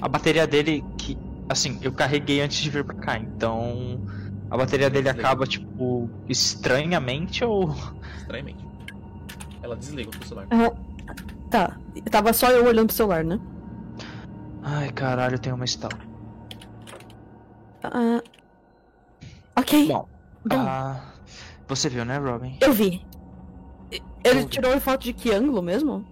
[0.00, 1.16] a bateria dele, que,
[1.48, 4.00] assim, eu carreguei antes de vir pra cá, então
[4.50, 5.28] a bateria dele Desliga.
[5.28, 7.74] acaba, tipo, estranhamente ou.
[8.18, 8.64] Estranhamente.
[9.62, 10.72] Ela desliga o seu celular.
[11.50, 11.76] Tá.
[12.10, 13.38] Tava só eu olhando pro celular, né?
[14.62, 15.90] Ai, caralho, eu tenho uma stall.
[17.82, 18.22] Ah.
[19.56, 19.86] Ok.
[19.86, 20.08] Bom,
[20.50, 21.00] ah,
[21.68, 22.56] você viu, né, Robin?
[22.60, 23.04] eu vi.
[24.22, 26.04] Ele tirou foto de que ângulo mesmo?